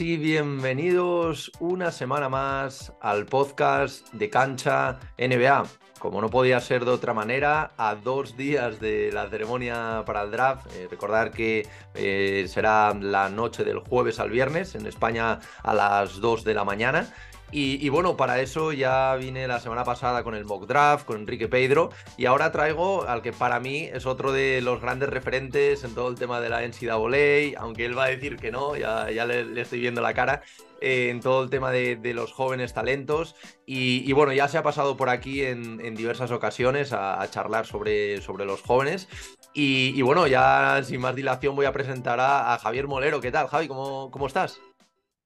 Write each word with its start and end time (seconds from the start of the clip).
Y 0.00 0.16
bienvenidos 0.16 1.50
una 1.58 1.90
semana 1.90 2.28
más 2.28 2.92
al 3.00 3.26
podcast 3.26 4.12
de 4.12 4.30
Cancha 4.30 5.00
NBA. 5.18 5.64
Como 5.98 6.20
no 6.20 6.30
podía 6.30 6.60
ser 6.60 6.84
de 6.84 6.92
otra 6.92 7.14
manera, 7.14 7.72
a 7.76 7.96
dos 7.96 8.36
días 8.36 8.78
de 8.78 9.10
la 9.12 9.28
ceremonia 9.28 10.04
para 10.06 10.22
el 10.22 10.30
draft, 10.30 10.66
eh, 10.74 10.86
recordar 10.88 11.32
que 11.32 11.66
eh, 11.94 12.46
será 12.48 12.94
la 12.94 13.28
noche 13.28 13.64
del 13.64 13.80
jueves 13.80 14.20
al 14.20 14.30
viernes, 14.30 14.76
en 14.76 14.86
España 14.86 15.40
a 15.64 15.74
las 15.74 16.20
2 16.20 16.44
de 16.44 16.54
la 16.54 16.62
mañana. 16.62 17.12
Y, 17.50 17.88
bueno, 17.88 18.16
para 18.16 18.40
eso 18.40 18.72
ya 18.72 19.14
vine 19.16 19.48
la 19.48 19.58
semana 19.58 19.82
pasada 19.82 20.22
con 20.22 20.34
el 20.34 20.44
mock 20.44 20.66
draft, 20.66 21.06
con 21.06 21.20
Enrique 21.20 21.48
Pedro, 21.48 21.90
y 22.18 22.26
ahora 22.26 22.52
traigo 22.52 23.04
al 23.04 23.22
que 23.22 23.32
para 23.32 23.58
mí 23.58 23.88
es 23.90 24.04
otro 24.04 24.32
de 24.32 24.60
los 24.60 24.82
grandes 24.82 25.08
referentes 25.08 25.82
en 25.82 25.94
todo 25.94 26.08
el 26.08 26.16
tema 26.16 26.40
de 26.40 26.50
la 26.50 26.60
NCAA, 26.60 27.58
aunque 27.58 27.86
él 27.86 27.96
va 27.96 28.04
a 28.04 28.08
decir 28.08 28.36
que 28.36 28.52
no, 28.52 28.76
ya, 28.76 29.06
le, 29.24 29.60
estoy 29.60 29.80
viendo 29.80 30.02
la 30.02 30.12
cara, 30.12 30.42
eh, 30.82 31.08
en 31.08 31.20
todo 31.20 31.42
el 31.42 31.48
tema 31.48 31.70
de, 31.70 31.98
los 32.12 32.32
jóvenes 32.32 32.74
talentos. 32.74 33.34
Y, 33.64 34.12
bueno, 34.12 34.32
ya 34.34 34.46
se 34.48 34.58
ha 34.58 34.62
pasado 34.62 34.98
por 34.98 35.08
aquí 35.08 35.42
en, 35.42 35.94
diversas 35.94 36.30
ocasiones 36.30 36.92
a, 36.92 37.26
charlar 37.30 37.66
sobre, 37.66 38.20
sobre 38.20 38.44
los 38.44 38.60
jóvenes. 38.60 39.08
Y, 39.54 40.02
bueno, 40.02 40.26
ya 40.26 40.82
sin 40.84 41.00
más 41.00 41.16
dilación 41.16 41.56
voy 41.56 41.64
a 41.64 41.72
presentar 41.72 42.20
a, 42.20 42.58
Javier 42.58 42.86
Molero. 42.86 43.22
¿Qué 43.22 43.32
tal, 43.32 43.48
Javi? 43.48 43.68
¿Cómo, 43.68 44.10
cómo 44.10 44.26
estás? 44.26 44.60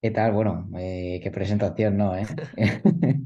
¿Qué 0.02 0.10
tal? 0.10 0.32
Bueno, 0.32 0.68
eh, 0.78 1.20
qué 1.22 1.30
presentación, 1.30 1.96
¿no? 1.96 2.16
Eh? 2.16 2.26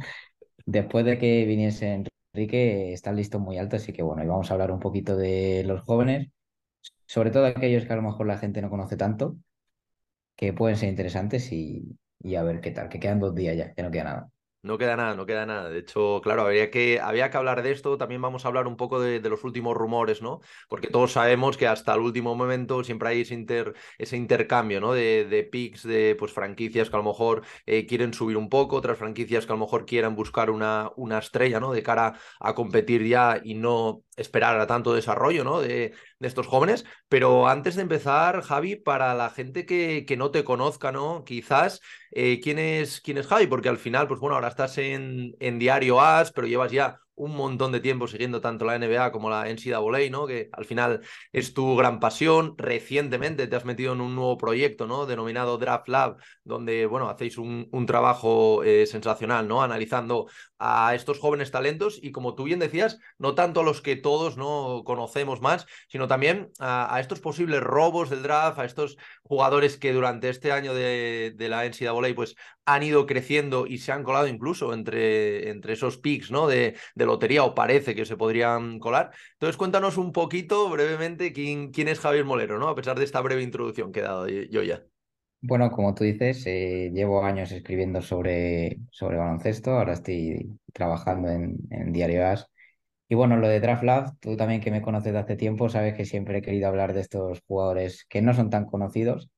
Después 0.66 1.04
de 1.06 1.18
que 1.18 1.44
viniese 1.46 2.04
Enrique, 2.34 2.92
está 2.92 3.12
listo 3.12 3.40
muy 3.40 3.58
alto, 3.58 3.76
así 3.76 3.92
que 3.92 4.02
bueno, 4.02 4.24
y 4.24 4.26
vamos 4.28 4.50
a 4.50 4.54
hablar 4.54 4.72
un 4.72 4.80
poquito 4.80 5.16
de 5.16 5.64
los 5.66 5.82
jóvenes, 5.82 6.30
sobre 7.06 7.30
todo 7.32 7.46
aquellos 7.46 7.86
que 7.86 7.92
a 7.94 7.96
lo 7.96 8.02
mejor 8.02 8.26
la 8.28 8.38
gente 8.38 8.62
no 8.62 8.70
conoce 8.70 8.96
tanto, 8.96 9.38
que 10.36 10.52
pueden 10.52 10.76
ser 10.76 10.88
interesantes 10.88 11.52
y, 11.52 11.98
y 12.20 12.34
a 12.36 12.42
ver 12.42 12.60
qué 12.60 12.70
tal, 12.70 12.88
que 12.88 13.00
quedan 13.00 13.20
dos 13.20 13.34
días 13.34 13.56
ya, 13.56 13.74
que 13.74 13.82
no 13.82 13.90
queda 13.90 14.04
nada. 14.04 14.30
No 14.66 14.78
queda 14.78 14.96
nada, 14.96 15.14
no 15.14 15.26
queda 15.26 15.46
nada. 15.46 15.70
De 15.70 15.78
hecho, 15.78 16.20
claro, 16.22 16.42
habría 16.42 16.70
que, 16.70 17.00
había 17.00 17.30
que 17.30 17.36
hablar 17.36 17.62
de 17.62 17.70
esto. 17.70 17.96
También 17.96 18.20
vamos 18.20 18.44
a 18.44 18.48
hablar 18.48 18.66
un 18.66 18.76
poco 18.76 19.00
de, 19.00 19.20
los 19.20 19.44
últimos 19.44 19.76
rumores, 19.76 20.22
¿no? 20.22 20.40
Porque 20.68 20.88
todos 20.88 21.12
sabemos 21.12 21.56
que 21.56 21.68
hasta 21.68 21.94
el 21.94 22.00
último 22.00 22.34
momento 22.34 22.82
siempre 22.82 23.10
hay 23.10 23.20
ese, 23.20 23.34
inter, 23.34 23.74
ese 23.98 24.16
intercambio, 24.16 24.80
¿no? 24.80 24.92
De, 24.92 25.24
de 25.24 25.44
picks 25.44 25.84
de 25.84 26.16
pues, 26.18 26.32
franquicias 26.32 26.90
que 26.90 26.96
a 26.96 26.98
lo 26.98 27.04
mejor 27.04 27.42
eh, 27.66 27.86
quieren 27.86 28.12
subir 28.12 28.36
un 28.36 28.48
poco, 28.48 28.76
otras 28.76 28.98
franquicias 28.98 29.46
que 29.46 29.52
a 29.52 29.56
lo 29.56 29.60
mejor 29.60 29.86
quieran 29.86 30.16
buscar 30.16 30.50
una, 30.50 30.90
una 30.96 31.18
estrella, 31.18 31.60
¿no? 31.60 31.72
De 31.72 31.82
cara 31.84 32.18
a 32.40 32.54
competir 32.54 33.06
ya 33.06 33.40
y 33.42 33.54
no 33.54 34.02
esperar 34.16 34.58
a 34.58 34.66
tanto 34.66 34.94
desarrollo, 34.94 35.44
¿no? 35.44 35.60
De, 35.60 35.92
de 36.18 36.28
estos 36.28 36.46
jóvenes. 36.46 36.84
Pero 37.08 37.48
antes 37.48 37.76
de 37.76 37.82
empezar, 37.82 38.42
Javi, 38.42 38.76
para 38.76 39.14
la 39.14 39.30
gente 39.30 39.66
que, 39.66 40.04
que 40.06 40.16
no 40.16 40.30
te 40.30 40.44
conozca, 40.44 40.92
¿no? 40.92 41.24
Quizás, 41.24 41.80
eh, 42.10 42.40
¿quién, 42.42 42.58
es, 42.58 43.00
¿quién 43.00 43.18
es 43.18 43.26
Javi? 43.26 43.46
Porque 43.46 43.68
al 43.68 43.78
final, 43.78 44.08
pues 44.08 44.20
bueno, 44.20 44.34
ahora 44.36 44.48
estás 44.48 44.78
en, 44.78 45.34
en 45.40 45.58
Diario 45.58 46.00
As, 46.00 46.32
pero 46.32 46.46
llevas 46.46 46.72
ya 46.72 47.00
un 47.16 47.34
montón 47.34 47.72
de 47.72 47.80
tiempo 47.80 48.06
siguiendo 48.06 48.40
tanto 48.40 48.64
la 48.64 48.78
NBA 48.78 49.10
como 49.10 49.30
la 49.30 49.48
NCAA, 49.48 50.10
¿no? 50.10 50.26
Que 50.26 50.48
al 50.52 50.64
final 50.64 51.00
es 51.32 51.54
tu 51.54 51.74
gran 51.76 51.98
pasión. 51.98 52.54
Recientemente 52.56 53.46
te 53.46 53.56
has 53.56 53.64
metido 53.64 53.94
en 53.94 54.00
un 54.00 54.14
nuevo 54.14 54.36
proyecto, 54.38 54.86
¿no? 54.86 55.06
Denominado 55.06 55.58
Draft 55.58 55.88
Lab, 55.88 56.18
donde, 56.44 56.86
bueno, 56.86 57.08
hacéis 57.08 57.38
un, 57.38 57.68
trabajo 57.86 58.64
eh, 58.64 58.86
sensacional, 58.86 59.46
¿no? 59.48 59.62
Analizando 59.62 60.26
a 60.58 60.94
estos 60.94 61.18
jóvenes 61.18 61.50
talentos 61.50 61.98
y 62.02 62.12
como 62.12 62.34
tú 62.34 62.44
bien 62.44 62.58
decías, 62.58 62.98
no 63.18 63.34
tanto 63.34 63.60
a 63.60 63.64
los 63.64 63.80
que 63.80 63.96
todos 63.96 64.36
no 64.36 64.82
conocemos 64.84 65.40
más, 65.40 65.66
sino 65.88 66.08
también 66.08 66.50
a, 66.58 66.98
estos 67.00 67.20
posibles 67.20 67.60
robos 67.60 68.10
del 68.10 68.22
draft, 68.22 68.58
a 68.58 68.64
estos 68.64 68.96
jugadores 69.22 69.76
que 69.76 69.92
durante 69.92 70.28
este 70.28 70.52
año 70.52 70.74
de, 70.74 71.32
de 71.36 71.48
la 71.48 71.64
NCAA 71.64 72.14
pues 72.14 72.36
han 72.66 72.82
ido 72.82 73.06
creciendo 73.06 73.66
y 73.66 73.78
se 73.78 73.92
han 73.92 74.02
colado 74.02 74.26
incluso 74.26 74.74
entre, 74.74 75.50
entre 75.50 75.72
esos 75.74 75.98
picks 75.98 76.30
¿no? 76.30 76.48
de, 76.48 76.74
de, 76.94 77.06
lotería 77.06 77.44
o 77.44 77.54
parece 77.54 77.94
que 77.94 78.04
se 78.04 78.16
podrían 78.16 78.78
colar. 78.78 79.12
Entonces 79.34 79.56
cuéntanos 79.56 79.96
un 79.96 80.12
poquito 80.12 80.68
brevemente 80.68 81.32
quién, 81.32 81.70
quién 81.70 81.88
es 81.88 82.00
Javier 82.00 82.24
Molero, 82.24 82.58
¿no? 82.58 82.68
a 82.68 82.74
pesar 82.74 82.98
de 82.98 83.04
esta 83.04 83.20
breve 83.20 83.42
introducción 83.42 83.92
que 83.92 84.00
he 84.00 84.02
dado 84.02 84.28
yo 84.28 84.62
ya. 84.62 84.82
Bueno, 85.40 85.70
como 85.70 85.94
tú 85.94 86.02
dices, 86.02 86.42
eh, 86.46 86.90
llevo 86.92 87.22
años 87.22 87.52
escribiendo 87.52 88.02
sobre, 88.02 88.78
sobre 88.90 89.16
baloncesto, 89.16 89.70
ahora 89.72 89.92
estoy 89.92 90.58
trabajando 90.72 91.28
en, 91.28 91.58
en 91.70 91.92
Diario 91.92 92.26
As. 92.26 92.50
Y 93.08 93.14
bueno, 93.14 93.36
lo 93.36 93.46
de 93.48 93.60
Draft 93.60 93.84
Lab, 93.84 94.18
tú 94.18 94.36
también 94.36 94.60
que 94.60 94.72
me 94.72 94.82
conoces 94.82 95.12
de 95.12 95.18
hace 95.20 95.36
tiempo, 95.36 95.68
sabes 95.68 95.94
que 95.94 96.04
siempre 96.04 96.38
he 96.38 96.42
querido 96.42 96.66
hablar 96.66 96.92
de 96.92 97.00
estos 97.02 97.40
jugadores 97.46 98.04
que 98.08 98.22
no 98.22 98.34
son 98.34 98.50
tan 98.50 98.64
conocidos. 98.66 99.30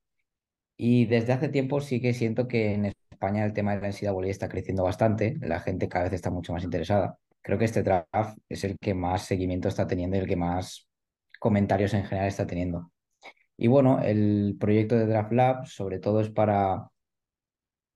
Y 0.77 1.05
desde 1.05 1.33
hace 1.33 1.49
tiempo 1.49 1.81
sí 1.81 2.01
que 2.01 2.13
siento 2.13 2.47
que 2.47 2.73
en 2.73 2.85
España 3.19 3.43
el 3.43 3.51
tema 3.51 3.75
de 3.75 3.81
la 3.81 3.89
NCAA 3.89 4.27
está 4.27 4.47
creciendo 4.47 4.83
bastante, 4.83 5.37
la 5.41 5.59
gente 5.59 5.89
cada 5.89 6.05
vez 6.05 6.13
está 6.13 6.31
mucho 6.31 6.53
más 6.53 6.63
interesada. 6.63 7.17
Creo 7.41 7.57
que 7.57 7.65
este 7.65 7.83
draft 7.83 8.37
es 8.47 8.63
el 8.63 8.77
que 8.79 8.93
más 8.93 9.25
seguimiento 9.25 9.67
está 9.67 9.85
teniendo 9.85 10.15
y 10.15 10.21
el 10.21 10.27
que 10.27 10.37
más 10.37 10.87
comentarios 11.37 11.93
en 11.93 12.05
general 12.05 12.29
está 12.29 12.47
teniendo. 12.47 12.93
Y 13.57 13.67
bueno, 13.67 13.99
el 14.01 14.55
proyecto 14.57 14.95
de 14.95 15.05
Draft 15.05 15.33
Lab 15.33 15.65
sobre 15.67 15.99
todo 15.99 16.21
es 16.21 16.29
para, 16.29 16.89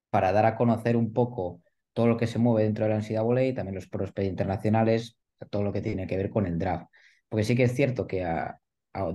para 0.10 0.34
dar 0.34 0.46
a 0.46 0.56
conocer 0.58 0.98
un 0.98 1.14
poco 1.14 1.62
todo 1.94 2.08
lo 2.08 2.18
que 2.18 2.28
se 2.28 2.38
mueve 2.38 2.64
dentro 2.64 2.84
de 2.84 2.92
la 2.92 2.98
NCAA 2.98 3.44
y 3.46 3.54
también 3.54 3.76
los 3.76 3.88
prospectos 3.88 4.26
internacionales, 4.26 5.18
todo 5.50 5.64
lo 5.64 5.72
que 5.72 5.82
tiene 5.82 6.06
que 6.06 6.18
ver 6.18 6.30
con 6.30 6.46
el 6.48 6.60
draft. 6.60 6.88
Porque 7.30 7.46
sí 7.46 7.56
que 7.56 7.64
es 7.64 7.74
cierto 7.74 8.08
que 8.08 8.26
a, 8.26 8.60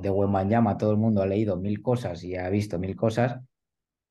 de 0.00 0.10
Wembanyama 0.10 0.78
todo 0.78 0.90
el 0.90 0.96
mundo 0.96 1.20
ha 1.20 1.26
leído 1.26 1.58
mil 1.58 1.82
cosas 1.82 2.24
y 2.24 2.34
ha 2.36 2.48
visto 2.48 2.78
mil 2.78 2.96
cosas, 2.96 3.40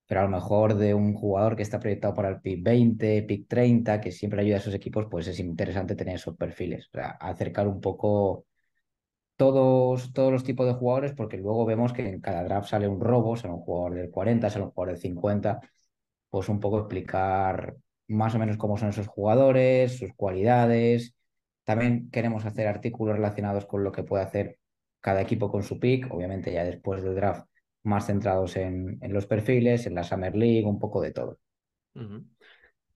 pero 0.07 0.22
a 0.22 0.23
lo 0.23 0.29
mejor 0.29 0.75
de 0.75 0.94
un 0.94 1.13
jugador 1.13 1.56
que 1.56 1.63
está 1.63 1.79
proyectado 1.79 2.13
para 2.13 2.29
el 2.29 2.41
pick 2.41 2.63
20, 2.63 3.23
pick 3.23 3.47
30, 3.47 4.01
que 4.01 4.12
siempre 4.12 4.41
ayuda 4.41 4.56
a 4.56 4.59
esos 4.59 4.73
equipos, 4.73 5.07
pues 5.12 5.28
es 5.28 5.40
interesante 5.40 5.95
tener 5.95 6.16
esos 6.16 6.35
perfiles, 6.38 6.88
o 6.88 6.91
sea, 6.94 7.09
acercar 7.12 7.68
un 7.68 7.81
poco 7.81 8.46
todos, 9.35 10.13
todos 10.13 10.31
los 10.31 10.44
tipos 10.44 10.66
de 10.67 10.73
jugadores, 10.73 11.13
porque 11.13 11.38
luego 11.38 11.66
vemos 11.66 11.94
que 11.94 12.07
en 12.07 12.22
cada 12.22 12.44
draft 12.44 12.69
sale 12.69 12.88
un 12.88 13.00
robo, 13.01 13.35
sale 13.35 13.53
un 13.53 13.62
jugador 13.62 13.96
del 13.96 14.09
40, 14.09 14.50
sale 14.50 14.66
un 14.66 14.72
jugador 14.72 14.94
del 14.96 15.01
50, 15.01 15.59
pues 16.29 16.50
un 16.50 16.59
poco 16.59 16.79
explicar 16.79 17.75
más 18.07 18.35
o 18.35 18.40
menos 18.40 18.57
cómo 18.57 18.78
son 18.78 18.90
esos 18.90 19.07
jugadores, 19.07 19.97
sus 20.00 20.13
cualidades. 20.16 21.16
También 21.66 22.09
queremos 22.12 22.46
hacer 22.46 22.67
artículos 22.67 23.16
relacionados 23.16 23.66
con 23.66 23.84
lo 23.84 23.91
que 23.91 24.03
puede 24.03 24.23
hacer 24.23 24.59
cada 25.01 25.22
equipo 25.22 25.51
con 25.51 25.63
su 25.63 25.79
pick, 25.79 26.12
obviamente 26.13 26.51
ya 26.53 26.63
después 26.63 27.03
del 27.03 27.16
draft 27.16 27.47
más 27.87 28.07
centrados 28.07 28.55
en, 28.57 28.99
en, 29.01 29.13
los 29.13 29.25
perfiles, 29.25 29.87
en 29.87 29.95
la 29.95 30.03
Summer 30.03 30.35
League, 30.35 30.65
un 30.65 30.79
poco 30.79 31.01
de 31.01 31.11
todo. 31.11 31.39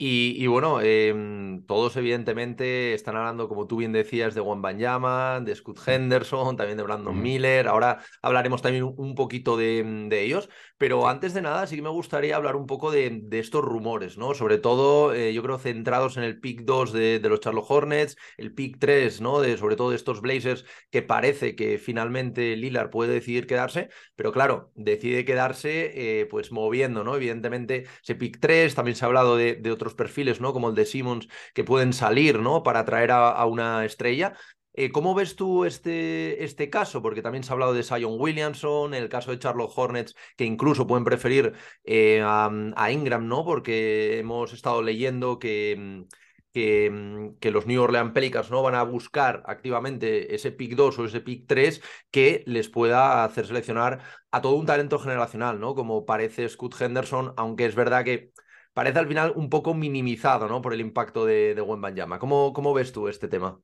Y, 0.04 0.48
bueno, 0.48 0.82
em, 0.82 1.64
todos 1.68 1.96
evidentemente 1.96 2.96
están 2.96 3.16
hablando, 3.18 3.48
como 3.48 3.68
tú 3.68 3.78
bien 3.78 3.92
decías, 3.92 4.34
de 4.34 4.42
Juan 4.42 4.60
Banyama, 4.60 5.40
de 5.42 5.56
Scott 5.56 5.78
Henderson, 5.86 6.58
también 6.58 6.78
de 6.78 6.84
Brandon 6.84 7.22
Miller. 7.22 7.68
Ahora 7.68 8.00
hablaremos 8.24 8.64
también 8.64 8.84
un, 8.98 9.14
poquito 9.14 9.58
de, 9.58 10.10
ellos. 10.12 10.50
Pero 10.80 11.08
antes 11.08 11.36
de 11.36 11.44
nada, 11.44 11.68
sí 11.68 11.76
que 11.76 11.84
me 11.84 11.90
gustaría 11.90 12.36
hablar 12.36 12.56
un 12.56 12.66
poco 12.66 12.90
de, 12.90 13.22
estos 13.34 13.64
rumores, 13.64 14.18
¿no? 14.18 14.34
Sobre 14.34 14.58
todo, 14.58 15.14
eh, 15.14 15.34
yo 15.36 15.44
creo, 15.44 15.60
centrados 15.60 16.18
en 16.18 16.24
el 16.24 16.40
pick 16.40 16.62
2 16.62 16.94
de, 16.94 17.20
los 17.24 17.40
Charlotte 17.40 17.66
Hornets, 17.70 18.18
el 18.38 18.56
pick 18.56 18.80
3, 18.80 19.22
¿no? 19.22 19.40
De, 19.40 19.56
sobre 19.58 19.76
todo 19.76 19.92
de 19.92 19.98
estos 19.98 20.22
Blazers, 20.22 20.66
que 20.90 21.04
parece 21.04 21.56
que 21.56 21.78
finalmente 21.78 22.56
Lillard 22.56 22.90
puede 22.90 23.14
decidir 23.14 23.46
quedarse. 23.46 23.90
Pero 24.16 24.32
claro, 24.32 24.72
decide 24.74 25.26
quedarse, 25.26 26.22
eh, 26.22 26.26
pues 26.26 26.52
moviendo, 26.52 27.04
¿no? 27.04 27.16
Evidentemente, 27.16 27.86
ese 28.02 28.16
pick 28.16 28.40
3, 28.40 28.74
también 28.74 28.96
se 28.96 29.06
ha 29.06 29.08
hablado 29.08 29.38
de 29.38 29.72
otros 29.72 29.91
perfiles, 29.94 30.41
¿no? 30.41 30.53
Como 30.53 30.69
el 30.69 30.75
de 30.75 30.85
Simmons, 30.85 31.28
que 31.53 31.63
pueden 31.63 31.94
salir, 31.94 32.40
¿no? 32.40 32.63
Para 32.63 32.79
atraer 32.82 33.11
a, 33.11 33.46
una 33.46 33.85
estrella. 33.85 34.35
Eh, 34.73 34.91
¿Cómo 34.91 35.14
ves 35.14 35.35
tú 35.35 35.66
este, 35.66 36.43
este 36.43 36.70
caso? 36.70 37.02
Porque 37.02 37.22
también 37.22 37.43
se 37.43 37.52
ha 37.52 37.53
hablado 37.53 37.73
de 37.73 37.84
Sion 37.84 38.16
Williamson, 38.17 38.93
el 38.93 39.09
caso 39.09 39.32
de 39.32 39.40
Charlotte 39.40 39.72
Hornets, 39.76 40.16
que 40.38 40.46
incluso 40.46 40.88
pueden 40.88 41.03
preferir 41.03 41.53
eh, 41.84 42.22
a, 42.23 42.91
Ingram, 42.91 43.28
¿no? 43.28 43.43
Porque 43.43 44.20
hemos 44.20 44.53
estado 44.53 44.82
leyendo 44.82 45.40
que, 45.40 46.05
que, 46.53 47.32
que, 47.40 47.52
los 47.52 47.66
New 47.67 47.82
Orleans 47.82 48.14
Pelicans 48.14 48.52
¿no? 48.52 48.61
van 48.61 48.76
a 48.76 48.84
buscar 48.84 49.44
activamente 49.46 50.35
ese 50.35 50.52
pick 50.52 50.76
2 50.76 50.99
o 50.99 51.05
ese 51.05 51.22
pick 51.22 51.46
3 51.47 51.82
que 52.11 52.44
les 52.47 52.70
pueda 52.70 53.23
hacer 53.23 53.47
seleccionar 53.47 54.02
a 54.32 54.41
todo 54.41 54.55
un 54.55 54.66
talento 54.66 54.99
generacional, 54.99 55.59
¿no? 55.59 55.76
Como 55.76 56.05
parece 56.05 56.47
Scott 56.49 56.79
Henderson, 56.79 57.34
aunque 57.37 57.66
es 57.66 57.76
verdad 57.76 58.03
que 58.05 58.32
parece 58.73 59.00
al 59.00 59.08
final 59.08 59.34
un 59.35 59.50
poco 59.50 59.73
minimizado, 59.73 60.47
¿no? 60.47 60.62
Por 60.62 60.73
el 60.73 60.82
impacto 60.82 61.26
de, 61.26 61.56
de 61.56 61.62
Wembanyama. 61.62 62.20
¿Cómo, 62.20 62.53
¿Cómo 62.53 62.73
ves 62.73 62.91
tú 62.91 63.08
este 63.08 63.28
tema? 63.28 63.59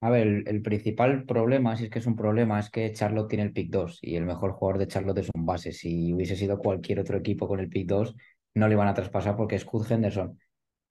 A 0.00 0.10
ver, 0.10 0.44
el, 0.46 0.62
principal 0.62 1.24
problema, 1.24 1.76
si 1.76 1.84
es 1.84 1.90
que 1.90 1.98
es 1.98 2.06
un 2.06 2.14
problema, 2.14 2.60
es 2.60 2.70
que 2.70 2.92
Charlotte 2.92 3.28
tiene 3.28 3.44
el 3.44 3.52
pick 3.52 3.68
2 3.70 3.98
y 4.02 4.14
el 4.14 4.24
mejor 4.24 4.52
jugador 4.52 4.78
de 4.78 4.86
Charlotte 4.86 5.18
es 5.18 5.30
un 5.34 5.44
base. 5.44 5.72
Si 5.72 6.12
hubiese 6.14 6.36
sido 6.36 6.58
cualquier 6.58 7.00
otro 7.00 7.18
equipo 7.18 7.48
con 7.48 7.58
el 7.58 7.68
pick 7.68 7.88
2, 7.88 8.14
no 8.54 8.68
le 8.68 8.74
iban 8.74 8.86
a 8.88 8.94
traspasar 8.94 9.36
porque 9.36 9.56
es 9.56 9.62
Scott 9.62 9.90
Henderson. 9.90 10.38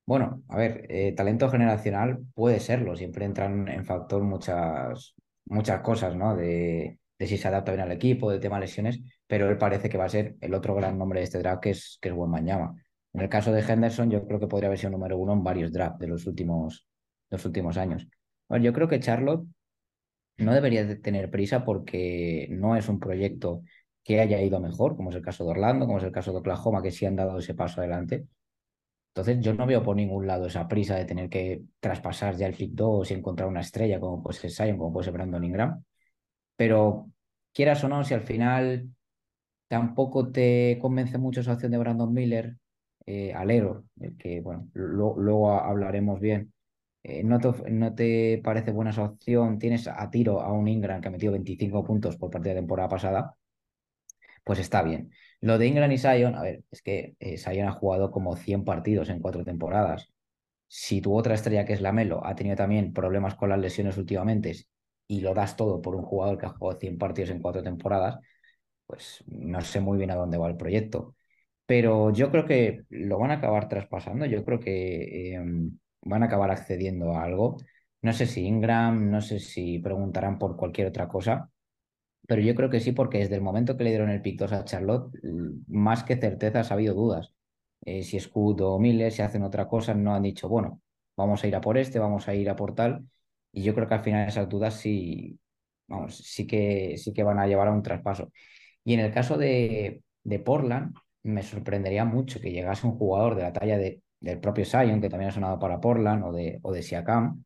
Bueno, 0.06 0.44
a 0.50 0.58
ver, 0.58 0.86
eh, 0.90 1.14
talento 1.14 1.50
generacional 1.50 2.20
puede 2.34 2.60
serlo, 2.60 2.96
siempre 2.98 3.26
entran 3.26 3.68
en 3.70 3.86
factor 3.86 4.24
muchas, 4.24 5.16
muchas 5.46 5.82
cosas, 5.82 6.16
¿no? 6.16 6.36
De, 6.36 7.00
de 7.18 7.28
si 7.28 7.38
se 7.38 7.48
adapta 7.48 7.72
bien 7.72 7.84
al 7.84 7.92
equipo, 7.94 8.32
de 8.32 8.40
tema 8.40 8.60
lesiones, 8.60 9.00
pero 9.26 9.50
él 9.50 9.58
parece 9.58 9.90
que 9.90 9.98
va 9.98 10.06
a 10.06 10.10
ser 10.10 10.36
el 10.42 10.54
otro 10.54 10.76
gran 10.76 10.98
nombre 10.98 11.20
de 11.20 11.26
este 11.26 11.40
draft, 11.40 11.64
que 11.64 11.70
es, 11.72 11.98
que 12.02 12.10
es 12.10 12.16
Wembanyama. 12.16 12.76
En 13.18 13.24
el 13.24 13.30
caso 13.30 13.52
de 13.52 13.62
Henderson, 13.62 14.12
yo 14.12 14.28
creo 14.28 14.40
que 14.40 14.46
podría 14.46 14.68
haber 14.68 14.78
sido 14.78 14.92
número 14.92 15.18
uno 15.18 15.34
en 15.34 15.44
varios 15.44 15.74
drafts 15.74 15.98
de 15.98 16.08
los 16.08 16.28
últimos, 16.28 16.88
los 17.32 17.44
últimos 17.46 17.76
años. 17.76 18.08
Yo 18.62 18.72
creo 18.74 18.88
que 18.88 19.00
Charlotte 19.00 19.44
no 20.38 20.54
debería 20.54 20.86
de 20.86 20.98
tener 20.98 21.32
prisa 21.32 21.66
porque 21.66 22.48
no 22.52 22.76
es 22.76 22.88
un 22.88 23.00
proyecto 23.00 23.64
que 24.04 24.20
haya 24.20 24.40
ido 24.40 24.60
mejor, 24.60 24.96
como 24.96 25.10
es 25.10 25.16
el 25.16 25.24
caso 25.24 25.46
de 25.46 25.50
Orlando, 25.50 25.88
como 25.88 25.98
es 25.98 26.04
el 26.04 26.12
caso 26.12 26.32
de 26.32 26.38
Oklahoma, 26.38 26.84
que 26.84 26.92
sí 26.92 27.08
han 27.08 27.16
dado 27.16 27.40
ese 27.40 27.56
paso 27.56 27.82
adelante. 27.82 28.28
Entonces, 29.16 29.44
yo 29.44 29.56
no 29.56 29.66
veo 29.66 29.82
por 29.82 29.96
ningún 29.96 30.28
lado 30.28 30.46
esa 30.46 30.68
prisa 30.68 30.96
de 30.96 31.06
tener 31.06 31.28
que 31.28 31.64
traspasar 31.80 32.36
ya 32.36 32.46
el 32.46 32.54
pick 32.54 32.74
2 32.74 33.10
y 33.10 33.16
encontrar 33.16 33.50
una 33.50 33.62
estrella 33.62 34.00
como 34.00 34.22
puede 34.22 34.38
ser 34.38 34.52
Sion, 34.52 34.78
como 34.78 34.94
puede 34.94 35.06
ser 35.06 35.14
Brandon 35.14 35.44
Ingram. 35.44 35.84
Pero 36.56 37.10
quieras 37.52 37.84
o 37.84 37.90
no, 37.90 38.04
si 38.04 38.14
al 38.14 38.22
final 38.22 38.92
tampoco 39.68 40.32
te 40.32 40.78
convence 40.80 41.18
mucho 41.18 41.42
esa 41.42 41.54
opción 41.54 41.72
de 41.72 41.80
Brandon 41.80 42.14
Miller, 42.14 42.58
eh, 43.08 43.34
alero, 43.34 43.86
que 44.20 44.42
bueno, 44.42 44.70
luego 44.74 45.52
hablaremos 45.52 46.20
bien, 46.20 46.54
eh, 47.04 47.24
no, 47.24 47.40
te, 47.96 48.42
parece 48.44 48.72
buena 48.72 48.92
esa 48.92 49.04
opción, 49.06 49.60
tienes 49.60 49.88
a 49.88 50.10
tiro 50.12 50.42
a 50.42 50.52
un 50.52 50.68
Ingram 50.68 51.00
que 51.02 51.08
ha 51.08 51.12
metido 51.12 51.32
25 51.32 51.84
puntos 51.86 52.18
por 52.18 52.30
parte 52.30 52.50
de 52.50 52.56
temporada 52.56 52.90
pasada, 52.90 53.38
pues 54.44 54.60
está 54.60 54.82
bien. 54.84 55.12
Lo 55.42 55.58
de 55.58 55.68
Ingram 55.68 55.92
y 55.92 55.98
Sion, 55.98 56.36
a 56.36 56.42
ver, 56.42 56.64
es 56.72 56.82
que 56.82 57.16
eh, 57.20 57.38
Sion 57.38 57.68
ha 57.68 57.72
jugado 57.72 58.12
como 58.12 58.36
100 58.36 58.64
partidos 58.66 59.10
en 59.10 59.20
cuatro 59.20 59.44
temporadas. 59.44 60.12
Si 60.68 61.02
tu 61.02 61.16
otra 61.16 61.36
estrella, 61.36 61.66
que 61.66 61.74
es 61.74 61.82
Lamelo, 61.82 62.26
ha 62.26 62.36
tenido 62.36 62.56
también 62.58 62.94
problemas 62.94 63.36
con 63.36 63.50
las 63.50 63.60
lesiones 63.60 63.98
últimamente 63.98 64.56
y 65.08 65.22
lo 65.22 65.34
das 65.34 65.56
todo 65.58 65.82
por 65.82 65.96
un 65.96 66.04
jugador 66.04 66.38
que 66.38 66.48
ha 66.48 66.50
jugado 66.50 66.80
100 66.80 66.98
partidos 66.98 67.32
en 67.32 67.42
cuatro 67.42 67.64
temporadas, 67.64 68.20
pues 68.88 69.24
no 69.28 69.62
sé 69.62 69.82
muy 69.82 69.98
bien 69.98 70.12
a 70.12 70.16
dónde 70.16 70.38
va 70.38 70.50
el 70.50 70.58
proyecto. 70.58 71.17
Pero 71.68 72.12
yo 72.14 72.32
creo 72.32 72.46
que 72.46 72.86
lo 72.90 73.20
van 73.20 73.32
a 73.32 73.36
acabar 73.36 73.70
traspasando, 73.70 74.26
yo 74.26 74.46
creo 74.46 74.60
que 74.60 75.36
em, 75.36 75.78
van 76.04 76.24
a 76.24 76.28
acabar 76.28 76.52
accediendo 76.52 77.14
a 77.14 77.24
algo. 77.24 77.58
No 78.02 78.14
sé 78.14 78.26
si 78.28 78.46
Ingram, 78.46 79.12
no 79.12 79.22
sé 79.22 79.40
si 79.40 79.80
preguntarán 79.80 80.40
por 80.40 80.58
cualquier 80.58 80.88
otra 80.88 81.08
cosa, 81.10 81.52
pero 82.28 82.42
yo 82.42 82.56
creo 82.56 82.70
que 82.70 82.80
sí, 82.82 82.92
porque 82.92 83.20
desde 83.20 83.36
el 83.36 83.42
momento 83.42 83.78
que 83.78 83.84
le 83.86 83.92
dieron 83.92 84.10
el 84.10 84.22
pick 84.22 84.40
2 84.40 84.52
a 84.54 84.66
Charlotte, 84.66 85.14
más 85.68 86.04
que 86.04 86.18
certezas 86.18 86.72
ha 86.72 86.74
habido 86.76 86.94
dudas. 86.96 87.34
Eh, 87.86 88.04
si 88.04 88.20
Scud 88.20 88.62
o 88.62 88.80
Miller, 88.80 89.12
si 89.12 89.22
hacen 89.22 89.44
otra 89.44 89.68
cosa, 89.68 89.94
no 89.94 90.14
han 90.14 90.24
dicho, 90.24 90.50
bueno, 90.50 90.82
vamos 91.16 91.44
a 91.44 91.48
ir 91.48 91.56
a 91.56 91.62
por 91.62 91.78
este, 91.78 92.00
vamos 92.00 92.28
a 92.28 92.36
ir 92.36 92.50
a 92.50 92.56
por 92.56 92.76
tal. 92.76 93.08
Y 93.52 93.64
yo 93.64 93.74
creo 93.74 93.88
que 93.88 93.94
al 93.96 94.04
final 94.04 94.28
esas 94.28 94.50
dudas 94.50 94.76
sí, 94.76 95.40
vamos, 95.88 96.18
sí 96.18 96.46
que, 96.48 96.98
sí 96.98 97.14
que 97.14 97.24
van 97.24 97.40
a 97.40 97.48
llevar 97.48 97.68
a 97.70 97.72
un 97.72 97.84
traspaso. 97.84 98.32
Y 98.84 98.94
en 98.94 99.00
el 99.02 99.14
caso 99.14 99.38
de, 99.38 100.04
de 100.24 100.40
Portland, 100.40 100.96
me 101.28 101.44
sorprendería 101.44 102.06
mucho 102.06 102.40
que 102.40 102.52
llegase 102.52 102.88
un 102.88 102.98
jugador 102.98 103.36
de 103.36 103.44
la 103.44 103.54
talla 103.54 103.78
de, 103.78 104.02
del 104.20 104.40
propio 104.40 104.66
Sion, 104.66 105.02
que 105.02 105.10
también 105.10 105.30
ha 105.30 105.34
sonado 105.34 105.60
para 105.60 105.80
Portland, 105.80 106.24
o 106.24 106.32
de, 106.32 106.60
o 106.62 106.72
de 106.72 106.84
Siakam, 106.84 107.44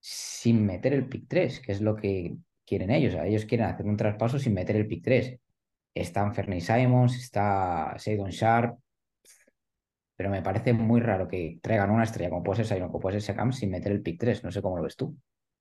sin 0.00 0.64
meter 0.66 0.94
el 0.94 1.08
pick 1.08 1.26
3, 1.28 1.60
que 1.60 1.72
es 1.72 1.80
lo 1.80 1.96
que 1.96 2.36
quieren 2.66 2.90
ellos. 2.90 3.14
ellos 3.14 3.44
quieren 3.46 3.66
hacer 3.66 3.86
un 3.86 3.96
traspaso 3.96 4.38
sin 4.38 4.54
meter 4.54 4.76
el 4.76 4.86
pick 4.86 5.02
3. 5.04 5.38
Están 5.94 6.34
Fernie 6.34 6.60
Simons, 6.60 7.16
está 7.16 7.94
Seidon 7.98 8.30
Sharp, 8.30 8.78
pero 10.16 10.30
me 10.30 10.42
parece 10.42 10.72
muy 10.72 11.00
raro 11.00 11.28
que 11.28 11.58
traigan 11.62 11.90
una 11.90 12.04
estrella 12.04 12.30
como 12.30 12.42
puede 12.42 12.64
ser 12.64 12.78
Sion, 12.78 12.88
como 12.88 13.00
puede 13.00 13.20
ser 13.20 13.34
Siakam, 13.34 13.52
sin 13.52 13.70
meter 13.70 13.92
el 13.92 14.02
pick 14.02 14.18
3. 14.20 14.44
No 14.44 14.50
sé 14.50 14.62
cómo 14.62 14.76
lo 14.76 14.82
ves 14.82 14.96
tú. 14.96 15.16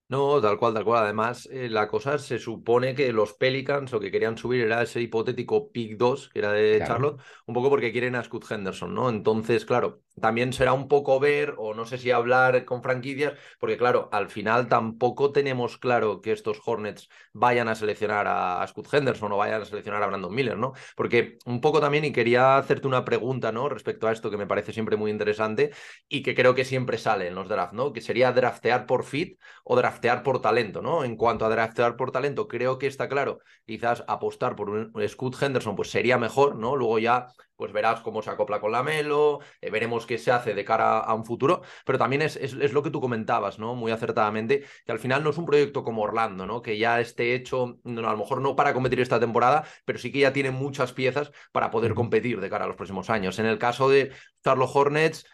No, 0.09 0.39
tal 0.41 0.57
cual, 0.57 0.73
tal 0.73 0.85
cual. 0.85 1.03
Además, 1.03 1.47
eh, 1.51 1.69
la 1.69 1.87
cosa 1.89 2.17
se 2.17 2.39
supone 2.39 2.95
que 2.95 3.11
los 3.11 3.33
Pelicans 3.33 3.91
lo 3.91 3.99
que 3.99 4.09
querían 4.09 4.37
subir 4.37 4.61
era 4.61 4.81
ese 4.81 5.01
hipotético 5.01 5.69
pick 5.69 5.97
2, 5.97 6.29
que 6.29 6.39
era 6.39 6.53
de 6.53 6.81
Charlotte, 6.85 7.19
un 7.45 7.53
poco 7.53 7.69
porque 7.69 7.91
quieren 7.91 8.15
a 8.15 8.23
Scott 8.23 8.49
Henderson, 8.49 8.93
¿no? 8.93 9.09
Entonces, 9.09 9.65
claro, 9.65 10.01
también 10.21 10.53
será 10.53 10.73
un 10.73 10.87
poco 10.87 11.19
ver, 11.19 11.55
o 11.57 11.73
no 11.73 11.85
sé 11.85 11.97
si 11.97 12.11
hablar 12.11 12.63
con 12.65 12.81
franquicias, 12.81 13.33
porque 13.59 13.77
claro, 13.77 14.09
al 14.11 14.29
final 14.29 14.67
tampoco 14.67 15.31
tenemos 15.31 15.77
claro 15.77 16.21
que 16.21 16.31
estos 16.31 16.61
Hornets 16.65 17.09
vayan 17.33 17.67
a 17.67 17.75
seleccionar 17.75 18.27
a, 18.27 18.65
Scott 18.67 18.93
Henderson 18.93 19.31
o 19.31 19.37
vayan 19.37 19.61
a 19.61 19.65
seleccionar 19.65 20.03
a 20.03 20.07
Brandon 20.07 20.33
Miller, 20.33 20.57
¿no? 20.57 20.73
Porque 20.95 21.37
un 21.45 21.61
poco 21.61 21.79
también, 21.81 22.05
y 22.05 22.11
quería 22.11 22.57
hacerte 22.57 22.87
una 22.87 23.03
pregunta, 23.03 23.51
¿no? 23.51 23.67
Respecto 23.67 24.07
a 24.07 24.11
esto 24.11 24.31
que 24.31 24.37
me 24.37 24.47
parece 24.47 24.73
siempre 24.73 24.95
muy 24.95 25.11
interesante 25.11 25.71
y 26.07 26.23
que 26.23 26.35
creo 26.35 26.55
que 26.55 26.65
siempre 26.65 26.97
sale 26.97 27.27
en 27.27 27.35
los 27.35 27.49
drafts, 27.49 27.73
¿no? 27.73 27.93
Que 27.93 28.01
sería 28.01 28.31
draftear 28.31 28.85
por 28.85 29.03
fit 29.03 29.39
o 29.63 29.75
draftear 29.75 29.97
draftear 29.97 30.23
por 30.23 30.41
talento, 30.41 30.81
¿no? 30.81 31.03
En 31.03 31.15
cuanto 31.15 31.45
a 31.45 31.49
draftear 31.49 31.95
por 31.95 32.11
talento, 32.11 32.47
creo 32.47 32.77
que 32.77 32.87
está 32.87 33.07
claro, 33.07 33.39
quizás 33.65 34.03
apostar 34.07 34.55
por 34.55 34.69
un 34.69 34.91
Scott 35.07 35.41
Henderson 35.41 35.75
pues 35.75 35.89
sería 35.89 36.17
mejor, 36.17 36.55
¿no? 36.55 36.75
Luego 36.75 36.99
ya 36.99 37.27
pues 37.57 37.73
verás 37.73 38.01
cómo 38.01 38.21
se 38.21 38.29
acopla 38.29 38.61
con 38.61 38.71
la 38.71 38.83
Melo, 38.83 39.39
eh, 39.61 39.69
veremos 39.69 40.05
qué 40.05 40.17
se 40.17 40.31
hace 40.31 40.53
de 40.53 40.63
cara 40.63 40.99
a 40.99 41.13
un 41.13 41.25
futuro, 41.25 41.61
pero 41.85 41.97
también 41.97 42.21
es, 42.21 42.37
es, 42.37 42.53
lo 42.73 42.83
que 42.83 42.91
tú 42.91 43.01
comentabas, 43.01 43.59
¿no? 43.59 43.75
Muy 43.75 43.91
acertadamente, 43.91 44.63
que 44.85 44.91
al 44.91 44.99
final 44.99 45.23
no 45.23 45.31
es 45.31 45.37
un 45.37 45.45
proyecto 45.45 45.83
como 45.83 46.03
Orlando, 46.03 46.45
¿no? 46.45 46.61
Que 46.61 46.77
ya 46.77 47.01
esté 47.01 47.35
hecho, 47.35 47.79
no, 47.83 48.07
a 48.07 48.11
lo 48.11 48.17
mejor 48.17 48.41
no 48.41 48.55
para 48.55 48.73
competir 48.73 49.01
esta 49.01 49.19
temporada, 49.19 49.65
pero 49.85 49.99
sí 49.99 50.11
que 50.11 50.19
ya 50.19 50.33
tiene 50.33 50.51
muchas 50.51 50.93
piezas 50.93 51.31
para 51.51 51.71
poder 51.71 51.93
competir 51.93 52.39
de 52.39 52.49
cara 52.49 52.65
a 52.65 52.67
los 52.67 52.77
próximos 52.77 53.09
años. 53.09 53.39
En 53.39 53.45
el 53.47 53.57
caso 53.57 53.89
de 53.89 54.11
Charlotte 54.43 54.71
Hornets, 54.73 55.25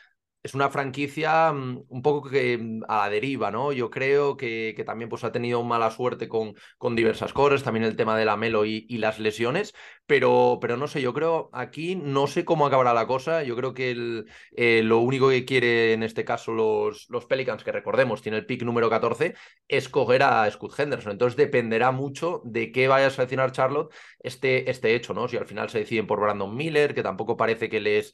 es 0.44 0.54
una 0.54 0.70
franquicia 0.70 1.52
mm, 1.54 1.86
un 1.88 2.02
poco 2.02 2.30
que 2.30 2.58
mm, 2.58 2.84
a 2.88 2.98
la 3.00 3.10
deriva, 3.10 3.50
¿no? 3.50 3.72
Yo 3.72 3.90
creo 3.90 4.36
que, 4.38 4.74
que 4.76 4.84
también 4.84 5.10
pues, 5.10 5.24
ha 5.24 5.32
tenido 5.32 5.64
mala 5.64 5.90
suerte 5.90 6.28
con, 6.28 6.56
con, 6.78 6.96
diversas 6.96 7.34
cosas, 7.34 7.64
también 7.64 7.86
el 7.86 7.96
tema 7.96 8.18
de 8.18 8.26
la 8.26 8.38
Melo 8.38 8.66
y, 8.66 8.86
y, 8.90 8.98
las 8.98 9.20
lesiones, 9.20 9.74
pero, 10.06 10.60
pero 10.62 10.78
no 10.78 10.88
sé, 10.88 11.02
yo 11.02 11.14
creo 11.14 11.50
aquí 11.54 11.96
no 11.96 12.28
sé 12.28 12.46
cómo 12.46 12.66
acabará 12.68 12.94
la 12.94 13.08
cosa. 13.08 13.44
Yo 13.44 13.56
creo 13.56 13.74
que 13.74 13.92
el, 13.92 14.26
eh, 14.52 14.82
lo 14.84 15.00
único 15.00 15.30
que 15.30 15.46
quiere 15.46 15.94
en 15.94 16.04
este 16.04 16.26
caso 16.26 16.52
los, 16.52 17.08
los 17.10 17.26
Pelicans, 17.26 17.64
que 17.64 17.72
recordemos, 17.72 18.22
tiene 18.22 18.38
el 18.38 18.46
pick 18.46 18.64
número 18.64 18.90
14, 18.90 19.36
es 19.68 19.90
coger 19.90 20.24
a 20.24 20.50
Scott 20.52 20.78
Henderson. 20.78 21.14
Entonces 21.14 21.38
dependerá 21.38 21.92
mucho 21.92 22.42
de 22.46 22.72
qué 22.72 22.88
vaya 22.88 23.08
a 23.08 23.10
seleccionar 23.10 23.52
Charlotte 23.52 23.94
este, 24.20 24.70
este 24.70 24.96
hecho, 24.96 25.14
¿no? 25.14 25.28
Si 25.28 25.38
al 25.38 25.46
final 25.46 25.70
se 25.70 25.80
deciden 25.80 26.08
por 26.08 26.20
Brandon 26.20 26.56
Miller, 26.56 26.94
que 26.94 27.04
tampoco 27.04 27.38
parece 27.38 27.70
que 27.70 27.80
les 27.80 28.14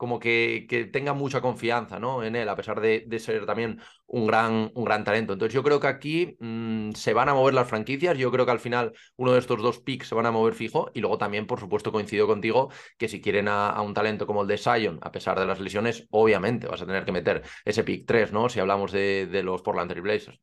como 0.00 0.18
que, 0.18 0.64
que 0.66 0.86
tenga 0.86 1.12
mucha 1.12 1.42
confianza 1.42 1.98
¿no? 1.98 2.24
en 2.24 2.34
él, 2.34 2.48
a 2.48 2.56
pesar 2.56 2.80
de, 2.80 3.04
de, 3.06 3.18
ser 3.18 3.44
también 3.44 3.80
un 4.06 4.26
gran, 4.26 4.72
un 4.74 4.84
gran 4.86 5.04
talento. 5.04 5.34
Entonces 5.34 5.52
yo 5.52 5.62
creo 5.62 5.78
que 5.78 5.88
aquí 5.88 6.38
mmm, 6.40 6.92
se 6.92 7.12
van 7.12 7.28
a 7.28 7.34
mover 7.34 7.52
las 7.52 7.68
franquicias, 7.68 8.16
yo 8.16 8.32
creo 8.32 8.46
que 8.46 8.52
al 8.52 8.60
final 8.60 8.94
uno 9.16 9.34
de 9.34 9.38
estos 9.38 9.60
dos 9.60 9.78
picks 9.78 10.08
se 10.08 10.14
van 10.14 10.24
a 10.24 10.30
mover 10.30 10.54
fijo 10.54 10.90
y 10.94 11.00
luego 11.00 11.18
también, 11.18 11.46
por 11.46 11.60
supuesto, 11.60 11.92
coincido 11.92 12.26
contigo 12.26 12.70
que 12.96 13.08
si 13.08 13.20
quieren 13.20 13.46
a, 13.48 13.78
un 13.82 13.92
talento 13.92 14.26
como 14.26 14.40
el 14.40 14.48
de 14.48 14.56
Sion, 14.56 14.98
a 15.02 15.12
pesar 15.12 15.38
de 15.38 15.44
las 15.44 15.60
lesiones, 15.60 16.06
obviamente 16.08 16.66
vas 16.66 16.80
a 16.80 16.86
tener 16.86 17.04
que 17.04 17.12
meter 17.12 17.42
ese 17.66 17.84
pick 17.84 18.06
3, 18.06 18.32
¿no? 18.32 18.48
Si 18.48 18.58
hablamos 18.58 18.92
de, 18.92 19.26
de 19.26 19.42
los 19.42 19.60
Portland 19.60 19.90
Trail 19.90 20.02
Blazers. 20.02 20.40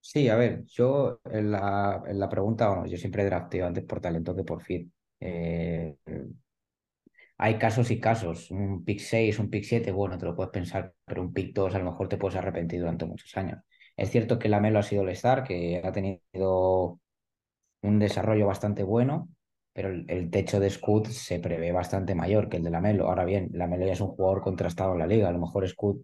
Sí, 0.00 0.28
a 0.28 0.34
ver, 0.34 0.64
yo 0.66 1.20
en 1.30 1.52
la, 1.52 2.02
en 2.08 2.18
la 2.18 2.28
pregunta, 2.28 2.66
vamos, 2.66 2.90
yo 2.90 2.96
siempre 2.96 3.24
drafteo 3.24 3.68
antes 3.68 3.84
por 3.84 4.00
talento 4.00 4.34
que 4.34 4.42
por 4.42 4.60
fit. 4.62 4.90
Eh, 5.20 5.96
hay 7.38 7.58
casos 7.58 7.90
y 7.90 8.00
casos. 8.00 8.50
Un 8.50 8.84
pick 8.84 9.00
6, 9.00 9.38
un 9.38 9.50
pick 9.50 9.64
7, 9.64 9.92
bueno, 9.92 10.18
te 10.18 10.26
lo 10.26 10.36
puedes 10.36 10.52
pensar, 10.52 10.94
pero 11.04 11.22
un 11.22 11.32
pick 11.32 11.54
2 11.54 11.74
a 11.74 11.78
lo 11.78 11.84
mejor 11.86 12.08
te 12.08 12.16
puedes 12.16 12.36
arrepentir 12.36 12.80
durante 12.80 13.06
muchos 13.06 13.36
años. 13.36 13.60
Es 13.96 14.10
cierto 14.10 14.38
que 14.38 14.48
la 14.48 14.60
Melo 14.60 14.78
ha 14.78 14.82
sido 14.82 15.02
el 15.02 15.10
star, 15.10 15.44
que 15.44 15.80
ha 15.84 15.92
tenido 15.92 17.00
un 17.82 17.98
desarrollo 17.98 18.46
bastante 18.46 18.82
bueno, 18.82 19.28
pero 19.72 19.90
el, 19.90 20.30
techo 20.30 20.60
de 20.60 20.70
Scud 20.70 21.08
se 21.08 21.40
prevé 21.40 21.72
bastante 21.72 22.14
mayor 22.14 22.48
que 22.48 22.58
el 22.58 22.64
de 22.64 22.70
la 22.70 22.80
Melo. 22.80 23.08
Ahora 23.08 23.24
bien, 23.24 23.50
la 23.52 23.66
Melo 23.66 23.86
ya 23.86 23.92
es 23.92 24.00
un 24.00 24.08
jugador 24.08 24.42
contrastado 24.42 24.92
en 24.94 25.00
la 25.00 25.06
liga. 25.06 25.28
A 25.28 25.32
lo 25.32 25.40
mejor 25.40 25.68
Scud, 25.68 26.02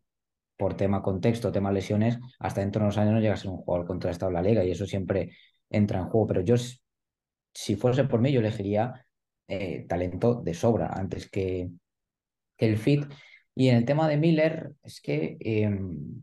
por 0.57 0.75
tema 0.77 1.03
contexto, 1.03 1.53
tema 1.53 1.73
lesiones, 1.73 2.19
hasta 2.39 2.61
dentro 2.61 2.81
de 2.81 2.87
unos 2.87 2.99
años 2.99 3.15
no 3.15 3.21
llega 3.21 3.35
a 3.35 3.37
ser 3.37 3.51
un 3.51 3.59
jugador 3.59 3.87
contrastado 3.87 4.31
en 4.31 4.35
la 4.35 4.43
liga 4.43 4.65
y 4.65 4.73
eso 4.73 4.87
siempre 4.87 5.33
entra 5.71 6.01
en 6.01 6.07
juego. 6.07 6.27
Pero 6.27 6.41
yo, 6.43 6.57
si 7.55 7.77
fuese 7.77 8.05
por 8.05 8.21
mí, 8.21 8.33
yo 8.33 8.41
elegiría 8.41 9.07
eh, 9.51 9.87
talento 9.89 10.37
de 10.37 10.55
sobra 10.55 10.89
antes 10.93 11.29
que, 11.29 11.71
que, 12.57 12.67
el 12.67 12.79
fit. 12.79 13.05
Y 13.55 13.69
en 13.69 13.77
el 13.77 13.85
tema 13.85 14.09
de 14.09 14.17
Miller, 14.17 14.73
es 14.83 15.01
que 15.01 15.37
em, 15.41 16.23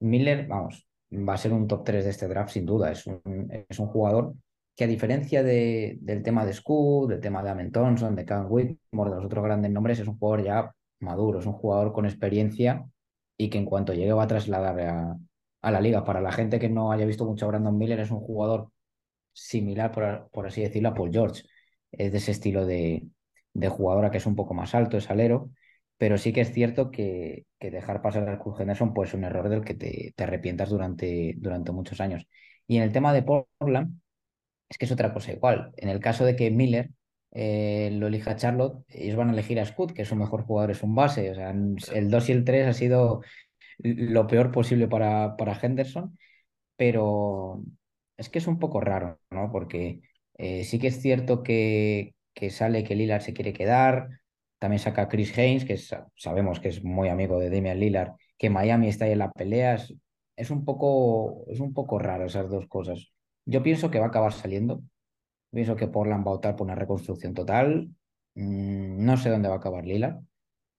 Miller, 0.00 0.46
vamos, 0.46 0.86
va 1.12 1.34
a 1.34 1.38
ser 1.38 1.52
un 1.52 1.66
top 1.66 1.84
3 1.84 2.04
de 2.04 2.10
este 2.10 2.28
draft 2.28 2.50
sin 2.52 2.64
duda. 2.66 2.92
Es 2.92 3.06
un, 3.06 3.20
es 3.68 3.78
un 3.78 3.88
jugador 3.88 4.34
que 4.76 4.84
a 4.84 4.86
diferencia 4.86 5.42
de, 5.42 5.98
del 6.00 6.22
tema 6.22 6.46
de 6.46 6.52
Scud, 6.52 7.10
del 7.10 7.20
tema 7.20 7.42
de 7.42 7.50
Amen 7.50 7.72
Thompson, 7.72 8.14
de 8.14 8.24
Cam 8.24 8.46
Whitmore, 8.48 9.10
de 9.10 9.16
los 9.16 9.24
otros 9.24 9.44
grandes 9.44 9.72
nombres, 9.72 9.98
es 9.98 10.06
un 10.06 10.18
jugador 10.18 10.44
ya 10.44 10.74
maduro, 11.00 11.40
es 11.40 11.46
un 11.46 11.54
jugador 11.54 11.92
con 11.92 12.06
experiencia 12.06 12.86
y 13.36 13.50
que 13.50 13.58
en 13.58 13.64
cuanto 13.64 13.92
llegue 13.92 14.12
va 14.12 14.24
a 14.24 14.28
trasladar 14.28 14.80
a, 14.80 15.16
a 15.62 15.70
la 15.72 15.80
liga. 15.80 16.04
Para 16.04 16.20
la 16.20 16.30
gente 16.32 16.60
que 16.60 16.68
no 16.68 16.92
haya 16.92 17.06
visto 17.06 17.24
mucho 17.24 17.46
a 17.46 17.48
Brandon 17.48 17.76
Miller, 17.76 17.98
es 18.00 18.12
un 18.12 18.20
jugador 18.20 18.70
similar, 19.32 19.90
por, 19.92 20.30
por 20.30 20.46
así 20.46 20.62
decirlo, 20.62 20.90
a 20.90 20.94
Paul 20.94 21.10
George 21.12 21.42
es 21.92 22.12
de 22.12 22.18
ese 22.18 22.32
estilo 22.32 22.66
de, 22.66 23.08
de, 23.54 23.68
jugadora 23.68 24.10
que 24.10 24.18
es 24.18 24.26
un 24.26 24.36
poco 24.36 24.54
más 24.54 24.74
alto, 24.74 24.96
es 24.96 25.10
alero, 25.10 25.50
pero 25.96 26.18
sí 26.18 26.32
que 26.32 26.42
es 26.42 26.52
cierto 26.52 26.90
que, 26.90 27.46
que 27.58 27.70
dejar 27.70 28.02
pasar 28.02 28.28
al 28.28 28.38
Kurt 28.38 28.60
Henderson 28.60 28.94
pues, 28.94 29.10
es 29.10 29.14
un 29.14 29.24
error 29.24 29.48
del 29.48 29.64
que 29.64 29.74
te, 29.74 30.12
te, 30.16 30.24
arrepientas 30.24 30.70
durante, 30.70 31.34
durante 31.38 31.72
muchos 31.72 32.00
años. 32.00 32.26
Y 32.66 32.76
en 32.76 32.82
el 32.84 32.92
tema 32.92 33.12
de 33.12 33.22
Portland, 33.22 34.00
es 34.68 34.78
que 34.78 34.84
es 34.84 34.92
otra 34.92 35.12
cosa 35.12 35.32
igual. 35.32 35.72
En 35.76 35.88
el 35.88 36.00
caso 36.00 36.24
de 36.24 36.36
que 36.36 36.50
Miller 36.50 36.90
eh, 37.32 37.90
lo 37.92 38.06
elija 38.08 38.36
Charlotte, 38.36 38.84
ellos 38.88 39.16
van 39.16 39.30
a 39.30 39.32
elegir 39.32 39.60
a 39.60 39.66
Scott, 39.66 39.92
que 39.92 40.02
es 40.02 40.08
su 40.08 40.16
mejor 40.16 40.42
jugador, 40.44 40.70
es 40.70 40.82
un 40.82 40.94
base. 40.94 41.30
O 41.30 41.34
sea, 41.34 41.50
el 41.50 42.10
2 42.10 42.28
y 42.28 42.32
el 42.32 42.44
3 42.44 42.68
ha 42.68 42.72
sido 42.72 43.22
lo 43.78 44.26
peor 44.26 44.52
posible 44.52 44.88
para, 44.88 45.36
para 45.36 45.58
Henderson, 45.60 46.18
pero 46.76 47.62
es 48.16 48.28
que 48.28 48.38
es 48.38 48.46
un 48.46 48.58
poco 48.58 48.80
raro, 48.80 49.20
¿no? 49.30 49.50
Porque 49.52 50.00
eh, 50.38 50.64
sí 50.64 50.78
que 50.78 50.88
es 50.88 51.00
cierto 51.02 51.42
que, 51.42 52.14
sale 52.50 52.84
que 52.84 52.94
Lillard 52.94 53.22
se 53.22 53.34
quiere 53.34 53.52
quedar, 53.52 54.20
también 54.58 54.80
saca 54.80 55.08
Chris 55.08 55.36
Haynes, 55.36 55.64
que 55.64 55.76
sabemos 56.16 56.60
que 56.60 56.68
es 56.68 56.84
muy 56.84 57.08
amigo 57.08 57.38
de 57.38 57.50
Damian 57.50 57.78
Lillard, 57.78 58.12
que 58.38 58.50
Miami 58.50 58.88
está 58.88 59.04
ahí 59.04 59.12
en 59.12 59.18
la 59.18 59.32
pelea. 59.32 59.78
Es, 60.36 60.50
un 60.50 60.64
poco, 60.64 61.44
es 61.48 61.60
un 61.60 61.74
poco 61.74 61.98
raro 61.98 62.26
esas 62.26 62.48
dos 62.50 62.66
cosas. 62.68 63.12
Yo 63.44 63.62
pienso 63.62 63.90
que 63.90 63.98
va 63.98 64.06
a 64.06 64.08
acabar 64.08 64.32
saliendo. 64.32 64.82
Pienso 65.50 65.76
que 65.76 65.88
Portland 65.88 66.26
va 66.26 66.32
a 66.32 66.34
optar 66.34 66.56
por 66.56 66.66
una 66.66 66.74
reconstrucción 66.74 67.34
total. 67.34 67.90
Mm, 68.34 69.04
no 69.04 69.16
sé 69.16 69.30
dónde 69.30 69.48
va 69.48 69.56
a 69.56 69.58
acabar 69.58 69.86
Lillard. 69.86 70.18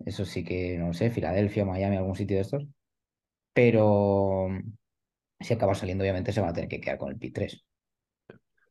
Eso 0.05 0.25
sí 0.25 0.43
que 0.43 0.77
no 0.77 0.93
sé, 0.93 1.09
Filadelfia, 1.11 1.65
Miami, 1.65 1.97
algún 1.97 2.15
sitio 2.15 2.37
de 2.37 2.41
estos. 2.43 2.67
Pero 3.53 4.49
si 5.39 5.53
acaba 5.53 5.75
saliendo, 5.75 6.03
obviamente 6.03 6.31
se 6.31 6.41
va 6.41 6.49
a 6.49 6.53
tener 6.53 6.69
que 6.69 6.81
quedar 6.81 6.97
con 6.97 7.09
el 7.11 7.19
P3. 7.19 7.63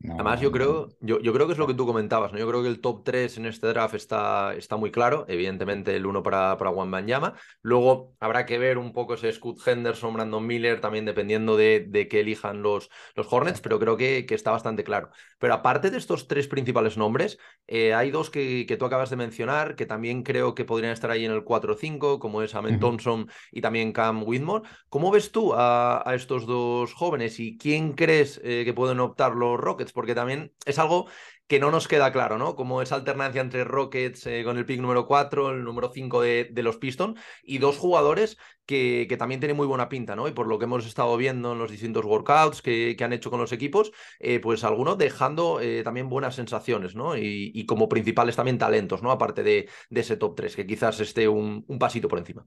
Además, 0.07 0.39
yo 0.39 0.49
creo, 0.49 0.87
yo, 1.01 1.19
yo, 1.19 1.33
creo 1.33 1.45
que 1.45 1.51
es 1.51 1.59
lo 1.59 1.67
que 1.67 1.73
tú 1.73 1.85
comentabas, 1.85 2.31
¿no? 2.31 2.39
Yo 2.39 2.47
creo 2.47 2.63
que 2.63 2.69
el 2.69 2.79
top 2.79 3.03
3 3.03 3.37
en 3.37 3.45
este 3.45 3.67
draft 3.67 3.95
está, 3.95 4.55
está 4.55 4.77
muy 4.77 4.91
claro. 4.91 5.25
Evidentemente, 5.27 5.93
el 5.93 6.05
1 6.05 6.23
para, 6.23 6.57
para 6.57 6.71
Juan 6.71 7.05
Yama. 7.05 7.33
Luego 7.61 8.15
habrá 8.21 8.45
que 8.45 8.57
ver 8.57 8.77
un 8.77 8.93
poco 8.93 9.15
ese 9.15 9.33
Scott 9.33 9.59
Henderson, 9.67 10.13
Brandon 10.13 10.45
Miller, 10.47 10.79
también 10.79 11.03
dependiendo 11.03 11.57
de, 11.57 11.85
de 11.85 12.07
que 12.07 12.21
elijan 12.21 12.61
los, 12.61 12.89
los 13.13 13.27
Hornets, 13.29 13.59
pero 13.59 13.77
creo 13.77 13.97
que, 13.97 14.25
que, 14.25 14.35
está 14.35 14.51
bastante 14.51 14.85
claro. 14.85 15.09
Pero 15.37 15.53
aparte 15.53 15.91
de 15.91 15.97
estos 15.97 16.29
tres 16.29 16.47
principales 16.47 16.95
nombres, 16.95 17.37
eh, 17.67 17.93
hay 17.93 18.09
dos 18.09 18.29
que, 18.29 18.65
que, 18.65 18.77
tú 18.77 18.85
acabas 18.85 19.09
de 19.09 19.17
mencionar, 19.17 19.75
que 19.75 19.85
también 19.85 20.23
creo 20.23 20.55
que 20.55 20.63
podrían 20.63 20.93
estar 20.93 21.11
ahí 21.11 21.25
en 21.25 21.33
el 21.33 21.43
4-5, 21.43 22.19
como 22.19 22.41
es 22.41 22.55
Amen 22.55 22.79
Thompson 22.79 23.29
y 23.51 23.59
también 23.59 23.91
Cam 23.91 24.23
Whitmore. 24.23 24.63
¿Cómo 24.87 25.11
ves 25.11 25.33
tú 25.33 25.53
a, 25.53 26.09
a 26.09 26.15
estos 26.15 26.45
dos 26.45 26.93
jóvenes 26.93 27.37
y 27.41 27.57
quién 27.57 27.91
crees 27.91 28.39
eh, 28.45 28.63
que 28.63 28.73
pueden 28.73 29.01
optar 29.01 29.35
los 29.35 29.59
Rockets? 29.59 29.88
Porque 29.91 30.15
también 30.15 30.53
es 30.65 30.79
algo 30.79 31.07
que 31.49 31.59
no 31.59 31.71
nos 31.71 31.87
queda 31.87 32.11
claro, 32.11 32.37
¿no? 32.37 32.55
Como 32.55 32.83
esa 32.83 32.93
alternancia 32.93 33.41
entre 33.41 33.63
Rockets 33.63 34.27
eh, 34.27 34.43
con 34.43 34.59
el 34.59 34.67
pick 34.67 34.79
número 34.79 35.07
4, 35.07 35.49
el 35.49 35.63
número 35.63 35.89
5 35.91 36.21
de, 36.21 36.51
los 36.57 36.77
Pistons, 36.77 37.19
y 37.41 37.57
dos 37.57 37.79
jugadores 37.79 38.37
que, 38.67 39.07
que, 39.09 39.17
también 39.17 39.39
tienen 39.39 39.57
muy 39.57 39.65
buena 39.65 39.89
pinta, 39.89 40.15
¿no? 40.15 40.27
Y 40.27 40.31
por 40.31 40.45
lo 40.45 40.59
que 40.59 40.65
hemos 40.65 40.85
estado 40.85 41.17
viendo 41.17 41.53
en 41.53 41.57
los 41.57 41.71
distintos 41.71 42.05
workouts 42.05 42.61
que, 42.61 42.95
que 42.95 43.03
han 43.03 43.13
hecho 43.13 43.31
con 43.31 43.39
los 43.39 43.51
equipos, 43.51 43.91
eh, 44.19 44.39
pues 44.39 44.63
algunos 44.63 44.99
dejando 44.99 45.59
eh, 45.59 45.81
también 45.83 46.07
buenas 46.07 46.35
sensaciones, 46.35 46.93
¿no? 46.93 47.17
Y, 47.17 47.65
como 47.65 47.89
principales 47.89 48.35
también 48.35 48.59
talentos, 48.59 49.01
¿no? 49.01 49.09
Aparte 49.09 49.41
de, 49.41 49.67
ese 49.89 50.17
top 50.17 50.35
3, 50.35 50.55
que 50.55 50.67
quizás 50.67 50.99
esté 50.99 51.27
un, 51.27 51.65
pasito 51.79 52.07
por 52.07 52.19
encima. 52.19 52.45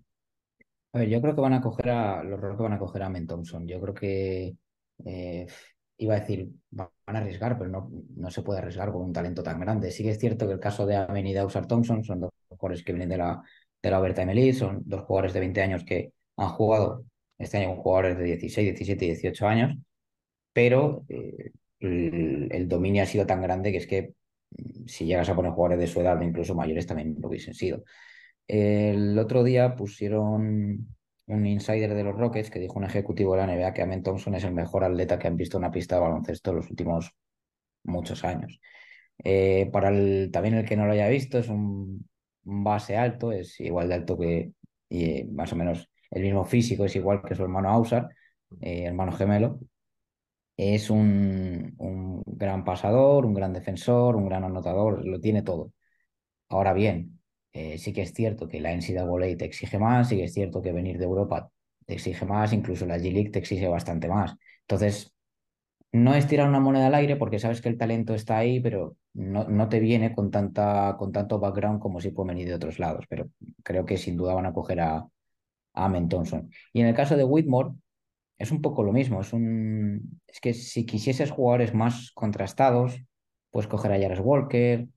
A 0.92 1.00
ver, 1.00 1.08
yo 1.08 1.20
creo 1.20 1.34
que 1.34 1.40
van 1.40 1.54
a 1.54 1.60
coger 1.60 1.90
a 1.90 2.22
los 2.22 2.40
Rockets 2.40 2.62
van 2.62 2.72
a 2.74 2.78
coger 2.78 3.02
a 3.02 3.08
Men 3.08 3.26
Thompson. 3.26 3.66
Yo 3.66 3.80
creo 3.80 3.94
que 3.94 4.54
iba 6.04 6.14
a 6.14 6.20
decir, 6.20 6.50
van 6.70 6.88
a 7.06 7.18
arriesgar, 7.18 7.56
pero 7.58 7.70
no, 7.70 7.90
no 8.16 8.30
se 8.30 8.42
puede 8.42 8.60
arriesgar 8.60 8.92
con 8.92 9.02
un 9.02 9.12
talento 9.12 9.42
tan 9.42 9.60
grande. 9.60 9.90
Sí 9.90 10.02
que 10.02 10.10
es 10.10 10.18
cierto 10.18 10.46
que 10.46 10.54
el 10.54 10.60
caso 10.60 10.86
de 10.86 10.96
Amen 10.96 11.26
y 11.26 11.34
Thompson 11.34 12.04
son 12.04 12.20
dos 12.20 12.30
jugadores 12.48 12.84
que 12.84 12.92
vienen 12.92 13.08
de 13.10 13.18
la, 13.18 13.42
de 13.82 13.90
la 13.90 14.00
Overtime 14.00 14.32
Elite, 14.32 14.58
son 14.58 14.82
dos 14.84 15.02
jugadores 15.02 15.32
de 15.32 15.40
20 15.40 15.62
años 15.62 15.84
que 15.84 16.12
han 16.36 16.48
jugado 16.48 17.04
este 17.38 17.58
año 17.58 17.68
con 17.68 17.76
jugadores 17.82 18.18
de 18.18 18.24
16, 18.24 18.66
17 18.76 19.04
y 19.04 19.08
18 19.08 19.46
años, 19.46 19.76
pero 20.52 21.04
eh, 21.08 21.52
el, 21.80 22.68
dominio 22.68 23.02
ha 23.02 23.06
sido 23.06 23.26
tan 23.26 23.42
grande 23.42 23.72
que 23.72 23.78
es 23.78 23.86
que 23.86 24.14
mm, 24.50 24.86
si 24.86 25.06
llegas 25.06 25.28
a 25.28 25.34
poner 25.36 25.52
jugadores 25.52 25.80
de 25.80 25.86
su 25.86 26.00
edad, 26.00 26.20
incluso 26.20 26.54
mayores, 26.54 26.86
también 26.86 27.16
lo 27.20 27.28
hubiesen 27.28 27.54
sido. 27.54 27.84
El 28.46 29.18
otro 29.18 29.44
día 29.44 29.74
pusieron 29.76 30.88
un 31.26 31.46
insider 31.46 31.94
de 31.94 32.04
los 32.04 32.16
Rockets 32.16 32.50
que 32.50 32.58
dijo 32.58 32.78
un 32.78 32.84
ejecutivo 32.84 33.34
de 33.34 33.46
la 33.46 33.52
NBA 33.52 33.72
que 33.74 33.82
Amen 33.82 34.02
Thompson 34.02 34.34
es 34.34 34.44
el 34.44 34.52
mejor 34.52 34.84
atleta 34.84 35.18
que 35.18 35.28
han 35.28 35.36
visto 35.36 35.56
en 35.56 35.64
una 35.64 35.72
pista 35.72 35.96
de 35.96 36.02
baloncesto 36.02 36.50
en 36.50 36.56
los 36.56 36.70
últimos 36.70 37.12
muchos 37.84 38.24
años. 38.24 38.60
Eh, 39.24 39.70
para 39.72 39.90
el, 39.90 40.30
también 40.32 40.54
el 40.54 40.66
que 40.66 40.76
no 40.76 40.86
lo 40.86 40.92
haya 40.92 41.08
visto, 41.08 41.38
es 41.38 41.48
un, 41.48 42.08
base 42.44 42.96
alto, 42.96 43.32
es 43.32 43.60
igual 43.60 43.88
de 43.88 43.94
alto 43.94 44.18
que 44.18 44.52
y, 44.88 45.24
más 45.24 45.52
o 45.52 45.56
menos 45.56 45.88
el 46.10 46.22
mismo 46.22 46.44
físico, 46.44 46.84
es 46.84 46.96
igual 46.96 47.22
que 47.22 47.34
su 47.34 47.42
hermano 47.42 47.70
Ausar, 47.70 48.08
eh, 48.60 48.84
hermano 48.84 49.12
gemelo. 49.12 49.60
Es 50.56 50.90
un, 50.90 51.74
un 51.78 52.22
gran 52.26 52.64
pasador, 52.64 53.24
un 53.26 53.34
gran 53.34 53.52
defensor, 53.52 54.16
un 54.16 54.26
gran 54.28 54.44
anotador, 54.44 55.04
lo 55.04 55.20
tiene 55.20 55.42
todo. 55.42 55.72
Ahora 56.48 56.72
bien, 56.74 57.21
eh, 57.52 57.78
sí 57.78 57.92
que 57.92 58.02
es 58.02 58.12
cierto 58.12 58.48
que 58.48 58.60
la 58.60 58.72
NCAA 58.72 59.36
te 59.36 59.44
exige 59.44 59.78
más, 59.78 60.08
sí 60.08 60.16
que 60.16 60.24
es 60.24 60.34
cierto 60.34 60.62
que 60.62 60.72
venir 60.72 60.98
de 60.98 61.04
Europa 61.04 61.50
te 61.86 61.94
exige 61.94 62.24
más, 62.26 62.52
incluso 62.52 62.86
la 62.86 62.98
G-League 62.98 63.30
te 63.30 63.38
exige 63.40 63.68
bastante 63.68 64.08
más. 64.08 64.36
Entonces, 64.62 65.12
no 65.92 66.14
es 66.14 66.26
tirar 66.26 66.48
una 66.48 66.60
moneda 66.60 66.86
al 66.86 66.94
aire 66.94 67.16
porque 67.16 67.38
sabes 67.38 67.60
que 67.60 67.68
el 67.68 67.78
talento 67.78 68.14
está 68.14 68.38
ahí, 68.38 68.60
pero 68.60 68.96
no, 69.14 69.44
no 69.48 69.68
te 69.68 69.80
viene 69.80 70.14
con, 70.14 70.30
tanta, 70.30 70.96
con 70.98 71.12
tanto 71.12 71.38
background 71.38 71.80
como 71.80 72.00
si 72.00 72.10
puede 72.10 72.28
venir 72.28 72.48
de 72.48 72.54
otros 72.54 72.78
lados. 72.78 73.04
Pero 73.08 73.28
creo 73.62 73.84
que 73.84 73.98
sin 73.98 74.16
duda 74.16 74.34
van 74.34 74.46
a 74.46 74.52
coger 74.54 74.80
a, 74.80 75.06
a 75.74 76.08
Thompson. 76.08 76.50
Y 76.72 76.80
en 76.80 76.86
el 76.88 76.94
caso 76.94 77.16
de 77.16 77.24
Whitmore, 77.24 77.70
es 78.38 78.50
un 78.50 78.62
poco 78.62 78.82
lo 78.82 78.92
mismo. 78.92 79.20
Es, 79.20 79.32
un, 79.32 80.20
es 80.26 80.40
que 80.40 80.54
si 80.54 80.86
quisieses 80.86 81.30
jugadores 81.30 81.74
más 81.74 82.10
contrastados, 82.12 82.98
puedes 83.50 83.68
coger 83.68 83.92
a 83.92 84.00
Jared 84.00 84.20
Walker, 84.20 84.88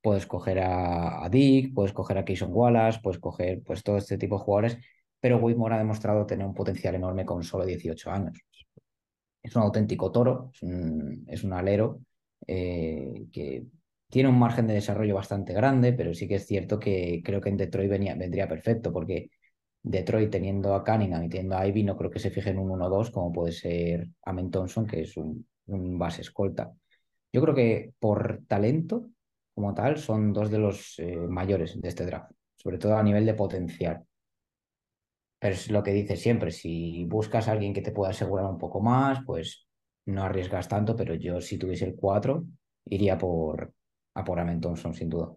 puedes 0.00 0.26
coger 0.26 0.60
a, 0.60 1.28
Dick, 1.30 1.74
puedes 1.74 1.92
coger 1.92 2.18
a 2.18 2.24
Keyson 2.24 2.50
Wallace, 2.52 3.00
puedes 3.02 3.20
coger 3.20 3.62
pues, 3.62 3.82
todo 3.82 3.96
este 3.96 4.18
tipo 4.18 4.38
de 4.38 4.44
jugadores, 4.44 4.78
pero 5.20 5.38
Whitmore 5.38 5.74
ha 5.74 5.78
demostrado 5.78 6.26
tener 6.26 6.46
un 6.46 6.54
potencial 6.54 6.94
enorme 6.94 7.24
con 7.24 7.42
solo 7.42 7.66
18 7.66 8.10
años. 8.10 8.38
Es 9.42 9.56
un 9.56 9.62
auténtico 9.62 10.10
toro, 10.12 10.50
es 11.26 11.44
un, 11.44 11.52
alero 11.52 12.00
eh, 12.46 13.26
que 13.32 13.64
tiene 14.08 14.28
un 14.28 14.38
margen 14.38 14.66
de 14.66 14.74
desarrollo 14.74 15.14
bastante 15.14 15.52
grande, 15.52 15.92
pero 15.92 16.14
sí 16.14 16.28
que 16.28 16.36
es 16.36 16.46
cierto 16.46 16.78
que 16.78 17.22
creo 17.24 17.40
que 17.40 17.48
en 17.48 17.56
Detroit 17.56 17.90
vendría 17.90 18.48
perfecto, 18.48 18.92
porque 18.92 19.30
Detroit 19.82 20.30
teniendo 20.30 20.74
a 20.74 20.84
Cunningham 20.84 21.24
y 21.24 21.28
teniendo 21.30 21.56
a 21.56 21.66
Ivy 21.66 21.84
no 21.84 21.96
creo 21.96 22.10
que 22.10 22.18
se 22.18 22.30
fije 22.30 22.50
en 22.50 22.58
un 22.58 22.70
1-2 22.70 23.10
como 23.10 23.32
puede 23.32 23.52
ser 23.52 24.08
Amen 24.24 24.50
Thompson, 24.50 24.86
que 24.86 25.02
es 25.02 25.16
un, 25.16 25.46
un 25.66 25.98
base 25.98 26.22
escolta. 26.22 26.72
Yo 27.32 27.40
creo 27.42 27.54
que 27.54 27.94
por 27.98 28.42
talento 28.46 29.08
como 29.54 29.74
tal 29.74 29.98
son 29.98 30.32
dos 30.32 30.50
de 30.50 30.58
los 30.58 30.98
eh, 30.98 31.16
mayores 31.16 31.80
de 31.80 31.88
este 31.88 32.06
draft, 32.06 32.32
sobre 32.56 32.78
todo 32.78 32.96
a 32.96 33.02
nivel 33.02 33.26
de 33.26 33.34
potencial. 33.34 34.04
Pero 35.38 35.54
es 35.54 35.70
lo 35.70 35.82
que 35.82 35.92
dice 35.92 36.16
siempre, 36.16 36.50
si 36.50 37.04
buscas 37.06 37.48
a 37.48 37.52
alguien 37.52 37.72
que 37.72 37.82
te 37.82 37.92
pueda 37.92 38.10
asegurar 38.10 38.46
un 38.46 38.58
poco 38.58 38.80
más, 38.80 39.20
pues 39.24 39.66
no 40.06 40.22
arriesgas 40.22 40.68
tanto, 40.68 40.94
pero 40.96 41.14
yo 41.14 41.40
si 41.40 41.58
tuviese 41.58 41.86
el 41.86 41.96
4 41.96 42.44
iría 42.86 43.16
por, 43.16 43.72
a 44.14 44.24
por 44.24 44.38
Amen 44.38 44.60
Thompson 44.60 44.94
sin 44.94 45.08
duda. 45.08 45.32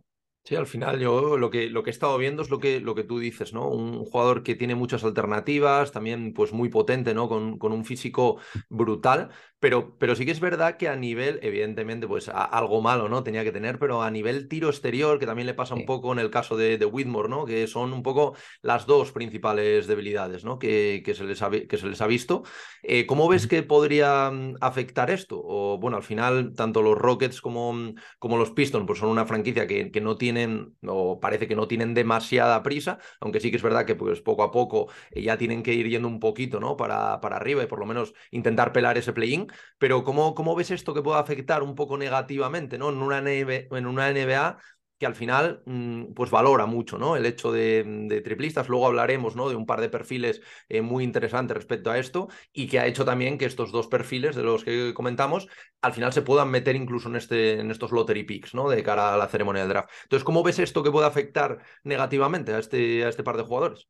Sí, 0.45 0.57
al 0.57 0.67
final 0.67 0.99
yo 0.99 1.37
lo 1.37 1.49
que, 1.49 1.69
lo 1.69 1.83
que 1.83 1.89
he 1.89 1.93
estado 1.93 2.17
viendo 2.17 2.41
es 2.41 2.49
lo 2.49 2.59
que, 2.59 2.81
lo 2.81 2.95
que 2.95 3.05
tú 3.05 3.17
dices, 3.17 3.53
¿no? 3.53 3.69
Un 3.69 4.03
jugador 4.03 4.43
que 4.43 4.55
tiene 4.55 4.75
muchas 4.75 5.05
alternativas, 5.05 5.93
también 5.93 6.33
pues 6.33 6.51
muy 6.51 6.67
potente, 6.67 7.13
¿no? 7.13 7.29
Con, 7.29 7.57
con 7.57 7.71
un 7.71 7.85
físico 7.85 8.39
brutal, 8.69 9.29
pero, 9.63 9.95
pero 9.97 10.13
sí 10.13 10.25
que 10.25 10.31
es 10.31 10.41
verdad 10.41 10.75
que 10.75 10.89
a 10.89 10.97
nivel, 10.97 11.39
evidentemente, 11.41 12.05
pues 12.05 12.27
algo 12.27 12.81
malo, 12.81 13.07
¿no? 13.07 13.23
Tenía 13.23 13.45
que 13.45 13.53
tener, 13.53 13.79
pero 13.79 14.01
a 14.01 14.11
nivel 14.11 14.49
tiro 14.49 14.67
exterior, 14.67 15.19
que 15.19 15.25
también 15.25 15.45
le 15.45 15.53
pasa 15.53 15.73
un 15.73 15.85
poco 15.85 16.11
en 16.11 16.19
el 16.19 16.29
caso 16.29 16.57
de, 16.57 16.77
de, 16.77 16.85
Whitmore, 16.85 17.29
¿no? 17.29 17.45
Que 17.45 17.65
son 17.67 17.93
un 17.93 18.03
poco 18.03 18.35
las 18.61 18.85
dos 18.87 19.13
principales 19.13 19.87
debilidades, 19.87 20.43
¿no? 20.43 20.59
Que, 20.59 21.01
que, 21.05 21.15
se, 21.15 21.23
les 21.23 21.41
ha, 21.41 21.49
que 21.49 21.77
se 21.77 21.87
les 21.87 22.01
ha 22.01 22.07
visto. 22.07 22.43
Eh, 22.81 23.05
¿Cómo 23.05 23.29
ves 23.29 23.47
que 23.47 23.63
podría 23.63 24.29
mm, 24.31 24.55
afectar 24.59 25.09
esto? 25.09 25.41
O 25.41 25.77
bueno, 25.77 25.95
al 25.95 26.03
final, 26.03 26.53
tanto 26.55 26.81
los 26.81 26.97
Rockets 26.97 27.39
como, 27.39 27.71
mm, 27.71 27.95
como 28.19 28.35
los 28.35 28.51
Pistons, 28.51 28.85
pues 28.85 28.99
son 28.99 29.07
una 29.07 29.25
franquicia 29.25 29.65
que, 29.65 29.91
que 29.91 30.01
no 30.01 30.17
tienen, 30.17 30.75
o 30.85 31.21
parece 31.21 31.47
que 31.47 31.55
no 31.55 31.69
tienen 31.69 31.93
demasiada 31.93 32.61
prisa, 32.63 32.99
aunque 33.21 33.39
sí 33.39 33.49
que 33.49 33.55
es 33.55 33.63
verdad 33.63 33.85
que 33.85 33.95
pues 33.95 34.19
poco 34.19 34.43
a 34.43 34.51
poco 34.51 34.89
eh, 35.11 35.21
ya 35.21 35.37
tienen 35.37 35.63
que 35.63 35.73
ir 35.73 35.87
yendo 35.87 36.09
un 36.09 36.19
poquito, 36.19 36.59
¿no? 36.59 36.75
Para, 36.75 37.21
para 37.21 37.37
arriba 37.37 37.63
y 37.63 37.67
por 37.67 37.79
lo 37.79 37.85
menos 37.85 38.13
intentar 38.29 38.73
pelar 38.73 38.97
ese 38.97 39.13
play-in 39.13 39.47
pero 39.77 40.03
¿cómo, 40.03 40.35
¿cómo, 40.35 40.55
ves 40.55 40.71
esto 40.71 40.93
que 40.93 41.01
puede 41.01 41.19
afectar 41.19 41.63
un 41.63 41.75
poco 41.75 41.97
negativamente 41.97 42.77
¿no? 42.77 42.89
en, 42.89 42.97
una 43.01 43.19
NBA, 43.19 44.57
que 44.97 45.05
al 45.05 45.15
final 45.15 45.61
mm, 45.65 46.13
pues 46.13 46.29
valora 46.31 46.65
mucho 46.65 46.97
¿no? 46.97 47.15
el 47.15 47.25
hecho 47.25 47.51
de, 47.51 48.21
triplistas. 48.23 48.69
Luego 48.69 48.87
hablaremos 48.87 49.35
¿no? 49.35 49.49
de 49.49 49.55
un 49.55 49.65
par 49.65 49.81
de 49.81 49.89
perfiles 49.89 50.41
eh, 50.69 50.81
muy 50.81 51.03
interesantes 51.03 51.57
respecto 51.57 51.91
a 51.91 51.99
esto 51.99 52.29
y 52.53 52.67
que 52.67 52.79
ha 52.79 52.87
hecho 52.87 53.03
también 53.03 53.37
que 53.37 53.45
estos 53.45 53.71
dos 53.71 53.87
perfiles 53.87 54.35
de 54.35 54.43
los 54.43 54.63
que 54.63 54.93
comentamos 54.93 55.47
al 55.81 55.93
final 55.93 56.13
se 56.13 56.21
puedan 56.21 56.49
meter 56.49 56.75
incluso 56.75 57.09
en, 57.09 57.17
este, 57.17 57.59
en 57.59 57.71
estos 57.71 57.91
lottery 57.91 58.23
picks 58.23 58.53
¿no? 58.53 58.69
de 58.69 58.81
cara 58.83 59.13
a 59.13 59.17
la 59.17 59.27
ceremonia 59.27 59.63
del 59.63 59.69
draft. 59.69 59.89
Entonces, 60.03 60.23
¿cómo 60.23 60.43
ves 60.43 60.59
esto 60.59 60.83
que 60.83 60.91
puede 60.91 61.07
afectar 61.07 61.59
negativamente 61.83 62.53
a 62.53 62.59
este, 62.59 63.03
a 63.03 63.09
este 63.09 63.23
par 63.23 63.35
de 63.35 63.43
jugadores? 63.43 63.87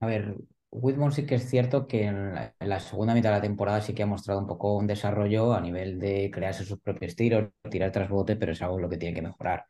A 0.00 0.06
ver, 0.06 0.34
Whitmore 0.72 1.14
sí 1.14 1.26
que 1.26 1.34
es 1.36 1.48
cierto 1.48 1.86
que 1.86 2.04
en 2.04 2.34
la, 2.60 2.80
segunda 2.80 3.14
mitad 3.14 3.28
de 3.30 3.36
la 3.36 3.42
temporada 3.42 3.82
sí 3.82 3.94
que 3.94 4.02
ha 4.02 4.06
mostrado 4.06 4.40
un 4.40 4.46
poco 4.46 4.76
un 4.76 4.86
desarrollo 4.86 5.52
a 5.52 5.60
nivel 5.60 6.00
de 6.00 6.30
crearse 6.32 6.64
sus 6.64 6.80
propios 6.80 7.14
tiros, 7.14 7.50
tirar 7.70 7.92
tras 7.92 8.08
bote, 8.08 8.36
pero 8.36 8.52
es 8.52 8.62
algo 8.62 8.78
lo 8.80 8.88
que 8.88 8.96
tiene 8.96 9.14
que 9.14 9.22
mejorar. 9.22 9.66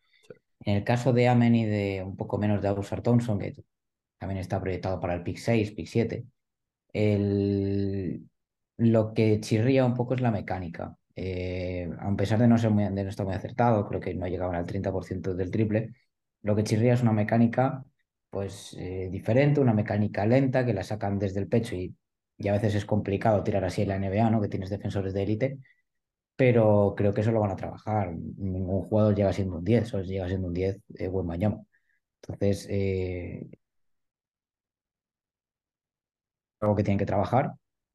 En 0.61 0.77
el 0.77 0.85
caso 0.85 1.13
de 1.13 1.29
Amen 1.29 1.55
y 1.57 1.67
de 1.67 2.03
un 2.05 2.17
poco 2.17 2.39
menos 2.39 2.63
de 2.63 2.69
Ausar 2.69 3.03
Thompson, 3.03 3.39
que 3.39 3.53
también 4.19 4.39
está 4.41 4.61
proyectado 4.61 5.01
para 5.01 5.15
el 5.15 5.25
pick 5.25 5.39
6, 5.39 5.73
pick 5.73 5.87
7, 5.89 6.25
el... 6.93 8.29
lo 8.79 9.15
que 9.15 9.41
chirría 9.41 9.85
un 9.87 9.95
poco 9.95 10.15
es 10.15 10.21
la 10.21 10.31
mecánica. 10.31 10.97
Eh, 11.17 11.91
a 11.99 12.17
pesar 12.17 12.39
de 12.39 12.49
no, 12.49 12.59
ser 12.59 12.71
muy, 12.71 12.85
de 12.85 13.05
no 13.05 13.11
estar 13.11 13.27
muy 13.27 13.35
acertado, 13.35 13.87
creo 13.89 14.01
que 14.01 14.15
no 14.15 14.27
llegaban 14.29 14.57
al 14.57 14.67
30% 14.67 15.35
del 15.35 15.51
triple, 15.51 15.95
lo 16.43 16.57
que 16.57 16.65
chirría 16.65 16.95
es 16.95 17.03
una 17.03 17.13
mecánica 17.13 17.85
pues 18.33 18.75
eh, 18.79 19.09
diferente, 19.13 19.61
una 19.61 19.75
mecánica 19.75 20.25
lenta 20.27 20.65
que 20.67 20.73
la 20.75 20.85
sacan 20.85 21.19
desde 21.19 21.41
el 21.41 21.49
pecho 21.49 21.77
y, 21.77 21.95
y, 22.39 22.49
a 22.49 22.53
veces 22.53 22.75
es 22.77 22.87
complicado 22.87 23.45
tirar 23.45 23.65
así 23.65 23.83
en 23.83 23.89
la 23.89 23.97
NBA, 23.97 24.31
¿no? 24.31 24.41
que 24.41 24.49
tienes 24.49 24.71
defensores 24.71 25.13
de 25.15 25.23
élite, 25.25 25.59
pero 26.37 26.95
creo 26.97 27.15
que 27.15 27.23
eso 27.23 27.33
lo 27.33 27.41
van 27.41 27.53
a 27.53 27.57
trabajar. 27.57 28.13
Ningún 28.15 28.83
jugador 28.85 29.15
llega 29.17 29.33
siendo 29.35 29.57
un 29.59 29.65
10, 29.65 29.89
solo 29.89 30.05
llega 30.05 30.29
siendo 30.29 30.49
un 30.49 30.55
10 30.55 30.79
eh, 30.99 31.09
buen 31.09 31.27
mañana. 31.27 31.61
Entonces, 32.23 32.67
eh, 32.71 33.47
algo 36.61 36.77
que 36.77 36.85
tienen 36.85 36.99
que 36.99 37.07
trabajar, 37.07 37.53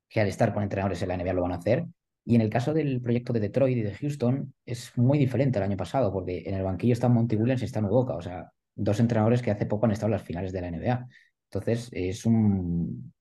que 0.10 0.22
al 0.22 0.27
estar 0.27 0.53
con 0.53 0.63
entrenadores 0.63 1.01
en 1.01 1.08
la 1.10 1.15
NBA 1.15 1.34
lo 1.34 1.41
van 1.44 1.53
a 1.53 1.56
hacer. 1.56 1.86
Y 2.25 2.36
en 2.36 2.41
el 2.41 2.50
caso 2.50 2.74
del 2.74 3.01
proyecto 3.01 3.34
de 3.34 3.39
Detroit 3.39 3.77
y 3.77 3.82
de 3.82 3.96
Houston, 3.96 4.53
es 4.65 4.98
muy 4.98 5.17
diferente 5.17 5.58
al 5.60 5.63
año 5.65 5.77
pasado, 5.77 6.12
porque 6.13 6.44
en 6.46 6.56
el 6.56 6.63
banquillo 6.63 6.94
están 6.94 7.13
Monty 7.13 7.36
Williams 7.38 7.62
y 7.62 7.65
está 7.65 7.79
Udoka, 7.82 8.15
o 8.15 8.22
sea, 8.22 8.51
dos 8.78 9.00
entrenadores 9.00 9.42
que 9.42 9.52
hace 9.52 9.66
poco 9.66 9.86
han 9.86 9.92
estado 9.92 10.08
en 10.08 10.14
las 10.14 10.24
finales 10.24 10.52
de 10.54 10.62
la 10.62 10.68
NBA. 10.70 11.08
Entonces, 11.52 11.90
es 11.94 12.26
un... 12.26 13.14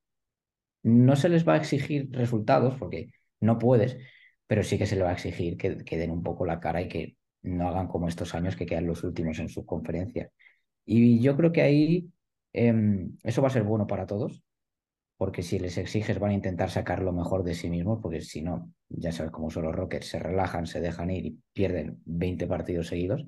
No 0.82 1.16
se 1.16 1.28
les 1.28 1.46
va 1.46 1.54
a 1.54 1.56
exigir 1.58 2.08
resultados, 2.12 2.76
porque 2.78 3.10
no 3.40 3.58
puedes, 3.58 3.98
pero 4.46 4.62
sí 4.62 4.78
que 4.78 4.86
se 4.86 4.96
le 4.96 5.02
va 5.02 5.10
a 5.10 5.14
exigir 5.14 5.56
que, 5.56 5.78
que 5.84 5.98
den 5.98 6.10
un 6.10 6.22
poco 6.22 6.46
la 6.46 6.60
cara 6.60 6.80
y 6.82 6.88
que 6.88 7.16
no 7.42 7.68
hagan 7.68 7.88
como 7.88 8.08
estos 8.08 8.34
años 8.34 8.56
que 8.56 8.66
quedan 8.66 8.86
los 8.86 9.04
últimos 9.04 9.38
en 9.38 9.48
su 9.48 9.66
conferencia. 9.66 10.30
Y 10.84 11.20
yo 11.20 11.36
creo 11.36 11.52
que 11.52 11.62
ahí 11.62 12.10
eh, 12.52 12.74
eso 13.24 13.42
va 13.42 13.48
a 13.48 13.50
ser 13.50 13.64
bueno 13.64 13.86
para 13.86 14.06
todos, 14.06 14.42
porque 15.16 15.42
si 15.42 15.58
les 15.58 15.78
exiges 15.78 16.18
van 16.18 16.32
a 16.32 16.34
intentar 16.34 16.70
sacar 16.70 17.02
lo 17.02 17.12
mejor 17.12 17.42
de 17.44 17.54
sí 17.54 17.70
mismos, 17.70 18.00
porque 18.02 18.20
si 18.20 18.42
no, 18.42 18.72
ya 18.88 19.12
sabes 19.12 19.32
cómo 19.32 19.50
son 19.50 19.64
los 19.64 19.74
Rockets, 19.74 20.08
se 20.08 20.18
relajan, 20.18 20.66
se 20.66 20.80
dejan 20.80 21.10
ir 21.10 21.26
y 21.26 21.38
pierden 21.52 22.00
20 22.04 22.46
partidos 22.46 22.88
seguidos. 22.88 23.26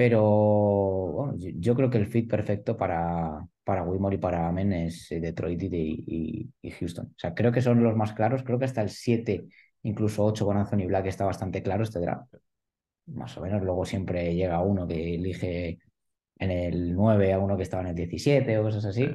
Pero 0.00 0.22
bueno, 0.22 1.34
yo 1.36 1.74
creo 1.74 1.90
que 1.90 1.98
el 1.98 2.06
fit 2.06 2.26
perfecto 2.30 2.74
para, 2.74 3.46
para 3.64 3.82
Wimore 3.82 4.16
y 4.16 4.18
para 4.18 4.48
Amen 4.48 4.72
es 4.72 5.08
Detroit 5.10 5.62
y, 5.62 5.66
y, 6.06 6.50
y, 6.62 6.70
Houston. 6.70 7.08
O 7.08 7.18
sea, 7.18 7.34
creo 7.34 7.52
que 7.52 7.60
son 7.60 7.82
los 7.82 7.94
más 7.94 8.14
claros. 8.14 8.42
Creo 8.42 8.58
que 8.58 8.64
hasta 8.64 8.80
el 8.80 8.88
7, 8.88 9.44
incluso 9.82 10.24
8 10.24 10.46
con 10.46 10.56
Anthony 10.56 10.86
Black 10.86 11.04
está 11.04 11.26
bastante 11.26 11.62
claro 11.62 11.82
este 11.82 12.00
draft. 12.00 12.34
Más 13.08 13.36
o 13.36 13.42
menos. 13.42 13.62
Luego 13.62 13.84
siempre 13.84 14.34
llega 14.34 14.62
uno 14.62 14.86
que 14.88 15.16
elige 15.16 15.80
en 16.38 16.50
el 16.50 16.94
9 16.94 17.34
a 17.34 17.38
uno 17.38 17.58
que 17.58 17.64
estaba 17.64 17.82
en 17.82 17.90
el 17.90 17.94
17 17.96 18.58
o 18.58 18.62
cosas 18.62 18.86
así 18.86 19.06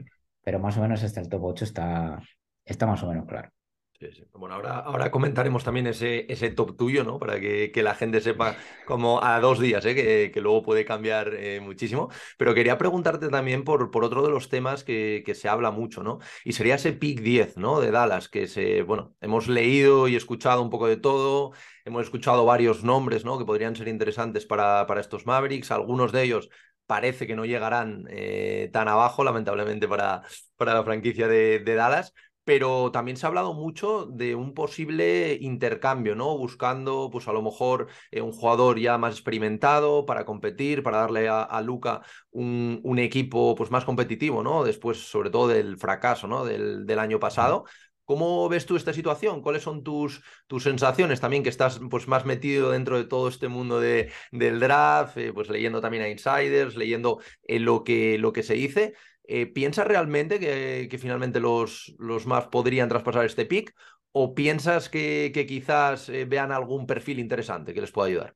pero 0.45 0.59
más 0.59 0.77
o 0.77 0.81
menos 0.81 1.03
hasta 1.03 1.21
el 1.21 1.29
top 1.29 1.43
8 1.45 1.65
está, 1.65 2.21
está 2.65 2.85
más 2.85 3.01
o 3.03 3.07
menos 3.09 3.25
claro. 3.25 3.49
Sí, 3.97 4.07
sí. 4.11 4.25
Bueno, 4.33 4.55
ahora, 4.55 4.79
ahora 4.79 5.09
comentaremos 5.09 5.63
también 5.63 5.87
ese, 5.87 6.25
ese 6.31 6.49
top 6.49 6.75
tuyo, 6.75 7.05
¿no? 7.05 7.17
Para 7.17 7.39
que, 7.39 7.71
que 7.71 7.81
la 7.81 7.95
gente 7.95 8.19
sepa 8.19 8.57
como 8.85 9.23
a 9.23 9.39
dos 9.39 9.57
días, 9.57 9.85
¿eh? 9.85 9.95
que, 9.95 10.31
que 10.33 10.41
luego 10.41 10.63
puede 10.63 10.83
cambiar 10.83 11.33
eh, 11.33 11.61
muchísimo. 11.61 12.09
Pero 12.37 12.53
quería 12.53 12.77
preguntarte 12.77 13.29
también 13.29 13.63
por, 13.63 13.91
por 13.91 14.03
otro 14.03 14.21
de 14.21 14.29
los 14.29 14.49
temas 14.49 14.83
que, 14.83 15.23
que, 15.25 15.33
se 15.33 15.47
habla 15.47 15.71
mucho, 15.71 16.03
¿no? 16.03 16.19
Y 16.43 16.51
sería 16.51 16.75
ese 16.75 16.91
pick 16.91 17.21
10, 17.21 17.55
¿no? 17.55 17.79
De 17.79 17.89
Dallas, 17.89 18.27
que 18.27 18.47
se, 18.47 18.81
bueno, 18.81 19.15
hemos 19.21 19.47
leído 19.47 20.09
y 20.09 20.17
escuchado 20.17 20.61
un 20.61 20.69
poco 20.69 20.87
de 20.87 20.97
todo, 20.97 21.53
hemos 21.85 22.03
escuchado 22.03 22.43
varios 22.43 22.83
nombres, 22.83 23.23
¿no? 23.23 23.37
Que 23.37 23.45
podrían 23.45 23.77
ser 23.77 23.87
interesantes 23.87 24.45
para, 24.45 24.85
para 24.87 24.99
estos 24.99 25.25
Mavericks, 25.25 25.71
algunos 25.71 26.11
de 26.11 26.23
ellos 26.23 26.49
parece 26.85 27.25
que 27.27 27.35
no 27.35 27.45
llegarán 27.45 28.05
eh, 28.09 28.69
tan 28.71 28.87
abajo, 28.87 29.23
lamentablemente, 29.23 29.87
para, 29.87 30.21
para 30.55 30.73
la 30.73 30.83
franquicia 30.83 31.27
de, 31.27 31.59
de, 31.59 31.75
Dallas. 31.75 32.13
Pero 32.45 32.91
también 32.91 33.17
se 33.17 33.25
ha 33.25 33.29
hablado 33.29 33.53
mucho 33.53 34.05
de 34.05 34.35
un 34.35 34.53
posible 34.53 35.37
intercambio, 35.41 36.15
¿no? 36.15 36.37
Buscando, 36.37 37.09
pues 37.11 37.27
a 37.27 37.33
lo 37.33 37.41
mejor, 37.41 37.87
eh, 38.11 38.21
un 38.21 38.31
jugador 38.31 38.79
ya 38.79 38.97
más 38.97 39.15
experimentado 39.15 40.05
para 40.05 40.25
competir, 40.25 40.83
para 40.83 40.99
darle 40.99 41.27
a, 41.27 41.41
a 41.41 41.61
Luca 41.61 42.01
un, 42.31 42.79
un, 42.83 42.99
equipo 42.99 43.55
pues, 43.55 43.71
más 43.71 43.83
competitivo, 43.83 44.43
¿no? 44.43 44.63
Después, 44.63 44.97
sobre 45.09 45.29
todo, 45.31 45.47
del 45.47 45.77
fracaso, 45.77 46.27
¿no? 46.27 46.45
Del, 46.45 46.85
del 46.85 46.99
año 46.99 47.19
pasado. 47.19 47.65
¿Cómo 48.05 48.47
ves 48.49 48.67
tú 48.67 48.75
esta 48.75 48.93
situación? 48.93 49.41
¿Cuáles 49.41 49.63
son 49.63 49.83
tus, 49.83 50.21
tus 50.45 50.63
sensaciones 50.63 51.19
también 51.19 51.41
que 51.41 51.49
estás 51.49 51.79
pues, 51.89 52.07
más 52.07 52.23
metido 52.25 52.69
dentro 52.71 52.97
de 52.97 53.05
todo 53.05 53.27
este 53.27 53.47
mundo 53.47 53.79
de, 53.79 54.11
del 54.31 54.59
draft, 54.59 55.17
eh, 55.17 55.33
pues 55.33 55.49
leyendo 55.49 55.81
también 55.81 56.03
a 56.03 56.09
insiders, 56.09 56.75
leyendo 56.75 57.19
eh, 57.47 57.59
lo, 57.59 57.83
que, 57.83 58.19
lo 58.19 58.31
que 58.31 58.43
se 58.43 58.53
dice? 58.53 58.93
Eh, 59.27 59.47
¿Piensas 59.47 59.87
realmente 59.87 60.39
que, 60.39 60.87
que 60.89 60.97
finalmente 60.97 61.39
los, 61.39 61.95
los 61.99 62.25
podrían 62.51 62.89
traspasar 62.89 63.25
este 63.25 63.45
pick? 63.45 63.73
¿O 64.11 64.33
piensas 64.33 64.87
que, 64.87 65.45
quizás 65.47 66.07
eh, 66.09 66.25
vean 66.25 66.51
algún 66.51 66.87
perfil 66.87 67.19
interesante 67.19 67.73
que 67.73 67.81
les 67.81 67.91
pueda 67.91 68.07
ayudar? 68.07 68.35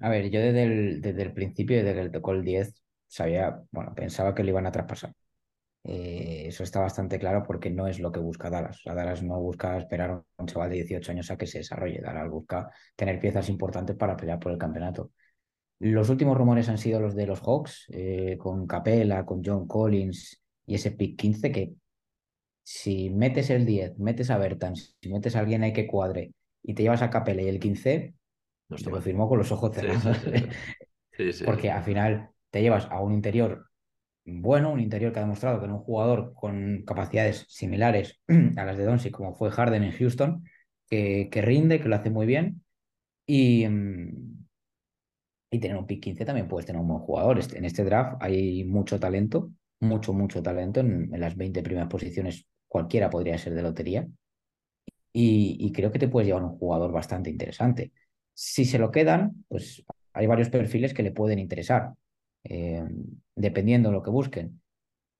A 0.00 0.10
ver, 0.10 0.28
yo 0.30 0.40
desde 0.40 0.64
el, 0.64 1.00
desde 1.00 1.22
el 1.22 1.32
principio, 1.32 1.78
desde 1.78 1.94
que 1.94 2.04
le 2.04 2.10
tocó 2.10 2.32
el 2.32 2.44
10, 2.44 2.74
sabía, 3.06 3.62
bueno, 3.70 3.94
pensaba 3.94 4.34
que 4.34 4.42
le 4.44 4.50
iban 4.50 4.66
a 4.66 4.72
traspasar. 4.72 5.14
Eh, 5.82 6.44
eso 6.46 6.62
está 6.62 6.80
bastante 6.80 7.18
claro 7.18 7.42
porque 7.42 7.70
no 7.70 7.86
es 7.86 8.00
lo 8.00 8.10
que 8.10 8.20
busca 8.20 8.50
Dallas. 8.50 8.80
Dallas 8.84 9.22
no 9.22 9.38
busca 9.40 9.78
esperar 9.78 10.10
a 10.10 10.22
un 10.36 10.46
chaval 10.46 10.70
de 10.70 10.76
18 10.76 11.12
años 11.12 11.30
a 11.30 11.36
que 11.36 11.46
se 11.46 11.58
desarrolle. 11.58 12.00
Dallas 12.02 12.28
busca 12.28 12.70
tener 12.96 13.18
piezas 13.20 13.48
importantes 13.48 13.96
para 13.96 14.16
pelear 14.16 14.38
por 14.38 14.52
el 14.52 14.58
campeonato. 14.58 15.12
Los 15.84 16.08
últimos 16.08 16.38
rumores 16.38 16.70
han 16.70 16.78
sido 16.78 16.98
los 16.98 17.14
de 17.14 17.26
los 17.26 17.40
Hawks, 17.40 17.84
eh, 17.90 18.38
con 18.38 18.66
Capella, 18.66 19.26
con 19.26 19.42
John 19.44 19.66
Collins 19.66 20.42
y 20.64 20.76
ese 20.76 20.92
pick 20.92 21.18
15 21.18 21.52
que 21.52 21.74
si 22.62 23.10
metes 23.10 23.50
el 23.50 23.66
10, 23.66 23.98
metes 23.98 24.30
a 24.30 24.38
Bertans, 24.38 24.96
si 24.98 25.10
metes 25.10 25.36
a 25.36 25.40
alguien 25.40 25.62
ahí 25.62 25.74
que 25.74 25.86
cuadre 25.86 26.32
y 26.62 26.72
te 26.72 26.82
llevas 26.82 27.02
a 27.02 27.10
Capella 27.10 27.42
y 27.42 27.48
el 27.48 27.60
15, 27.60 28.14
no 28.70 28.76
te 28.76 28.90
lo 28.90 29.02
firmo 29.02 29.28
con 29.28 29.36
los 29.36 29.52
ojos 29.52 29.74
cerrados. 29.74 30.16
Sí, 31.16 31.26
sí, 31.26 31.32
sí. 31.32 31.44
Porque 31.44 31.70
al 31.70 31.84
final 31.84 32.30
te 32.50 32.62
llevas 32.62 32.86
a 32.90 33.00
un 33.00 33.12
interior 33.12 33.66
bueno, 34.24 34.72
un 34.72 34.80
interior 34.80 35.12
que 35.12 35.18
ha 35.18 35.22
demostrado 35.22 35.60
que 35.60 35.66
en 35.66 35.72
un 35.72 35.80
jugador 35.80 36.32
con 36.34 36.82
capacidades 36.86 37.44
similares 37.50 38.22
a 38.56 38.64
las 38.64 38.78
de 38.78 38.84
Doncic, 38.84 39.12
como 39.12 39.34
fue 39.34 39.50
Harden 39.50 39.84
en 39.84 39.92
Houston, 39.92 40.44
que, 40.88 41.28
que, 41.30 41.42
rinde, 41.42 41.78
que 41.78 41.88
lo 41.90 41.96
hace 41.96 42.08
muy 42.08 42.24
bien. 42.24 42.64
Y, 43.26 43.68
mm, 43.68 44.33
y 45.54 45.60
tener 45.60 45.76
un 45.76 45.86
pick 45.86 46.02
15 46.02 46.24
también 46.24 46.48
puedes 46.48 46.66
tener 46.66 46.82
un 46.82 46.88
buen 46.88 47.00
jugador. 47.00 47.38
Este, 47.38 47.56
en 47.56 47.64
este 47.64 47.84
draft 47.84 48.16
hay 48.20 48.64
mucho 48.64 48.98
talento, 48.98 49.52
mucho, 49.80 50.12
mucho 50.12 50.42
talento. 50.42 50.80
En, 50.80 51.08
las 51.12 51.36
20 51.36 51.62
primeras 51.62 51.88
posiciones 51.88 52.46
cualquiera 52.66 53.08
podría 53.08 53.38
ser 53.38 53.54
de 53.54 53.62
lotería. 53.62 54.06
Y, 55.12 55.70
creo 55.72 55.92
que 55.92 56.00
te 56.00 56.08
puedes 56.08 56.26
llevar 56.26 56.42
un 56.42 56.58
jugador 56.58 56.90
bastante 56.90 57.30
interesante. 57.30 57.92
Si 58.32 58.64
se 58.64 58.80
lo 58.80 58.90
quedan, 58.90 59.44
pues 59.46 59.84
hay 60.12 60.26
varios 60.26 60.48
perfiles 60.48 60.92
que 60.92 61.04
le 61.04 61.12
pueden 61.12 61.38
interesar 61.38 61.92
eh, 62.42 62.82
dependiendo 63.36 63.90
de 63.90 63.94
lo 63.94 64.02
que 64.02 64.10
busquen. 64.10 64.60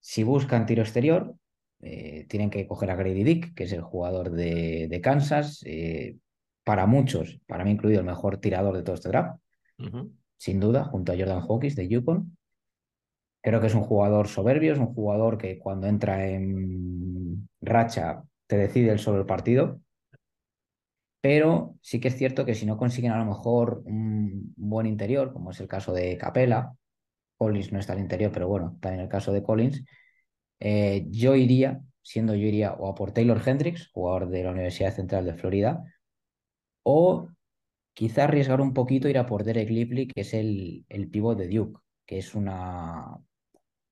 Si 0.01 0.25
buscan 0.25 0.67
tiro 0.67 0.83
exterior, 0.83 1.37
eh, 1.81 2.27
tienen 2.29 2.51
que 2.51 2.67
coger 2.67 2.91
a 2.91 2.97
Grady 2.97 3.23
Dick, 3.23 3.55
que 3.55 3.65
es 3.65 3.73
el 3.73 3.83
jugador 3.83 4.33
de, 4.33 5.01
Kansas. 5.01 5.63
Eh, 5.65 6.17
para 6.65 6.87
muchos, 6.87 7.41
para 7.47 7.65
mí 7.65 7.71
incluido, 7.71 8.01
el 8.01 8.07
mejor 8.07 8.39
tirador 8.39 8.77
de 8.77 8.83
todo 8.83 8.97
este 8.97 9.11
draft. 9.11 9.39
Uh. 9.79 10.11
Sin 10.45 10.61
duda, 10.61 10.85
junto 10.85 11.11
a 11.11 11.17
Jordan 11.17 11.41
Hawkins 11.41 11.75
de 11.75 11.89
Yukon. 11.89 12.37
Creo 13.41 13.63
que 13.63 13.69
es 13.69 13.75
un 13.75 13.81
jugador 13.81 14.29
soberbio, 14.29 14.75
es 14.75 14.79
un 14.79 14.93
jugador 14.93 15.39
que 15.39 15.59
cuando 15.59 15.87
entra 15.87 16.29
en 16.29 17.49
racha 17.63 18.23
te 18.47 18.59
decide 18.59 18.93
el 18.93 18.99
sobre 18.99 19.21
el 19.21 19.27
partido. 19.27 19.81
Pero 21.23 21.77
sí 21.81 21.99
que 21.99 22.09
es 22.09 22.17
cierto 22.19 22.45
que 22.45 22.55
si 22.55 22.67
no 22.67 22.77
consiguen 22.77 23.13
a 23.13 23.17
lo 23.17 23.25
mejor 23.25 23.81
un 23.87 24.53
buen 24.59 24.85
interior, 24.85 25.33
como 25.33 25.51
es 25.51 25.61
el 25.61 25.67
caso 25.67 25.95
de 25.95 26.19
Capela, 26.19 26.77
Collins 27.39 27.73
no 27.73 27.79
está 27.79 27.95
al 27.95 28.01
interior, 28.01 28.31
pero 28.31 28.47
bueno, 28.47 28.77
también 28.83 29.03
el 29.05 29.09
caso 29.09 29.33
de 29.33 29.43
Collins, 29.43 29.83
eh, 30.61 31.07
yo 31.09 31.37
iría, 31.37 31.81
siendo 32.03 32.35
yo 32.35 32.47
iría 32.47 32.75
o 32.75 32.91
a 32.91 32.95
por 32.95 33.13
Taylor 33.13 33.41
Hendricks, 33.43 33.91
jugador 33.95 34.29
de 34.29 34.45
la 34.45 34.51
Universidad 34.51 34.95
Central 34.95 35.25
de 35.25 35.33
Florida, 35.33 35.83
o 36.83 37.31
quizá 37.95 38.25
arriesgar 38.25 38.61
un 38.61 38.75
poquito 38.75 39.09
ir 39.09 39.19
a 39.19 39.27
por 39.27 39.45
Derek 39.45 39.71
Lively, 39.71 40.09
que 40.09 40.23
es 40.23 40.35
el, 40.35 40.85
el 40.89 41.09
pivot 41.09 41.39
de 41.39 41.49
Duke, 41.49 41.81
que 42.07 42.19
es 42.19 42.35
una 42.35 43.19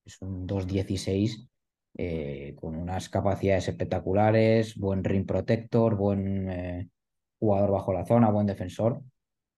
es 0.04 0.20
un 0.20 0.46
2.16 0.46 1.48
eh, 1.96 2.54
con 2.56 2.76
unas 2.76 3.08
capacidades 3.08 3.68
espectaculares, 3.68 4.76
buen 4.76 5.04
ring 5.04 5.26
protector, 5.26 5.96
buen 5.96 6.50
eh, 6.50 6.88
jugador 7.38 7.70
bajo 7.70 7.92
la 7.92 8.04
zona, 8.04 8.30
buen 8.30 8.46
defensor. 8.46 9.02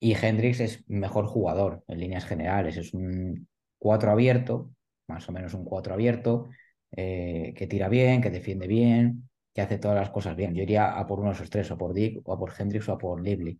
Y 0.00 0.14
Hendricks 0.14 0.60
es 0.60 0.88
mejor 0.88 1.26
jugador 1.26 1.82
en 1.88 2.00
líneas 2.00 2.26
generales, 2.26 2.76
es 2.76 2.92
un 2.92 3.48
4 3.78 4.10
abierto, 4.10 4.70
más 5.08 5.28
o 5.28 5.32
menos 5.32 5.54
un 5.54 5.64
4 5.64 5.94
abierto, 5.94 6.50
eh, 6.92 7.54
que 7.56 7.66
tira 7.66 7.88
bien, 7.88 8.20
que 8.20 8.30
defiende 8.30 8.66
bien, 8.66 9.28
que 9.54 9.62
hace 9.62 9.78
todas 9.78 9.96
las 9.96 10.10
cosas 10.10 10.36
bien. 10.36 10.54
Yo 10.54 10.62
iría 10.62 10.98
a 10.98 11.06
por 11.06 11.20
uno 11.20 11.30
de 11.30 11.36
esos 11.36 11.50
tres, 11.50 11.70
o 11.70 11.78
por 11.78 11.94
Dick, 11.94 12.20
o 12.24 12.32
a 12.32 12.38
por 12.38 12.52
Hendricks, 12.58 12.88
o 12.88 12.92
a 12.92 12.98
por 12.98 13.22
Lively, 13.22 13.58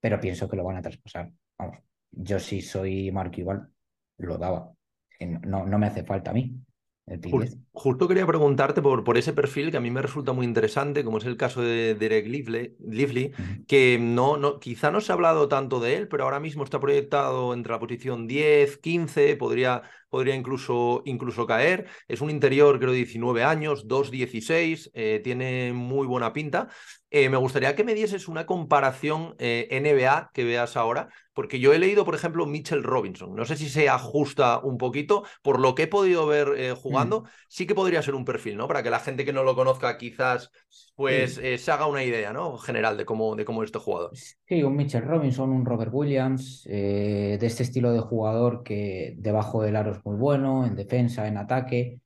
pero 0.00 0.20
pienso 0.20 0.48
que 0.48 0.56
lo 0.56 0.64
van 0.64 0.76
a 0.76 0.82
traspasar. 0.82 1.30
Vamos, 1.58 1.78
yo 2.10 2.38
sí 2.38 2.62
soy 2.62 3.10
Mark 3.10 3.32
igual, 3.36 3.68
lo 4.18 4.38
daba. 4.38 4.72
No, 5.20 5.66
no 5.66 5.78
me 5.78 5.86
hace 5.86 6.04
falta 6.04 6.30
a 6.30 6.34
mí 6.34 6.60
10. 7.06 7.56
Justo 7.72 8.08
quería 8.08 8.26
preguntarte 8.26 8.82
por, 8.82 9.04
por 9.04 9.16
ese 9.16 9.32
perfil 9.32 9.70
que 9.70 9.76
a 9.76 9.80
mí 9.80 9.92
me 9.92 10.02
resulta 10.02 10.32
muy 10.32 10.44
interesante, 10.44 11.04
como 11.04 11.18
es 11.18 11.24
el 11.24 11.36
caso 11.36 11.62
de 11.62 11.94
Derek 11.94 12.26
Lively, 12.26 13.32
que 13.68 13.98
no, 14.00 14.36
no, 14.36 14.58
quizá 14.58 14.90
no 14.90 15.00
se 15.00 15.12
ha 15.12 15.14
hablado 15.14 15.46
tanto 15.46 15.78
de 15.78 15.96
él, 15.96 16.08
pero 16.08 16.24
ahora 16.24 16.40
mismo 16.40 16.64
está 16.64 16.80
proyectado 16.80 17.54
entre 17.54 17.72
la 17.72 17.78
posición 17.78 18.26
10, 18.26 18.78
15, 18.78 19.36
podría, 19.36 19.82
podría 20.08 20.34
incluso, 20.34 21.02
incluso 21.04 21.46
caer. 21.46 21.86
Es 22.08 22.20
un 22.20 22.30
interior, 22.30 22.78
creo, 22.78 22.90
de 22.90 22.98
19 22.98 23.44
años, 23.44 23.86
2-16, 23.86 24.90
eh, 24.94 25.20
tiene 25.22 25.72
muy 25.72 26.06
buena 26.06 26.32
pinta. 26.32 26.68
Eh, 27.10 27.28
me 27.28 27.36
gustaría 27.36 27.74
que 27.74 27.84
me 27.84 27.94
dieses 27.94 28.28
una 28.28 28.46
comparación 28.46 29.34
eh, 29.38 29.68
NBA 29.70 30.30
que 30.34 30.44
veas 30.44 30.76
ahora, 30.76 31.08
porque 31.32 31.60
yo 31.60 31.72
he 31.72 31.78
leído, 31.78 32.04
por 32.04 32.14
ejemplo, 32.14 32.46
Mitchell 32.46 32.82
Robinson. 32.82 33.34
No 33.34 33.44
sé 33.44 33.56
si 33.56 33.68
se 33.68 33.88
ajusta 33.88 34.58
un 34.58 34.78
poquito, 34.78 35.24
por 35.42 35.60
lo 35.60 35.74
que 35.74 35.84
he 35.84 35.88
podido 35.88 36.26
ver 36.26 36.74
jugando, 36.74 37.22
mm. 37.22 37.26
sí 37.48 37.66
que 37.66 37.74
podría 37.74 38.02
ser 38.02 38.14
un 38.14 38.24
perfil, 38.24 38.56
¿no? 38.56 38.68
Para 38.68 38.82
que 38.82 38.90
la 38.90 39.00
gente 39.00 39.24
que 39.24 39.32
no 39.32 39.44
lo 39.44 39.54
conozca 39.54 39.96
quizás 39.98 40.50
pues 40.96 41.34
se 41.34 41.70
haga 41.70 41.86
una 41.86 42.02
idea, 42.02 42.32
¿no? 42.32 42.58
General 42.58 42.96
de 42.96 43.04
cómo, 43.04 43.36
de 43.36 43.44
cómo 43.44 43.62
es 43.62 43.68
este 43.68 43.78
jugador. 43.78 44.10
Sí, 44.14 44.62
un 44.62 44.76
Mitchell 44.76 45.02
Robinson, 45.02 45.50
un 45.50 45.64
Robert 45.64 45.92
Williams, 45.92 46.64
de 46.64 47.38
este 47.40 47.62
estilo 47.62 47.92
de 47.92 48.00
jugador 48.00 48.62
que 48.62 49.14
debajo 49.18 49.62
del 49.62 49.76
aro 49.76 49.92
es 49.92 50.04
muy 50.04 50.16
bueno, 50.16 50.66
en 50.66 50.74
defensa, 50.74 51.28
en 51.28 51.36
ataque, 51.36 52.00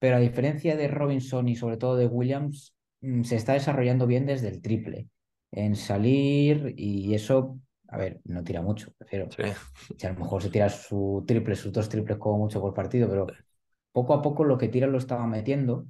pero 0.00 0.16
a 0.16 0.20
diferencia 0.20 0.76
de 0.76 0.88
Robinson 0.88 1.48
y 1.48 1.54
sobre 1.54 1.76
todo 1.76 1.94
de 1.94 2.06
Williams, 2.06 2.74
mm, 3.02 3.22
se 3.22 3.36
está 3.36 3.52
desarrollando 3.52 4.06
bien 4.06 4.26
desde 4.26 4.48
el 4.48 4.60
triple, 4.62 5.08
en 5.52 5.76
salir 5.76 6.74
y 6.76 7.14
eso, 7.14 7.58
a 7.88 7.98
ver, 7.98 8.20
no 8.24 8.42
tira 8.42 8.62
mucho, 8.62 8.92
prefiero. 8.96 9.28
Si 9.30 10.06
a 10.06 10.12
lo 10.12 10.18
mejor 10.18 10.42
se 10.42 10.50
tira 10.50 10.68
su 10.70 11.22
triple, 11.26 11.54
sus 11.54 11.72
dos 11.72 11.88
triples 11.88 12.16
como 12.16 12.38
mucho 12.38 12.60
por 12.60 12.72
partido, 12.72 13.08
pero 13.08 13.26
poco 13.92 14.14
a 14.14 14.22
poco 14.22 14.42
lo 14.44 14.56
que 14.56 14.68
tira 14.68 14.86
lo 14.86 14.98
estaba 14.98 15.26
metiendo 15.26 15.86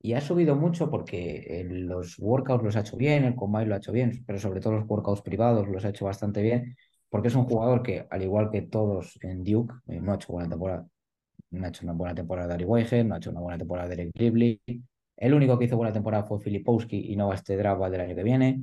y 0.00 0.12
ha 0.14 0.20
subido 0.20 0.56
mucho 0.56 0.90
porque 0.90 1.64
los 1.68 2.18
workouts 2.18 2.64
los 2.64 2.76
ha 2.76 2.80
hecho 2.80 2.96
bien, 2.96 3.24
el 3.24 3.34
combine 3.34 3.66
lo 3.66 3.74
ha 3.74 3.78
hecho 3.78 3.92
bien, 3.92 4.24
pero 4.26 4.38
sobre 4.38 4.60
todo 4.60 4.74
los 4.74 4.88
workouts 4.88 5.22
privados 5.22 5.68
los 5.68 5.84
ha 5.84 5.90
hecho 5.90 6.04
bastante 6.04 6.42
bien 6.42 6.76
porque 7.08 7.28
es 7.28 7.34
un 7.34 7.44
jugador 7.44 7.82
que, 7.82 8.06
al 8.10 8.22
igual 8.22 8.50
que 8.50 8.62
todos 8.62 9.18
en 9.22 9.44
Duke, 9.44 9.74
eh, 9.88 10.00
no 10.00 10.12
ha 10.12 10.16
hecho 10.16 10.32
buena 10.32 10.48
temporada. 10.48 10.86
No 11.50 11.66
ha 11.66 11.68
hecho 11.68 11.84
una 11.84 11.92
buena 11.94 12.14
temporada 12.14 12.48
Dari 12.48 12.64
Weigen, 12.64 13.08
no 13.08 13.14
ha 13.14 13.18
hecho 13.18 13.30
una 13.30 13.40
buena 13.40 13.58
temporada 13.58 13.88
Derek 13.88 14.10
Lively. 14.14 14.60
El 15.16 15.34
único 15.34 15.58
que 15.58 15.64
hizo 15.66 15.76
buena 15.76 15.92
temporada 15.92 16.24
fue 16.24 16.40
Filipowski 16.40 17.12
y 17.12 17.16
no 17.16 17.28
va 17.28 17.34
a 17.34 17.36
este 17.36 17.56
draft 17.56 17.82
del 17.90 18.00
año 18.00 18.14
que 18.14 18.22
viene. 18.22 18.62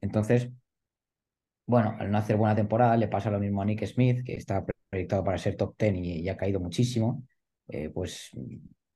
Entonces, 0.00 0.50
bueno, 1.66 1.96
al 1.98 2.10
no 2.10 2.18
hacer 2.18 2.36
buena 2.36 2.54
temporada 2.54 2.96
le 2.96 3.08
pasa 3.08 3.30
lo 3.30 3.38
mismo 3.38 3.62
a 3.62 3.64
Nick 3.64 3.84
Smith, 3.86 4.24
que 4.24 4.34
está 4.36 4.64
proyectado 4.90 5.24
para 5.24 5.38
ser 5.38 5.56
top 5.56 5.74
10 5.78 5.94
y, 5.96 6.28
ha 6.28 6.36
caído 6.36 6.60
muchísimo. 6.60 7.24
Eh, 7.68 7.90
pues 7.90 8.30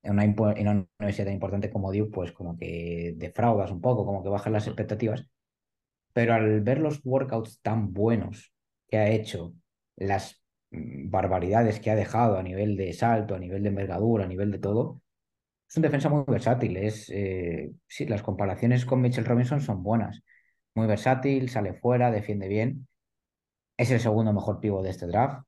en 0.06 0.12
una, 0.12 0.24
en 0.24 0.68
una, 0.68 0.86
universidad 1.00 1.26
tan 1.26 1.34
importante 1.34 1.70
como 1.70 1.92
Duke, 1.92 2.10
pues 2.12 2.32
como 2.32 2.56
que 2.56 3.14
defraudas 3.16 3.70
un 3.70 3.80
poco, 3.80 4.06
como 4.06 4.22
que 4.22 4.28
bajan 4.28 4.52
las 4.52 4.66
expectativas. 4.66 5.26
Pero 6.12 6.34
al 6.34 6.62
ver 6.62 6.78
los 6.80 7.00
workouts 7.04 7.60
tan 7.62 7.92
buenos 7.92 8.52
que 8.88 8.98
ha 8.98 9.08
hecho, 9.10 9.54
las 9.96 10.42
mm, 10.70 11.10
barbaridades 11.10 11.80
que 11.80 11.90
ha 11.90 11.96
dejado 11.96 12.38
a 12.38 12.42
nivel 12.42 12.76
de 12.76 12.92
salto, 12.92 13.34
a 13.34 13.38
nivel 13.38 13.62
de 13.62 13.70
envergadura, 13.70 14.24
a 14.24 14.28
nivel 14.28 14.50
de 14.52 14.58
todo, 14.58 15.02
es 15.68 15.76
un 15.76 15.82
defensa 15.82 16.08
muy 16.08 16.24
versátil. 16.28 16.76
Es, 16.76 17.10
eh, 17.10 17.72
sí, 17.86 18.06
las 18.06 18.22
comparaciones 18.22 18.86
con 18.86 19.00
Mitchell 19.00 19.24
Robinson 19.24 19.60
son 19.60 19.82
buenas. 19.82 20.22
Muy 20.74 20.86
versátil, 20.86 21.48
sale 21.50 21.74
fuera, 21.74 22.10
defiende 22.10 22.48
bien. 22.48 22.88
Es 23.76 23.90
el 23.90 24.00
segundo 24.00 24.32
mejor 24.32 24.60
pivo 24.60 24.82
de 24.82 24.90
este 24.90 25.06
draft. 25.06 25.46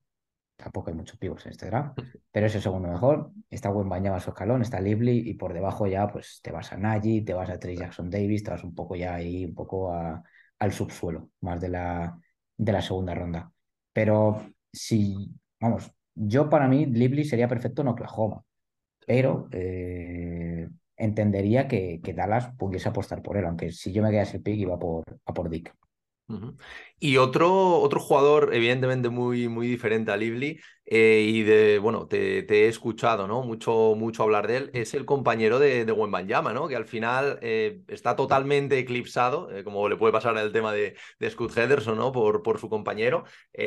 Tampoco 0.59 0.91
hay 0.91 0.97
muchos 0.97 1.17
pivos 1.19 1.47
en 1.47 1.53
este 1.53 1.67
draft, 1.67 2.01
pero 2.33 2.47
es 2.47 2.55
el 2.57 2.63
segundo 2.63 2.89
mejor. 2.89 3.31
Está 3.49 3.71
buen 3.71 3.89
bañado 3.89 4.17
a 4.17 4.21
su 4.21 4.31
escalón, 4.31 4.61
está 4.61 4.81
Lively 4.81 5.31
y 5.31 5.35
por 5.35 5.55
debajo 5.55 5.87
ya 5.87 6.09
pues 6.09 6.41
te 6.43 6.51
vas 6.51 6.73
a 6.73 6.77
Nagy, 6.77 7.23
te 7.23 7.33
vas 7.33 7.49
a 7.49 7.61
Trey 7.61 7.77
Jackson 7.77 8.11
Davis, 8.11 8.43
te 8.43 8.51
vas 8.51 8.65
un 8.65 8.75
poco 8.75 8.97
ya 8.97 9.15
ahí, 9.15 9.45
un 9.45 9.55
poco 9.55 9.93
a, 9.93 10.21
al 10.59 10.73
subsuelo, 10.73 11.31
más 11.43 11.61
de 11.61 11.69
la, 11.69 12.21
de 12.57 12.73
la 12.73 12.83
segunda 12.83 13.15
ronda. 13.15 13.53
Pero 13.93 14.53
si, 14.73 15.31
vamos, 15.61 15.93
yo 16.17 16.51
para 16.51 16.67
mí 16.67 16.87
Lively 16.87 17.25
sería 17.25 17.47
perfecto 17.47 17.83
en 17.83 17.89
Oklahoma, 17.89 18.43
pero 19.07 19.49
eh, 19.53 20.69
entendería 20.97 21.69
que, 21.69 22.01
que, 22.03 22.15
Dallas 22.15 22.51
pudiese 22.59 22.89
apostar 22.89 23.23
por 23.23 23.37
él, 23.37 23.45
aunque 23.47 23.71
si 23.71 23.93
yo 23.93 24.03
me 24.03 24.11
quedase 24.11 24.39
el 24.39 24.43
pick 24.43 24.59
iba 24.59 24.77
por, 24.77 25.05
a 25.25 25.33
por 25.33 25.49
Dick. 25.49 25.73
Y 27.01 27.17
otro, 27.17 27.79
otro 27.81 28.01
jugador, 28.01 28.51
evidentemente 28.53 29.09
muy, 29.09 29.49
muy 29.49 29.67
diferente 29.69 30.11
a 30.11 30.17
Lively, 30.17 30.61
eh, 30.85 31.25
y 31.27 31.43
de, 31.43 31.79
bueno, 31.79 32.07
te, 32.09 32.41
he 32.49 32.69
escuchado, 32.69 33.27
¿no? 33.27 33.43
Mucho, 33.43 33.95
mucho 33.97 34.25
hablar 34.25 34.47
de 34.47 34.57
él, 34.57 34.71
es 34.75 34.95
el 34.95 35.05
compañero 35.05 35.59
de, 35.59 35.85
de 35.85 35.93
Wembanyama, 35.93 36.53
¿no? 36.53 36.67
Que 36.67 36.77
al 36.77 36.87
final 36.87 37.39
eh, 37.41 37.83
está 37.89 38.17
totalmente 38.17 38.79
eclipsado, 38.79 39.51
eh, 39.51 39.65
como 39.65 39.89
le 39.89 39.97
puede 39.97 40.13
pasar 40.13 40.37
el 40.37 40.53
tema 40.53 40.73
de, 40.73 40.97
de 41.19 41.31
Scott 41.31 41.57
Henderson, 41.57 41.97
¿no? 41.97 42.11
Por, 42.13 42.43
por 42.43 42.59
su 42.59 42.69
compañero, 42.69 43.25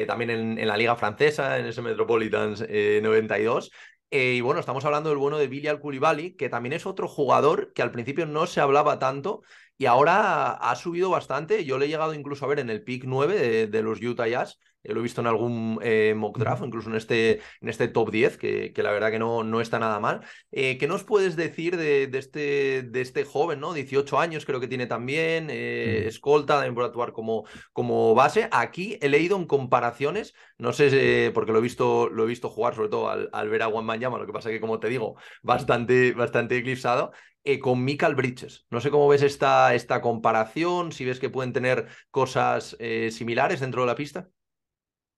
también 0.08 0.30
en, 0.30 0.58
en, 0.60 0.68
la 0.68 0.78
Liga 0.78 0.96
Francesa, 0.96 1.58
en 1.58 1.66
ese 1.66 1.82
Metropolitans 1.82 2.62
92. 2.62 3.72
y 4.10 4.42
bueno, 4.42 4.60
estamos 4.60 4.84
hablando 4.86 5.10
del 5.10 5.20
bueno 5.20 5.38
de 5.38 5.48
Billy 5.48 5.68
Al-Koulibaly, 5.68 6.36
que 6.36 6.50
también 6.50 6.74
es 6.74 6.86
otro 6.86 7.08
jugador 7.08 7.72
que 7.74 7.82
al 7.82 7.92
principio 7.92 8.26
no 8.26 8.46
se 8.46 8.62
hablaba 8.62 9.00
tanto, 9.00 9.42
y 9.82 9.88
ahora 9.88 10.52
ha 10.52 10.76
subido 10.76 11.10
bastante. 11.10 11.66
Yo 11.66 11.80
le 11.80 11.86
he 11.86 11.90
llegado 11.90 12.14
incluso 12.14 12.46
a 12.46 12.48
ver 12.48 12.60
en 12.60 12.70
el 12.70 12.84
pick 12.84 13.06
9 13.06 13.66
de, 13.66 13.82
los 13.82 14.00
Utah 14.00 14.28
Jazz. 14.28 14.60
Lo 14.84 15.00
he 15.00 15.04
visto 15.04 15.22
en 15.22 15.28
algún 15.28 15.80
eh, 15.82 16.14
mock 16.16 16.38
draft, 16.38 16.64
incluso 16.66 16.90
en 16.90 16.96
este, 16.96 17.42
en 17.62 17.70
este 17.70 17.88
top 17.88 18.12
10, 18.12 18.38
que, 18.38 18.74
que 18.74 18.84
la 18.84 18.92
verdad 18.92 19.12
que 19.12 19.20
no, 19.20 19.44
no 19.44 19.62
está 19.62 19.80
nada 19.80 20.00
mal. 20.00 20.22
Eh, 20.52 20.78
¿Qué 20.78 20.88
nos 20.88 21.04
puedes 21.04 21.36
decir 21.36 21.78
de, 21.78 22.08
de, 22.08 22.18
este, 22.18 22.84
de 22.84 23.02
este 23.02 23.24
joven, 23.24 23.60
¿no? 23.60 23.74
18 23.74 24.20
años 24.20 24.46
creo 24.46 24.60
que 24.60 24.68
tiene 24.68 24.88
también, 24.88 25.50
eh, 25.50 26.08
escolta, 26.08 26.56
también 26.56 26.76
por 26.76 26.86
actuar 26.86 27.14
como, 27.14 27.46
como 27.74 28.16
base. 28.16 28.48
Aquí 28.52 28.98
he 29.02 29.10
leído 29.10 29.38
en 29.38 29.46
comparaciones, 29.46 30.34
no 30.58 30.74
sé, 30.74 31.32
porque 31.34 31.52
lo 31.52 31.60
he 31.60 31.62
visto, 31.62 32.10
lo 32.10 32.24
he 32.24 32.28
visto 32.28 32.50
jugar, 32.50 32.76
sobre 32.76 32.90
todo 32.90 33.10
al, 33.10 33.30
al 33.34 33.50
ver 33.50 33.64
a 33.64 33.68
Juan 33.68 34.00
Llama, 34.00 34.18
lo 34.18 34.26
que 34.26 34.34
pasa 34.34 34.50
que, 34.50 34.62
como 34.62 34.80
te 34.80 34.90
digo, 34.90 35.16
bastante, 35.42 36.14
bastante 36.14 36.58
eclipsado. 36.58 37.12
Eh, 37.44 37.60
con 37.60 37.84
Michael 37.84 38.14
Bridges. 38.14 38.68
No 38.70 38.82
sé 38.82 38.92
cómo 38.92 39.08
ves 39.08 39.24
esta, 39.24 39.74
esta 39.74 40.00
comparación, 40.00 40.92
si 40.92 41.06
ves 41.06 41.20
que 41.20 41.32
pueden 41.32 41.54
tener 41.54 41.88
cosas 42.12 42.76
eh, 42.80 43.10
similares 43.12 43.60
dentro 43.62 43.82
de 43.82 43.88
la 43.88 43.96
pista. 43.96 44.30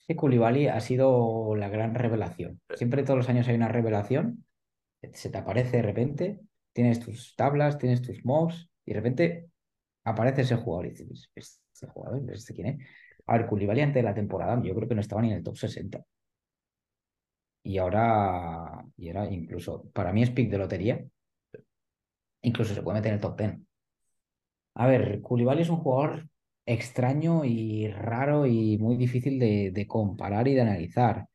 Sí, 0.07 0.15
Koulibaly 0.15 0.67
ha 0.67 0.79
sido 0.81 1.55
la 1.55 1.69
gran 1.69 1.95
revelación. 1.95 2.61
Siempre 2.75 3.03
todos 3.03 3.17
los 3.17 3.29
años 3.29 3.47
hay 3.47 3.55
una 3.55 3.69
revelación, 3.69 4.45
se 5.13 5.29
te 5.29 5.37
aparece 5.37 5.77
de 5.77 5.83
repente, 5.83 6.39
tienes 6.73 6.99
tus 6.99 7.35
tablas, 7.35 7.77
tienes 7.77 8.01
tus 8.01 8.25
mobs, 8.25 8.69
y 8.85 8.91
de 8.91 8.99
repente 8.99 9.49
aparece 10.03 10.41
ese 10.41 10.57
jugador 10.57 10.87
y 10.87 10.89
dices, 10.89 11.31
¿este 11.35 11.87
jugador? 11.87 12.21
¿Este 12.33 12.53
quién 12.53 12.67
es? 12.67 12.87
A 13.27 13.37
ver, 13.37 13.47
Koulibaly 13.47 13.81
antes 13.81 14.03
de 14.03 14.03
la 14.03 14.13
temporada 14.13 14.61
yo 14.61 14.75
creo 14.75 14.89
que 14.89 14.95
no 14.95 15.01
estaba 15.01 15.21
ni 15.21 15.31
en 15.31 15.37
el 15.37 15.43
top 15.43 15.55
60. 15.57 16.03
Y 17.63 17.77
ahora, 17.77 18.85
y 18.97 19.07
ahora 19.09 19.31
incluso, 19.31 19.89
para 19.93 20.11
mí 20.11 20.21
es 20.23 20.31
pick 20.31 20.49
de 20.51 20.57
lotería, 20.57 21.05
incluso 22.41 22.73
se 22.73 22.81
puede 22.83 22.99
meter 22.99 23.09
en 23.09 23.15
el 23.15 23.21
top 23.21 23.37
10. 23.37 23.57
A 24.75 24.87
ver, 24.87 25.21
Koulibaly 25.21 25.61
es 25.61 25.69
un 25.69 25.77
jugador 25.77 26.27
extraño 26.65 27.45
y 27.45 27.87
raro 27.89 28.45
y 28.45 28.77
muy 28.77 28.97
difícil 28.97 29.39
de, 29.39 29.85
comparar 29.87 30.47
y 30.47 30.53
de 30.55 30.61
analizar. 30.61 31.27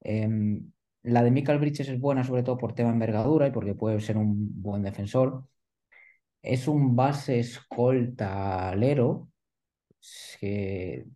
Em, 0.00 0.72
la 1.02 1.22
de 1.22 1.30
Michael 1.30 1.58
Bridges 1.58 1.88
es 1.88 2.00
buena 2.00 2.24
sobre 2.24 2.42
todo 2.42 2.58
por 2.58 2.74
tema 2.74 2.90
envergadura 2.90 3.48
y 3.48 3.50
porque 3.52 3.74
puede 3.74 4.00
ser 4.00 4.16
un 4.16 4.62
buen 4.62 4.82
defensor. 4.82 5.46
Es 6.42 6.68
un 6.68 6.96
base 6.96 7.38
escoltalero 7.40 9.28
que 10.40 11.06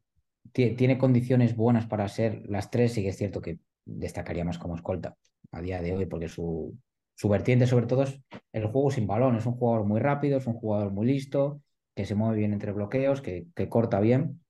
tiene 0.53 0.99
condiciones 0.99 1.57
buenas 1.57 1.87
para 1.87 2.09
ser 2.09 2.43
las 2.49 2.71
tres 2.71 2.97
y 2.99 3.03
que 3.03 3.09
es 3.09 3.17
cierto 3.17 3.41
que 3.41 3.59
destacaría 3.85 4.45
más 4.45 4.59
como 4.59 4.77
escolta 4.77 5.17
a 5.53 5.61
día 5.61 5.83
de 5.83 5.95
hoy 5.95 6.07
porque 6.07 6.29
su, 6.29 6.79
su 7.15 7.29
vertiente 7.29 7.67
sobre 7.67 7.87
todo 7.87 8.05
es 8.05 8.21
el 8.53 8.67
juego 8.67 8.91
sin 8.91 9.07
balón. 9.07 9.37
Es 9.37 9.47
un 9.47 9.55
jugador 9.55 9.87
muy 9.87 10.01
rápido, 10.01 10.39
es 10.39 10.47
un 10.47 10.55
jugador 10.55 10.93
muy 10.93 11.07
listo, 11.07 11.63
que 11.97 12.07
se 12.07 12.15
mueve 12.15 12.39
bien 12.39 12.53
entre 12.53 12.73
bloqueos, 12.73 13.23
que, 13.23 13.49
corta 13.69 14.01
bien. 14.01 14.41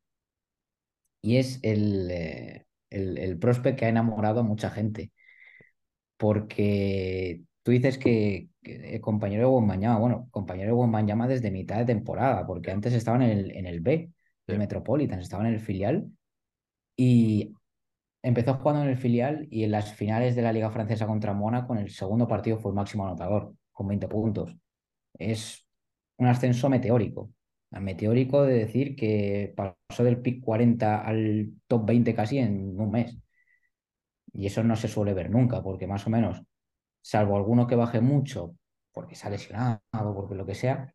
Y 1.22 1.36
es 1.38 1.58
el, 1.62 2.10
eh, 2.10 2.66
el, 2.90 3.18
el 3.18 3.38
prospect 3.38 3.78
que 3.78 3.86
ha 3.86 3.88
enamorado 3.88 4.40
a 4.40 4.42
mucha 4.42 4.70
gente. 4.70 5.12
Porque 6.16 7.42
tú 7.62 7.72
dices 7.72 7.98
que, 7.98 8.48
el 8.62 9.00
compañero 9.00 9.48
de 9.48 9.54
Wembanyama, 9.54 9.98
bueno, 9.98 10.28
compañero 10.30 10.74
de 10.74 10.80
Wembanyama 10.80 11.28
desde 11.28 11.50
mitad 11.50 11.78
de 11.78 11.84
temporada, 11.86 12.46
porque 12.46 12.70
antes 12.70 12.92
estaba 12.94 13.16
en 13.24 13.30
el, 13.30 13.50
en 13.56 13.66
el 13.66 13.80
B, 13.80 14.10
el 14.46 14.58
Metropolitan, 14.58 15.20
estaba 15.20 15.46
en 15.46 15.54
el 15.54 15.60
filial. 15.60 16.10
Y 16.96 17.54
Empezó 18.26 18.54
jugando 18.54 18.82
en 18.82 18.88
el 18.88 18.96
filial 18.96 19.46
y 19.52 19.62
en 19.62 19.70
las 19.70 19.94
finales 19.94 20.34
de 20.34 20.42
la 20.42 20.52
Liga 20.52 20.68
Francesa 20.68 21.06
contra 21.06 21.32
Mónaco, 21.32 21.74
en 21.74 21.78
el 21.82 21.90
segundo 21.90 22.26
partido 22.26 22.58
fue 22.58 22.72
el 22.72 22.74
máximo 22.74 23.06
anotador, 23.06 23.54
con 23.70 23.86
20 23.86 24.08
puntos. 24.08 24.56
Es 25.14 25.64
un 26.16 26.26
ascenso 26.26 26.68
meteórico. 26.68 27.30
Meteórico 27.70 28.42
de 28.44 28.54
decir 28.54 28.96
que 28.96 29.54
pasó 29.56 30.04
del 30.04 30.20
pick 30.22 30.42
40 30.42 31.02
al 31.02 31.50
top 31.66 31.86
20 31.86 32.14
casi 32.14 32.38
en 32.38 32.80
un 32.80 32.90
mes. 32.90 33.16
Y 34.32 34.46
eso 34.46 34.62
no 34.62 34.76
se 34.76 34.88
suele 34.88 35.14
ver 35.14 35.30
nunca, 35.30 35.62
porque 35.62 35.86
más 35.86 36.06
o 36.06 36.10
menos, 36.10 36.42
salvo 37.02 37.36
alguno 37.36 37.66
que 37.66 37.76
baje 37.76 38.00
mucho, 38.00 38.56
porque 38.92 39.14
se 39.16 39.26
ha 39.28 39.30
lesionado, 39.30 39.80
porque 40.14 40.34
lo 40.36 40.46
que 40.46 40.54
sea, 40.54 40.94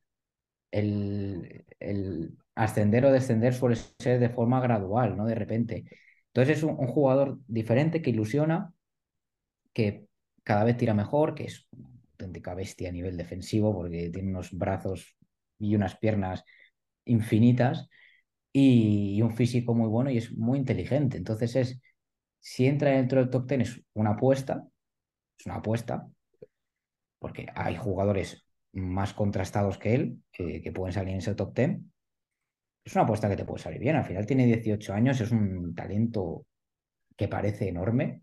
el, 0.72 1.66
el 1.80 2.38
ascender 2.56 3.06
o 3.06 3.12
descender 3.14 3.54
suele 3.56 3.78
ser 4.00 4.20
de 4.20 4.30
forma 4.30 4.62
gradual, 4.62 5.18
no 5.18 5.26
de 5.26 5.36
repente. 5.36 5.86
Entonces 6.28 6.60
es 6.60 6.64
un, 6.64 6.72
un 6.80 6.88
jugador 6.88 7.40
diferente 7.48 8.02
que 8.02 8.12
ilusiona, 8.12 8.74
que 9.74 10.08
cada 10.44 10.64
vez 10.64 10.78
tira 10.78 10.94
mejor, 10.94 11.36
que 11.36 11.46
es 11.46 11.68
una 11.72 11.90
auténtica 12.12 12.54
bestia 12.54 12.90
a 12.90 12.92
nivel 12.92 13.18
defensivo, 13.18 13.74
porque 13.74 14.10
tiene 14.14 14.30
unos 14.30 14.52
brazos 14.58 15.16
y 15.60 15.76
unas 15.76 15.96
piernas 15.98 16.44
infinitas 17.06 17.90
y, 18.54 19.22
un 19.22 19.36
físico 19.36 19.74
muy 19.74 19.88
bueno 19.88 20.10
y 20.12 20.18
es 20.18 20.32
muy 20.38 20.60
inteligente. 20.60 21.18
Entonces 21.18 21.56
es, 21.56 21.82
si 22.40 22.68
entra 22.68 22.92
dentro 22.92 23.20
del 23.20 23.30
top 23.30 23.48
ten 23.48 23.62
es 23.62 23.82
una 23.94 24.12
apuesta, 24.12 24.68
es 25.38 25.46
una 25.46 25.56
apuesta, 25.56 26.08
porque 27.20 27.48
hay 27.56 27.76
jugadores 27.78 28.46
más 28.74 29.14
contrastados 29.14 29.78
que 29.78 29.96
él 29.96 30.24
que, 30.32 30.72
pueden 30.74 30.94
salir 30.94 31.14
en 31.14 31.20
ese 31.20 31.36
top 31.36 31.54
ten. 31.54 31.92
Es 32.84 32.96
una 32.96 33.04
apuesta 33.04 33.30
que 33.30 33.36
te 33.36 33.46
puede 33.46 33.62
salir 33.62 33.80
bien. 33.80 33.96
Al 33.96 34.06
final 34.06 34.26
tiene 34.26 34.46
18 34.46 34.94
años, 34.94 35.22
es 35.22 35.32
un 35.32 35.76
talento 35.76 36.46
que 37.16 37.28
parece 37.28 37.70
enorme. 37.70 38.22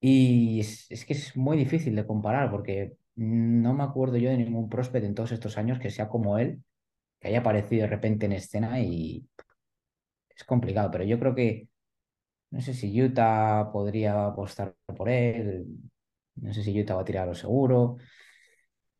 Y 0.00 0.60
es, 0.60 0.90
es, 0.90 1.04
que 1.06 1.14
es 1.14 1.36
muy 1.36 1.56
difícil 1.56 1.94
de 1.94 2.06
comparar 2.06 2.50
porque 2.50 2.96
no 3.14 3.74
me 3.74 3.84
acuerdo 3.84 4.16
yo 4.16 4.30
de 4.30 4.36
ningún 4.38 4.68
prospect 4.68 5.04
en 5.06 5.14
todos 5.14 5.32
estos 5.32 5.58
años 5.58 5.78
que 5.78 5.90
sea 5.90 6.08
como 6.08 6.38
él, 6.38 6.62
que 7.22 7.28
haya 7.28 7.40
aparecido 7.40 7.84
de 7.84 7.88
repente 7.90 8.26
en 8.26 8.34
escena 8.34 8.80
y 8.80 9.26
es 10.36 10.44
complicado, 10.44 10.90
pero 10.90 11.04
yo 11.04 11.18
creo 11.18 11.34
que 11.34 11.68
no 12.50 12.60
sé 12.60 12.74
si 12.74 13.02
Utah 13.02 13.70
podría 13.72 14.26
apostar 14.28 14.76
por 14.96 15.08
él, 15.10 15.66
no 16.36 16.54
sé 16.54 16.62
si 16.64 16.80
Utah 16.80 16.96
va 16.96 17.02
a 17.02 17.06
tirar 17.06 17.28
lo 17.28 17.34
seguro, 17.36 17.98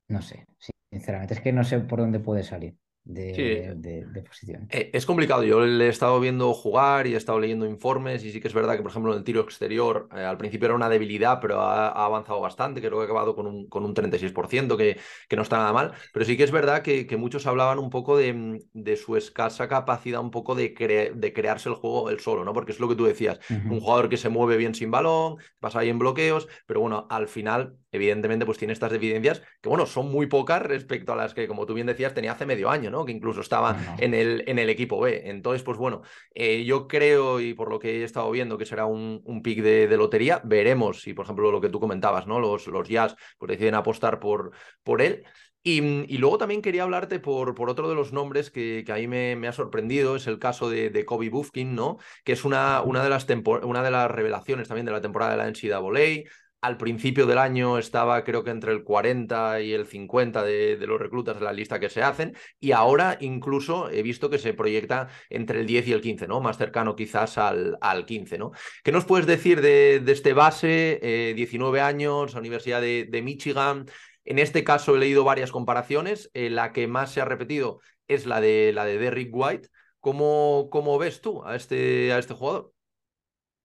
no 0.08 0.22
sé, 0.22 0.46
sinceramente 0.90 1.34
es 1.34 1.40
que 1.40 1.52
no 1.52 1.64
sé 1.64 1.80
por 1.80 2.00
dónde 2.00 2.20
puede 2.20 2.42
salir 2.44 2.76
de, 3.04 3.34
Sí, 3.34 3.42
de, 3.76 4.04
de 4.06 4.22
posición. 4.22 4.68
Eh, 4.70 4.90
Es 4.92 5.06
complicado, 5.06 5.42
yo 5.42 5.60
le 5.64 5.86
he 5.86 5.88
estado 5.88 6.20
viendo 6.20 6.52
jugar 6.54 7.06
y 7.06 7.14
he 7.14 7.16
estado 7.16 7.40
leyendo 7.40 7.66
informes 7.66 8.24
y 8.24 8.30
sí 8.32 8.40
que 8.40 8.48
es 8.48 8.54
verdad 8.54 8.76
que, 8.76 8.82
por 8.82 8.90
ejemplo, 8.90 9.12
en 9.12 9.18
el 9.18 9.24
tiro 9.24 9.40
exterior 9.40 10.08
eh, 10.14 10.20
al 10.20 10.38
principio 10.38 10.66
era 10.66 10.74
una 10.74 10.88
debilidad, 10.88 11.40
pero 11.40 11.60
ha, 11.60 11.88
ha 11.88 12.04
avanzado 12.04 12.40
bastante, 12.40 12.80
creo 12.80 12.92
que 12.98 13.02
ha 13.02 13.04
acabado 13.04 13.34
con 13.34 13.46
un, 13.46 13.68
con 13.68 13.84
un 13.84 13.94
36%, 13.94 14.76
que, 14.76 14.98
que 15.28 15.36
no 15.36 15.42
está 15.42 15.56
nada 15.58 15.72
mal, 15.72 15.92
pero 16.12 16.24
sí 16.24 16.36
que 16.36 16.44
es 16.44 16.50
verdad 16.52 16.82
que, 16.82 17.06
que 17.06 17.16
muchos 17.16 17.46
hablaban 17.46 17.78
un 17.78 17.90
poco 17.90 18.16
de, 18.16 18.32
mm, 18.32 18.58
de 18.72 18.96
su 18.96 19.16
escasa 19.16 19.68
capacidad 19.68 20.20
un 20.20 20.30
poco 20.30 20.54
de, 20.54 20.74
cre- 20.74 21.12
de 21.14 21.32
crearse 21.32 21.68
el 21.68 21.74
juego 21.74 22.10
él 22.10 22.20
solo, 22.20 22.44
¿no? 22.44 22.52
Porque 22.52 22.72
es 22.72 22.80
lo 22.80 22.88
que 22.88 22.94
tú 22.96 23.04
decías, 23.04 23.40
un 23.68 23.80
jugador 23.80 24.08
que 24.08 24.16
se 24.16 24.28
mueve 24.28 24.56
bien 24.56 24.74
sin 24.74 24.90
balón, 24.90 25.36
pasa 25.60 25.80
ahí 25.80 25.88
en 25.88 25.98
bloqueos, 25.98 26.48
pero 26.66 26.80
bueno, 26.80 27.06
al 27.10 27.28
final, 27.28 27.76
evidentemente, 27.92 28.46
pues 28.46 28.58
tiene 28.58 28.72
estas 28.72 28.90
deficiencias 28.90 29.42
que, 29.60 29.68
bueno, 29.68 29.86
son 29.86 30.10
muy 30.10 30.26
pocas 30.26 30.62
respecto 30.62 31.12
a 31.12 31.16
las 31.16 31.34
que, 31.34 31.46
como 31.46 31.66
tú 31.66 31.74
bien 31.74 31.86
decías, 31.86 32.14
tenía 32.14 32.32
hace 32.32 32.46
medio 32.46 32.70
año, 32.70 32.90
¿no? 32.90 33.04
Que 33.04 33.12
incluso 33.12 33.40
estaba 33.40 33.74
No, 33.74 33.78
no. 33.82 33.96
en 33.98 34.14
el, 34.14 34.44
en 34.46 34.58
el 34.58 34.70
equipo 34.70 35.00
B. 35.00 35.30
Entonces, 35.30 35.62
pues 35.62 35.78
bueno, 35.78 36.02
eh, 36.34 36.64
yo 36.64 36.88
creo, 36.88 37.40
y 37.40 37.54
por 37.54 37.70
lo 37.70 37.78
que 37.78 38.00
he 38.00 38.04
estado 38.04 38.30
viendo, 38.30 38.58
que 38.58 38.66
será 38.66 38.86
un, 38.86 39.20
un 39.24 39.42
pick 39.42 39.62
de, 39.62 39.86
de 39.86 39.96
lotería. 39.96 40.40
Veremos 40.44 41.02
si, 41.02 41.14
por 41.14 41.26
ejemplo, 41.26 41.52
lo 41.52 41.60
que 41.60 41.68
tú 41.68 41.78
comentabas, 41.78 42.26
¿no? 42.26 42.40
Los, 42.40 42.66
los 42.66 42.88
Jazz 42.88 43.14
pues, 43.38 43.50
deciden 43.50 43.74
apostar 43.74 44.18
por, 44.18 44.52
por 44.82 45.02
él. 45.02 45.24
Y, 45.64 45.80
y, 46.12 46.18
luego 46.18 46.38
también 46.38 46.60
quería 46.60 46.82
hablarte 46.82 47.20
por, 47.20 47.54
por 47.54 47.70
otro 47.70 47.88
de 47.88 47.94
los 47.94 48.12
nombres 48.12 48.50
que, 48.50 48.82
que 48.84 48.90
ahí 48.90 49.06
me, 49.06 49.36
me, 49.36 49.46
ha 49.46 49.52
sorprendido, 49.52 50.16
es 50.16 50.26
el 50.26 50.40
caso 50.40 50.68
de, 50.68 50.90
de 50.90 51.04
Kobe 51.04 51.28
Bufkin, 51.28 51.76
¿no? 51.76 51.98
Que 52.24 52.32
es 52.32 52.44
una, 52.44 52.82
una, 52.82 53.04
de 53.04 53.08
las 53.08 53.28
una 53.62 53.82
de 53.84 53.90
las 53.92 54.10
revelaciones 54.10 54.66
también 54.66 54.86
de 54.86 54.92
la 54.92 55.00
temporada 55.00 55.30
de 55.30 55.36
la 55.36 55.46
NCAA. 55.46 56.24
Al 56.62 56.76
principio 56.76 57.26
del 57.26 57.38
año 57.38 57.76
estaba 57.76 58.22
creo 58.22 58.44
que 58.44 58.50
entre 58.50 58.70
el 58.70 58.84
40 58.84 59.60
y 59.60 59.72
el 59.72 59.84
50 59.84 60.44
de, 60.44 60.78
los 60.86 61.00
reclutas 61.00 61.38
de 61.40 61.44
la 61.44 61.52
lista 61.52 61.80
que 61.80 61.90
se 61.90 62.02
hacen 62.02 62.36
y 62.60 62.70
ahora 62.70 63.18
incluso 63.20 63.90
he 63.90 64.02
visto 64.02 64.30
que 64.30 64.38
se 64.38 64.54
proyecta 64.54 65.08
entre 65.28 65.58
el 65.60 65.66
10 65.66 65.88
y 65.88 65.92
el 65.92 66.00
15, 66.00 66.28
¿no? 66.28 66.40
Más 66.40 66.58
cercano 66.58 66.94
quizás 66.94 67.36
al, 67.36 67.76
al 67.80 68.06
15, 68.06 68.38
¿no? 68.38 68.52
¿Qué 68.84 68.92
nos 68.92 69.04
puedes 69.04 69.26
decir 69.26 69.60
de, 69.60 69.98
de 69.98 70.12
este 70.12 70.34
base? 70.34 71.00
Eh, 71.02 71.34
19 71.34 71.80
años, 71.80 72.36
Universidad 72.36 72.80
de, 72.80 73.08
de, 73.10 73.22
Michigan. 73.22 73.86
En 74.24 74.38
este 74.38 74.62
caso 74.62 74.94
he 74.94 75.00
leído 75.00 75.24
varias 75.24 75.50
comparaciones. 75.50 76.30
Eh, 76.32 76.48
la 76.48 76.72
que 76.72 76.86
más 76.86 77.10
se 77.10 77.20
ha 77.20 77.24
repetido 77.24 77.80
es 78.06 78.24
la 78.24 78.40
de, 78.40 78.72
la 78.72 78.84
de 78.84 78.98
Derrick 78.98 79.30
White. 79.32 79.68
¿Cómo, 79.98 80.68
cómo 80.70 80.98
ves 80.98 81.20
tú 81.20 81.44
a 81.44 81.56
este, 81.56 82.12
a 82.12 82.18
este 82.18 82.34
jugador? 82.34 82.72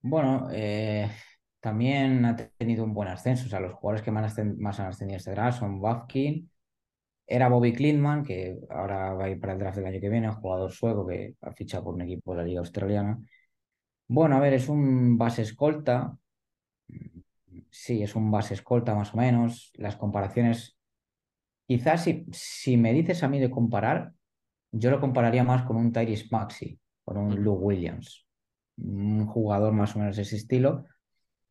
Bueno, 0.00 0.48
eh, 0.52 1.10
también 1.60 2.24
ha 2.24 2.36
tenido 2.36 2.84
un 2.84 2.94
buen 2.94 3.08
ascenso. 3.08 3.46
O 3.46 3.48
sea, 3.48 3.60
los 3.60 3.74
jugadores 3.74 4.02
que 4.02 4.10
más, 4.10 4.36
más 4.58 4.80
han 4.80 4.88
ascendido 4.88 5.18
este 5.18 5.32
draft 5.32 5.60
son 5.60 5.80
Bufkin, 5.80 6.50
era 7.26 7.48
Bobby 7.48 7.74
Klintman, 7.74 8.24
que 8.24 8.58
ahora 8.70 9.12
va 9.14 9.24
a 9.24 9.30
ir 9.30 9.38
para 9.40 9.52
el 9.52 9.58
draft 9.58 9.76
del 9.76 9.86
año 9.86 10.00
que 10.00 10.08
viene, 10.08 10.28
un 10.28 10.36
jugador 10.36 10.72
sueco 10.72 11.06
que 11.06 11.34
ha 11.42 11.52
fichado 11.52 11.84
por 11.84 11.94
un 11.94 12.02
equipo 12.02 12.32
de 12.32 12.38
la 12.38 12.44
Liga 12.44 12.60
Australiana. 12.60 13.18
Bueno, 14.08 14.36
a 14.36 14.40
ver, 14.40 14.54
es 14.54 14.68
un 14.68 15.18
base 15.18 15.42
escolta. 15.42 16.16
Sí, 17.70 18.02
es 18.02 18.14
un 18.16 18.30
base 18.30 18.54
escolta 18.54 18.94
más 18.94 19.12
o 19.14 19.18
menos. 19.18 19.72
Las 19.76 19.96
comparaciones, 19.96 20.78
quizás 21.66 22.04
si, 22.04 22.26
si 22.32 22.76
me 22.76 22.92
dices 22.92 23.22
a 23.22 23.28
mí 23.28 23.38
de 23.38 23.50
comparar, 23.50 24.12
yo 24.72 24.90
lo 24.90 25.00
compararía 25.00 25.44
más 25.44 25.64
con 25.64 25.76
un 25.76 25.92
Tyrese 25.92 26.28
Maxey, 26.30 26.78
con 27.04 27.18
un. 27.18 27.42
Lou 27.42 27.56
Williams, 27.56 28.26
un 28.78 29.26
jugador 29.26 29.72
más 29.72 29.94
o 29.96 29.98
menos 29.98 30.16
de 30.16 30.22
ese 30.22 30.36
estilo, 30.36 30.86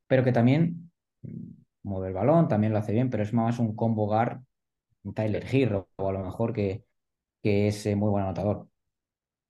pero 0.07 0.23
que 0.23 0.31
también 0.31 0.91
mueve 1.83 2.09
el 2.09 2.13
balón, 2.13 2.47
también 2.47 2.73
lo 2.73 2.79
hace 2.79 2.93
bien, 2.93 3.09
pero 3.09 3.23
es 3.23 3.33
más 3.33 3.59
un 3.59 3.75
combo 3.75 4.07
guard, 4.07 4.41
Tyler 5.15 5.45
Hero, 5.51 5.89
o 5.97 6.09
a 6.09 6.13
lo 6.13 6.19
mejor 6.19 6.53
que, 6.53 6.85
que 7.43 7.67
es 7.69 7.85
eh, 7.87 7.95
muy 7.95 8.09
buen 8.11 8.23
anotador. 8.25 8.69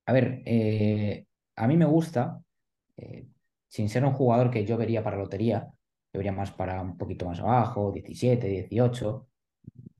A 0.05 0.13
ver, 0.13 0.41
eh, 0.45 1.25
a 1.55 1.67
mí 1.67 1.77
me 1.77 1.85
gusta, 1.85 2.41
eh, 2.97 3.27
sin 3.67 3.89
ser 3.89 4.05
un 4.05 4.13
jugador 4.13 4.51
que 4.51 4.65
yo 4.65 4.77
vería 4.77 5.03
para 5.03 5.17
lotería, 5.17 5.69
yo 6.13 6.19
vería 6.19 6.31
más 6.31 6.51
para 6.51 6.81
un 6.81 6.97
poquito 6.97 7.25
más 7.25 7.39
abajo, 7.39 7.91
17, 7.91 8.47
18, 8.47 9.27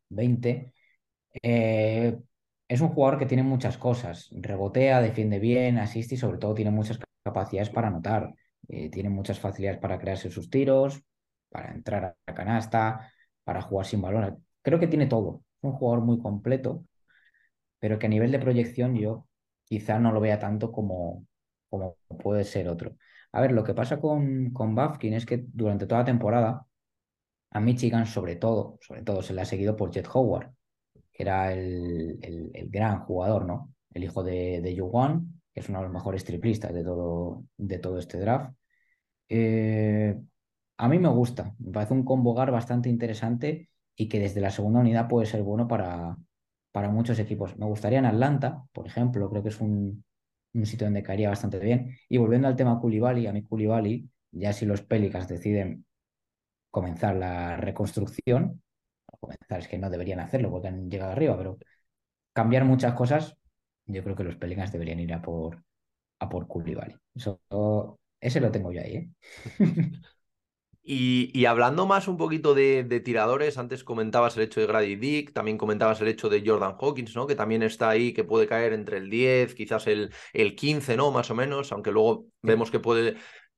20. 0.10 0.74
Eh, 1.44 2.18
es 2.68 2.82
un 2.82 2.90
jugador 2.90 3.20
que 3.20 3.26
tiene 3.28 3.44
muchas 3.44 3.78
cosas. 3.78 4.30
Rebotea, 4.34 5.02
defiende 5.02 5.40
bien, 5.40 5.78
asiste 5.80 6.16
y 6.16 6.18
sobre 6.18 6.38
todo 6.40 6.54
tiene 6.56 6.72
muchas 6.72 7.00
capacidades 7.24 7.70
para 7.70 7.88
anotar. 7.90 8.34
Eh, 8.68 8.90
tiene 8.90 9.10
muchas 9.10 9.40
facilidades 9.40 9.80
para 9.80 10.00
crearse 10.00 10.30
sus 10.30 10.50
tiros, 10.50 11.02
para 11.50 11.74
entrar 11.74 12.06
a 12.06 12.18
la 12.28 12.36
canasta, 12.36 13.12
para 13.44 13.62
jugar 13.62 13.86
sin 13.86 14.02
balón. 14.02 14.46
Creo 14.62 14.80
que 14.80 14.88
tiene 14.88 15.08
todo. 15.08 15.44
Es 15.58 15.64
un 15.64 15.74
jugador 15.74 16.04
muy 16.04 16.20
completo, 16.20 16.86
pero 17.80 18.00
que 18.00 18.08
a 18.08 18.10
nivel 18.10 18.32
de 18.32 18.40
proyección 18.40 18.96
yo 18.96 19.28
quizá 19.66 20.00
no 20.00 20.12
lo 20.12 20.20
vea 20.20 20.40
tanto 20.40 20.72
como, 20.72 21.26
como 21.70 21.98
puede 22.22 22.44
ser 22.44 22.70
otro. 22.70 22.98
A 23.32 23.42
ver, 23.42 23.52
lo 23.52 23.64
que 23.64 23.74
pasa 23.74 24.00
con, 24.00 24.52
con 24.52 24.76
Bafkin 24.76 25.14
es 25.14 25.26
que 25.26 25.46
durante 25.54 25.88
toda 25.88 26.02
la 26.02 26.06
temporada 26.06 26.66
a 27.52 27.60
Michigan 27.60 28.06
sobre 28.06 28.36
todo, 28.36 28.78
sobre 28.82 29.04
todo 29.04 29.22
se 29.22 29.34
le 29.34 29.42
ha 29.42 29.46
seguido 29.46 29.76
por 29.76 29.92
Jet 29.92 30.08
Howard 30.14 30.52
que 31.18 31.24
era 31.24 31.52
el, 31.52 32.20
el, 32.22 32.70
gran 32.70 33.00
jugador, 33.00 33.46
¿no? 33.46 33.74
El 33.92 34.04
hijo 34.04 34.24
de, 34.24 34.62
de 34.62 34.76
Yuan, 34.76 35.37
es 35.60 35.70
uno 35.70 35.80
de 35.80 35.86
los 35.86 35.94
mejores 35.94 36.24
triplistas 36.26 36.74
de 36.74 36.84
todo, 36.84 37.46
de 37.58 37.80
todo 37.80 38.00
este 38.00 38.20
draft. 38.20 38.54
Eh, 39.30 40.16
a 40.78 40.88
mí 40.88 41.00
me 41.00 41.10
gusta, 41.10 41.56
me 41.60 41.72
parece 41.72 41.94
un 41.94 42.04
combo 42.06 42.34
guard 42.34 42.52
bastante 42.52 42.90
interesante 42.90 43.70
y 43.96 44.08
que 44.10 44.20
desde 44.20 44.42
la 44.42 44.52
segunda 44.52 44.80
unidad 44.80 45.08
puede 45.08 45.26
ser 45.26 45.44
bueno 45.44 45.68
para, 45.68 46.18
para 46.72 46.90
muchos 46.90 47.20
equipos. 47.20 47.58
Me 47.58 47.66
gustaría 47.66 48.00
en 48.00 48.06
Atlanta, 48.06 48.64
por 48.72 48.88
ejemplo, 48.88 49.30
creo 49.30 49.44
que 49.44 49.50
es 49.50 49.60
un, 49.62 50.04
un 50.54 50.66
sitio 50.66 50.88
donde 50.88 51.04
caería 51.04 51.30
bastante 51.30 51.60
bien. 51.60 51.98
Y 52.10 52.18
volviendo 52.18 52.48
al 52.48 52.56
tema 52.56 52.80
Koulibaly, 52.80 53.28
a 53.28 53.34
mí 53.34 53.44
Koulibaly, 53.44 54.10
ya 54.32 54.54
si 54.54 54.66
los 54.66 54.82
Pelicans 54.82 55.28
deciden 55.28 55.86
comenzar 56.72 57.16
la 57.16 57.58
reconstrucción, 57.58 58.62
comenzar, 59.20 59.60
es 59.60 59.68
que 59.68 59.78
no 59.78 59.90
deberían 59.90 60.20
hacerlo 60.20 60.52
porque 60.52 60.68
han 60.68 60.90
llegado 60.90 61.12
arriba, 61.12 61.38
pero 61.38 61.58
cambiar 62.34 62.66
muchas 62.66 62.94
cosas, 62.94 63.36
yo 63.88 64.04
creo 64.04 64.16
que 64.16 64.24
los 64.24 64.36
Pelicans 64.36 64.72
deberían 64.72 65.00
ir 65.00 65.14
a 65.14 65.22
por 65.22 65.64
a 66.20 66.30
por 66.30 66.48
Koulibaly. 66.48 66.96
Eso, 67.16 67.40
ese 68.20 68.42
lo 68.42 68.52
tengo 68.52 68.72
yo 68.72 68.82
ahí, 68.82 68.96
¿eh? 68.96 69.10
Y, 70.90 71.32
y, 71.38 71.46
hablando 71.48 71.86
más 71.86 72.08
un 72.08 72.16
poquito 72.16 72.54
de, 72.56 72.86
de, 72.86 73.02
tiradores, 73.02 73.58
antes 73.58 73.84
comentabas 73.84 74.38
el 74.38 74.44
hecho 74.44 74.62
de 74.62 74.68
Grady 74.68 74.96
Dick, 74.96 75.34
también 75.34 75.58
comentabas 75.58 76.00
el 76.00 76.08
hecho 76.08 76.30
de 76.30 76.42
Jordan 76.46 76.78
Hawkins, 76.80 77.14
¿no? 77.14 77.28
Que 77.28 77.36
también 77.36 77.62
está 77.62 77.90
ahí, 77.90 78.14
que 78.14 78.24
puede 78.24 78.48
caer 78.48 78.72
entre 78.72 78.96
el 78.98 79.10
10, 79.10 79.54
quizás 79.54 79.86
el, 79.88 80.14
el 80.32 80.56
15, 80.56 80.96
¿no? 80.96 81.12
Más 81.12 81.30
o 81.30 81.36
menos, 81.36 81.74
aunque 81.74 81.92
luego 81.92 82.28
Sí. 82.44 82.48
vemos 82.48 82.72
que 82.72 82.80
puede 82.80 83.18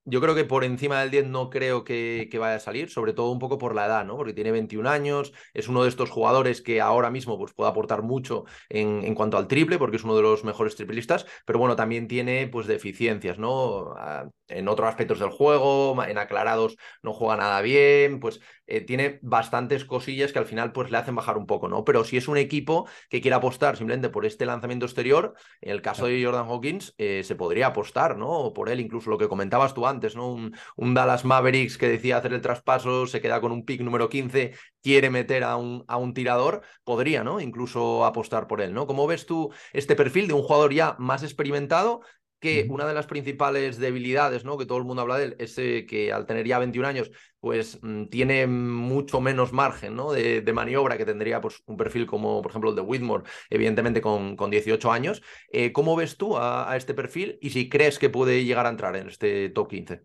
Yo 0.10 0.22
creo 0.22 0.34
que 0.34 0.44
por 0.44 0.64
encima 0.64 1.02
del 1.02 1.12
10 1.12 1.28
no 1.28 1.50
creo 1.50 1.84
que, 1.84 2.28
vaya 2.40 2.56
a 2.56 2.60
salir, 2.60 2.90
sobre 2.90 3.14
todo 3.14 3.30
un 3.32 3.38
poco 3.38 3.60
por 3.60 3.76
la 3.76 3.86
edad, 3.86 4.06
¿no? 4.06 4.18
Porque 4.18 4.34
tiene 4.34 4.52
21 4.52 4.88
años, 4.88 5.34
es 5.54 5.68
uno 5.68 5.84
de 5.84 5.90
estos 5.90 6.10
jugadores 6.10 6.62
que 6.62 6.82
ahora 6.82 7.12
mismo 7.12 7.38
pues, 7.38 7.54
puede 7.54 7.70
aportar 7.70 8.02
mucho 8.02 8.46
en, 8.70 9.04
en 9.04 9.14
cuanto 9.14 9.38
al 9.38 9.48
triple, 9.48 9.78
porque 9.78 9.98
es 9.98 10.04
uno 10.04 10.16
de 10.16 10.24
los 10.24 10.44
mejores 10.44 10.76
triplistas, 10.76 11.28
pero 11.46 11.60
bueno, 11.60 11.76
también 11.76 12.08
tiene 12.08 12.48
pues 12.48 12.66
deficiencias, 12.66 13.38
¿no? 13.38 13.94
Ah, 13.98 14.30
en 14.48 14.68
otros 14.68 14.90
aspectos 14.90 15.20
del 15.20 15.30
juego, 15.30 16.04
en 16.04 16.18
aclarados 16.18 16.76
no 17.04 17.14
juega 17.14 17.38
nada 17.38 17.62
bien, 17.62 18.20
pues 18.20 18.42
eh, 18.70 18.82
tiene 18.82 19.20
bastantes 19.22 19.84
cosillas 19.84 20.32
que 20.32 20.40
al 20.40 20.46
final 20.46 20.72
pues 20.72 20.92
le 20.92 20.98
hacen 20.98 21.16
bajar 21.16 21.38
un 21.38 21.46
poco, 21.48 21.68
¿no? 21.68 21.84
Pero 21.84 22.04
si 22.04 22.18
es 22.18 22.28
un 22.28 22.38
equipo 22.38 22.88
que 23.10 23.20
quiere 23.22 23.36
apostar 23.36 23.78
simplemente 23.78 24.10
por 24.10 24.26
este 24.26 24.46
lanzamiento 24.46 24.86
exterior, 24.86 25.34
en 25.62 25.72
el 25.72 25.82
caso 25.82 26.06
de 26.06 26.24
Jordan 26.24 26.48
Hawkins, 26.48 26.94
eh, 26.98 27.24
se 27.24 27.36
podría 27.36 27.68
apostar, 27.68 28.18
¿no? 28.18 28.30
O 28.30 28.54
por 28.54 28.70
él, 28.70 28.80
incluso 28.80 29.10
lo 29.10 29.18
que 29.18 29.28
comentabas 29.28 29.74
tú 29.74 29.88
antes, 29.88 30.16
¿no? 30.16 30.32
Un, 30.32 30.56
un, 30.76 30.94
Dallas 30.94 31.26
Mavericks 31.26 31.78
que 31.78 31.90
decía 31.90 32.18
hacer 32.18 32.34
el 32.34 32.42
traspaso, 32.42 33.08
se 33.08 33.22
queda 33.22 33.42
con 33.42 33.52
un 33.52 33.66
pick 33.66 33.82
número 33.82 34.10
15, 34.10 34.54
quiere 34.82 35.10
meter 35.10 35.44
a 35.44 35.58
un, 35.58 35.84
a 35.88 35.98
un 35.98 36.14
tirador, 36.14 36.62
podría, 36.84 37.24
¿no? 37.24 37.40
Incluso 37.40 38.06
apostar 38.06 38.48
por 38.48 38.62
él, 38.62 38.74
¿no? 38.74 38.88
¿Cómo 38.88 39.08
ves 39.08 39.26
tú 39.26 39.52
este 39.74 39.96
perfil 39.96 40.28
de 40.28 40.34
un 40.34 40.44
jugador 40.44 40.74
ya 40.74 40.96
más 41.00 41.24
experimentado 41.24 42.02
que 42.40 42.66
una 42.70 42.88
de 42.88 42.94
las 42.94 43.06
principales 43.06 43.78
debilidades, 43.78 44.46
¿no? 44.46 44.58
Que 44.58 44.66
todo 44.66 44.78
el 44.78 44.86
mundo 44.86 45.02
habla 45.02 45.18
de 45.18 45.26
él, 45.26 45.36
es 45.40 45.58
eh, 45.58 45.86
que 45.86 46.12
al 46.14 46.26
tener 46.26 46.48
ya 46.48 46.60
21 46.60 46.88
años, 46.88 47.12
pues 47.40 47.80
mm, 47.82 48.06
tiene 48.06 48.48
mucho 48.48 49.22
menos 49.22 49.54
margen, 49.54 49.96
¿no? 49.96 50.12
De, 50.12 50.42
de, 50.42 50.54
maniobra 50.54 50.98
que 50.98 51.06
tendría 51.06 51.42
pues, 51.42 51.62
un 51.66 51.78
perfil 51.78 52.06
como, 52.06 52.42
por 52.42 52.52
ejemplo, 52.52 52.70
el 52.70 52.76
de 52.76 52.82
Whitmore, 52.82 53.26
evidentemente 53.50 54.02
con, 54.02 54.36
con 54.36 54.50
18 54.50 54.92
años. 54.92 55.22
Eh, 55.52 55.72
¿Cómo 55.72 55.96
ves 55.96 56.18
tú 56.18 56.38
a, 56.38 56.72
a, 56.72 56.78
este 56.78 56.94
perfil 56.94 57.38
y 57.42 57.50
si 57.50 57.70
crees 57.70 58.00
que 58.00 58.10
puede 58.10 58.46
llegar 58.46 58.66
a 58.66 58.70
entrar 58.70 58.96
en 58.96 59.10
este 59.10 59.50
top 59.50 59.70
15? 59.70 60.02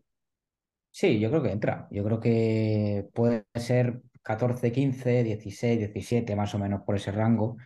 Sí, 0.91 1.19
yo 1.19 1.31
creo 1.31 1.43
que 1.43 1.51
entra. 1.51 1.89
Yo 1.91 2.05
creo 2.05 2.21
que 2.21 3.09
puede 3.15 3.45
ser 3.55 4.03
14, 4.23 4.73
15, 4.73 5.25
16, 5.25 5.79
17, 5.79 6.37
más 6.37 6.55
o 6.55 6.59
menos 6.59 6.83
por 6.83 6.97
ese 6.97 7.13
rango. 7.13 7.57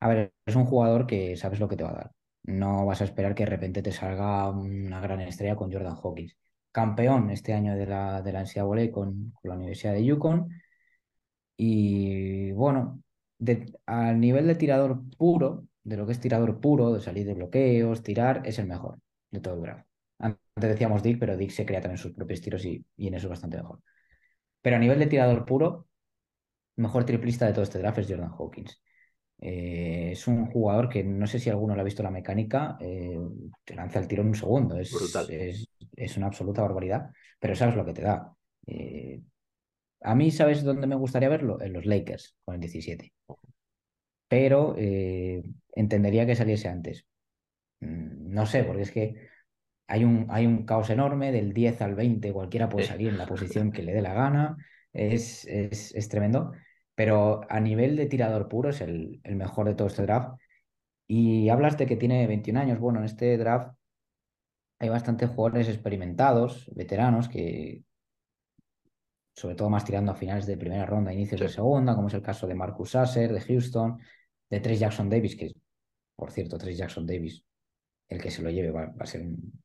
A 0.00 0.08
ver, 0.08 0.32
es 0.44 0.56
un 0.56 0.66
jugador 0.66 1.06
que 1.06 1.36
sabes 1.36 1.60
lo 1.60 1.68
que 1.68 1.76
te 1.76 1.84
va 1.84 1.90
a 1.90 1.94
dar 1.94 2.10
no 2.44 2.86
vas 2.86 3.00
a 3.00 3.04
esperar 3.04 3.34
que 3.34 3.44
de 3.44 3.50
repente 3.50 3.82
te 3.82 3.92
salga 3.92 4.50
una 4.50 5.00
gran 5.00 5.20
estrella 5.20 5.56
con 5.56 5.72
Jordan 5.72 5.96
Hawkins. 6.02 6.36
Campeón 6.72 7.30
este 7.30 7.52
año 7.54 7.76
de 7.76 7.86
la, 7.86 8.22
de 8.22 8.32
la 8.32 8.42
NCAA 8.42 8.90
con, 8.92 9.32
con 9.32 9.48
la 9.50 9.56
Universidad 9.56 9.92
de 9.94 10.04
Yukon. 10.04 10.50
Y 11.56 12.52
bueno, 12.52 13.02
de, 13.38 13.72
al 13.86 14.20
nivel 14.20 14.46
de 14.46 14.54
tirador 14.56 15.02
puro, 15.16 15.66
de 15.84 15.96
lo 15.96 16.06
que 16.06 16.12
es 16.12 16.20
tirador 16.20 16.60
puro, 16.60 16.92
de 16.92 17.00
salir 17.00 17.26
de 17.26 17.34
bloqueos, 17.34 18.02
tirar, 18.02 18.42
es 18.44 18.58
el 18.58 18.66
mejor 18.66 18.98
de 19.30 19.40
todo 19.40 19.54
el 19.54 19.62
draft. 19.62 19.86
Antes 20.18 20.38
decíamos 20.56 21.02
Dick, 21.02 21.18
pero 21.18 21.36
Dick 21.36 21.50
se 21.50 21.66
crea 21.66 21.80
también 21.80 21.98
sus 21.98 22.12
propios 22.12 22.40
tiros 22.40 22.64
y, 22.64 22.84
y 22.96 23.08
en 23.08 23.14
eso 23.14 23.26
es 23.26 23.30
bastante 23.30 23.56
mejor. 23.58 23.80
Pero 24.62 24.76
a 24.76 24.78
nivel 24.78 24.98
de 24.98 25.06
tirador 25.06 25.44
puro, 25.46 25.88
mejor 26.76 27.04
triplista 27.04 27.46
de 27.46 27.52
todo 27.52 27.64
este 27.64 27.78
draft 27.78 27.98
es 27.98 28.08
Jordan 28.08 28.30
Hawkins. 28.38 28.82
Eh, 29.40 30.10
es 30.12 30.26
un 30.26 30.46
jugador 30.46 30.88
que 30.88 31.04
no 31.04 31.26
sé 31.26 31.38
si 31.38 31.50
alguno 31.50 31.74
le 31.74 31.80
ha 31.80 31.84
visto 31.84 32.02
la 32.02 32.10
mecánica, 32.10 32.76
eh, 32.80 33.18
te 33.64 33.74
lanza 33.74 33.98
el 33.98 34.08
tiro 34.08 34.22
en 34.22 34.28
un 34.28 34.34
segundo. 34.34 34.78
Es, 34.78 34.94
es, 35.28 35.68
es, 35.96 36.16
una 36.16 36.26
absoluta 36.26 36.62
barbaridad, 36.62 37.10
pero 37.38 37.54
sabes 37.54 37.76
lo 37.76 37.84
que 37.84 37.92
te 37.92 38.02
da. 38.02 38.32
Eh, 38.66 39.20
a 40.02 40.14
mí, 40.14 40.30
¿sabes 40.30 40.62
dónde 40.62 40.86
me 40.86 40.94
gustaría 40.94 41.28
verlo? 41.28 41.60
En 41.60 41.72
los 41.72 41.86
Lakers, 41.86 42.36
con 42.44 42.54
el 42.54 42.60
17. 42.60 43.12
Pero 44.28 44.74
entendería 44.76 46.26
que 46.26 46.36
saliese 46.36 46.68
antes. 46.68 47.06
Mm, 47.80 48.32
no 48.32 48.46
sé, 48.46 48.64
porque 48.64 48.82
es 48.82 48.90
que 48.90 49.28
hay 49.86 50.04
un, 50.04 50.26
hay 50.30 50.46
un 50.46 50.64
caos 50.64 50.90
enorme, 50.90 51.32
del 51.32 51.52
10 51.52 51.82
al 51.82 51.94
20 51.94 52.32
cualquiera 52.32 52.68
puede 52.68 52.86
salir 52.86 53.08
en 53.08 53.18
la 53.18 53.26
posición 53.26 53.72
que 53.72 53.82
le 53.82 53.92
dé 53.92 54.02
la 54.02 54.14
gana. 54.14 54.56
Es, 54.92 55.44
es, 55.46 55.94
es 55.94 56.08
tremendo 56.08 56.52
pero 56.94 57.42
a 57.48 57.60
nivel 57.60 57.96
de 57.96 58.06
tirador 58.06 58.48
puro 58.48 58.70
es 58.70 58.80
el, 58.80 59.20
el, 59.24 59.36
mejor 59.36 59.66
de 59.66 59.74
todo 59.74 59.88
este 59.88 60.02
draft. 60.02 60.38
Y 61.06 61.48
hablas 61.48 61.76
de 61.78 61.86
que 61.86 61.96
tiene 61.96 62.26
21 62.26 62.60
años. 62.60 62.78
Bueno, 62.78 63.00
en 63.00 63.06
este 63.06 63.36
draft 63.36 63.74
hay 64.78 64.88
bastantes 64.88 65.30
jugadores 65.30 65.68
experimentados, 65.68 66.70
veteranos, 66.74 67.28
que 67.28 67.84
sobre 69.34 69.56
todo 69.56 69.70
más 69.70 69.84
tirando 69.84 70.12
a 70.12 70.14
finales 70.14 70.46
de 70.46 70.56
primera 70.56 70.86
ronda, 70.86 71.12
inicios 71.12 71.40
sí. 71.40 71.46
de 71.46 71.52
segunda, 71.52 71.94
como 71.94 72.08
es 72.08 72.14
el 72.14 72.22
caso 72.22 72.46
de 72.46 72.54
Marcus 72.54 72.90
Sasser, 72.90 73.32
de 73.32 73.40
Houston, 73.40 73.98
de 74.48 74.60
Trace 74.60 74.78
Jackson 74.78 75.10
Davis, 75.10 75.36
que 75.36 75.52
por 76.16 76.30
cierto, 76.30 76.58
Trace 76.58 76.76
Jackson 76.76 77.06
Davis, 77.06 77.44
el 78.08 78.20
que 78.20 78.30
se 78.30 78.42
lo 78.42 78.50
lleve 78.50 78.70
va, 78.70 78.86
va 78.86 79.02
a 79.02 79.06
ser 79.06 79.22
un, 79.22 79.60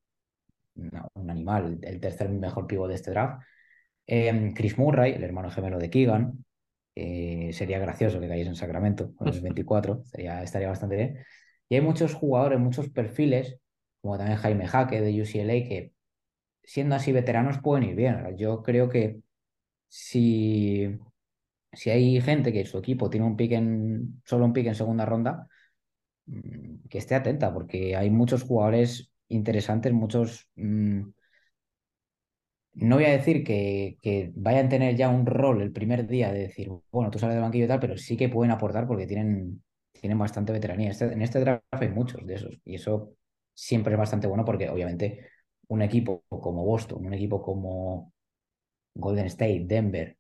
una, 0.76 1.08
un, 1.13 1.30
animal, 1.30 1.80
el 1.82 2.00
tercer 2.00 2.30
mejor 2.30 2.68
pivo 2.68 2.88
de 2.88 2.96
este 2.96 3.12
draft. 3.12 3.44
Eh, 4.08 4.54
Chris 4.56 4.78
Murray, 4.78 5.13
el 5.13 5.24
hermano 5.24 5.52
gemelo 5.52 5.78
de 5.78 5.89
Keegan, 5.89 6.46
eh, 7.00 7.54
sería 7.54 7.80
gracioso 7.80 8.20
que 8.20 8.28
cayese 8.28 8.50
en 8.50 8.56
Sacramento 8.56 9.14
con 9.16 9.30
el 9.30 9.40
24, 9.42 10.04
sería, 10.06 10.44
estaría 10.44 10.68
bastante 10.68 10.96
bien. 10.98 11.20
Y 11.70 11.76
hay 11.76 11.82
muchos 11.82 12.14
jugadores, 12.14 12.60
muchos 12.60 12.90
perfiles, 12.90 13.58
como 14.02 14.18
también 14.18 14.38
Jaime 14.38 14.68
Jaque 14.68 15.02
de 15.02 15.22
UCLA, 15.22 15.54
que 15.68 15.94
siendo 16.64 16.96
así 16.96 17.12
veteranos 17.12 17.60
pueden 17.60 17.90
ir 17.90 17.96
bien. 17.96 18.36
Yo 18.38 18.64
creo 18.64 18.90
que 18.90 19.22
si, 19.88 21.00
si 21.74 21.90
hay 21.90 22.22
gente 22.22 22.52
que 22.54 22.66
su 22.66 22.78
equipo 22.80 23.10
tiene 23.10 23.28
un 23.28 23.38
pick 23.38 23.54
en, 23.54 24.22
solo 24.26 24.46
un 24.46 24.54
pick 24.54 24.68
en 24.68 24.76
segunda 24.76 25.06
ronda, 25.06 25.48
mm, 26.28 26.88
que 26.90 26.98
esté 26.98 27.16
atenta, 27.16 27.54
porque 27.54 27.96
hay 27.96 28.10
muchos 28.10 28.44
jugadores 28.44 29.12
interesantes, 29.30 29.94
muchos 29.94 30.50
mmm, 30.56 31.04
no 32.74 32.96
voy 32.96 33.06
a 33.06 33.12
decir 33.12 33.44
que, 33.44 34.32
vayan 34.36 34.68
a 34.68 34.70
tener 34.70 34.96
ya 34.96 35.10
un 35.10 35.26
rol 35.26 35.62
el 35.62 35.72
primer 35.72 36.08
día 36.08 36.32
de 36.32 36.40
decir, 36.40 36.70
bueno, 36.92 37.12
tú 37.12 37.20
sales 37.20 37.36
del 37.36 37.44
banquillo 37.44 37.66
y 37.66 37.68
tal, 37.68 37.80
pero 37.80 37.98
sí 37.98 38.16
que 38.18 38.30
pueden 38.30 38.52
aportar 38.52 38.88
porque 38.88 39.08
tienen, 39.08 39.64
tienen 39.92 40.18
bastante 40.18 40.54
veteranía. 40.54 40.92
Este, 40.92 41.06
en 41.06 41.22
este 41.22 41.40
draft 41.40 41.64
hay 41.72 41.90
muchos 41.90 42.26
de 42.26 42.36
esos 42.36 42.58
y 42.64 42.76
eso 42.76 43.14
siempre 43.54 43.94
es 43.94 44.00
bastante 44.00 44.28
bueno 44.28 44.46
porque 44.46 44.70
obviamente 44.70 45.28
un 45.68 45.82
equipo 45.82 46.24
como 46.30 46.66
Boston, 46.66 47.06
un 47.06 47.14
equipo 47.14 47.42
como 47.42 48.14
Golden 48.96 49.26
State, 49.28 49.66
Denver, 49.66 50.18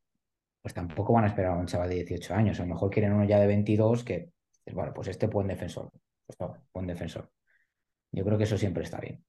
pues 0.61 0.73
tampoco 0.73 1.13
van 1.13 1.25
a 1.25 1.27
esperar 1.27 1.53
a 1.53 1.57
un 1.57 1.65
chaval 1.67 1.89
de 1.89 1.95
18 1.95 2.33
años. 2.35 2.59
A 2.59 2.63
lo 2.63 2.73
mejor 2.73 2.89
quieren 2.89 3.13
uno 3.13 3.25
ya 3.25 3.39
de 3.39 3.47
22 3.47 4.03
que, 4.03 4.31
bueno, 4.73 4.93
pues 4.93 5.07
este 5.07 5.27
buen 5.27 5.47
defensor, 5.47 5.91
pues 6.25 6.37
buen 6.73 6.87
defensor. 6.87 7.31
Yo 8.11 8.25
creo 8.25 8.37
que 8.37 8.43
eso 8.43 8.57
siempre 8.57 8.83
está 8.83 8.99
bien. 8.99 9.23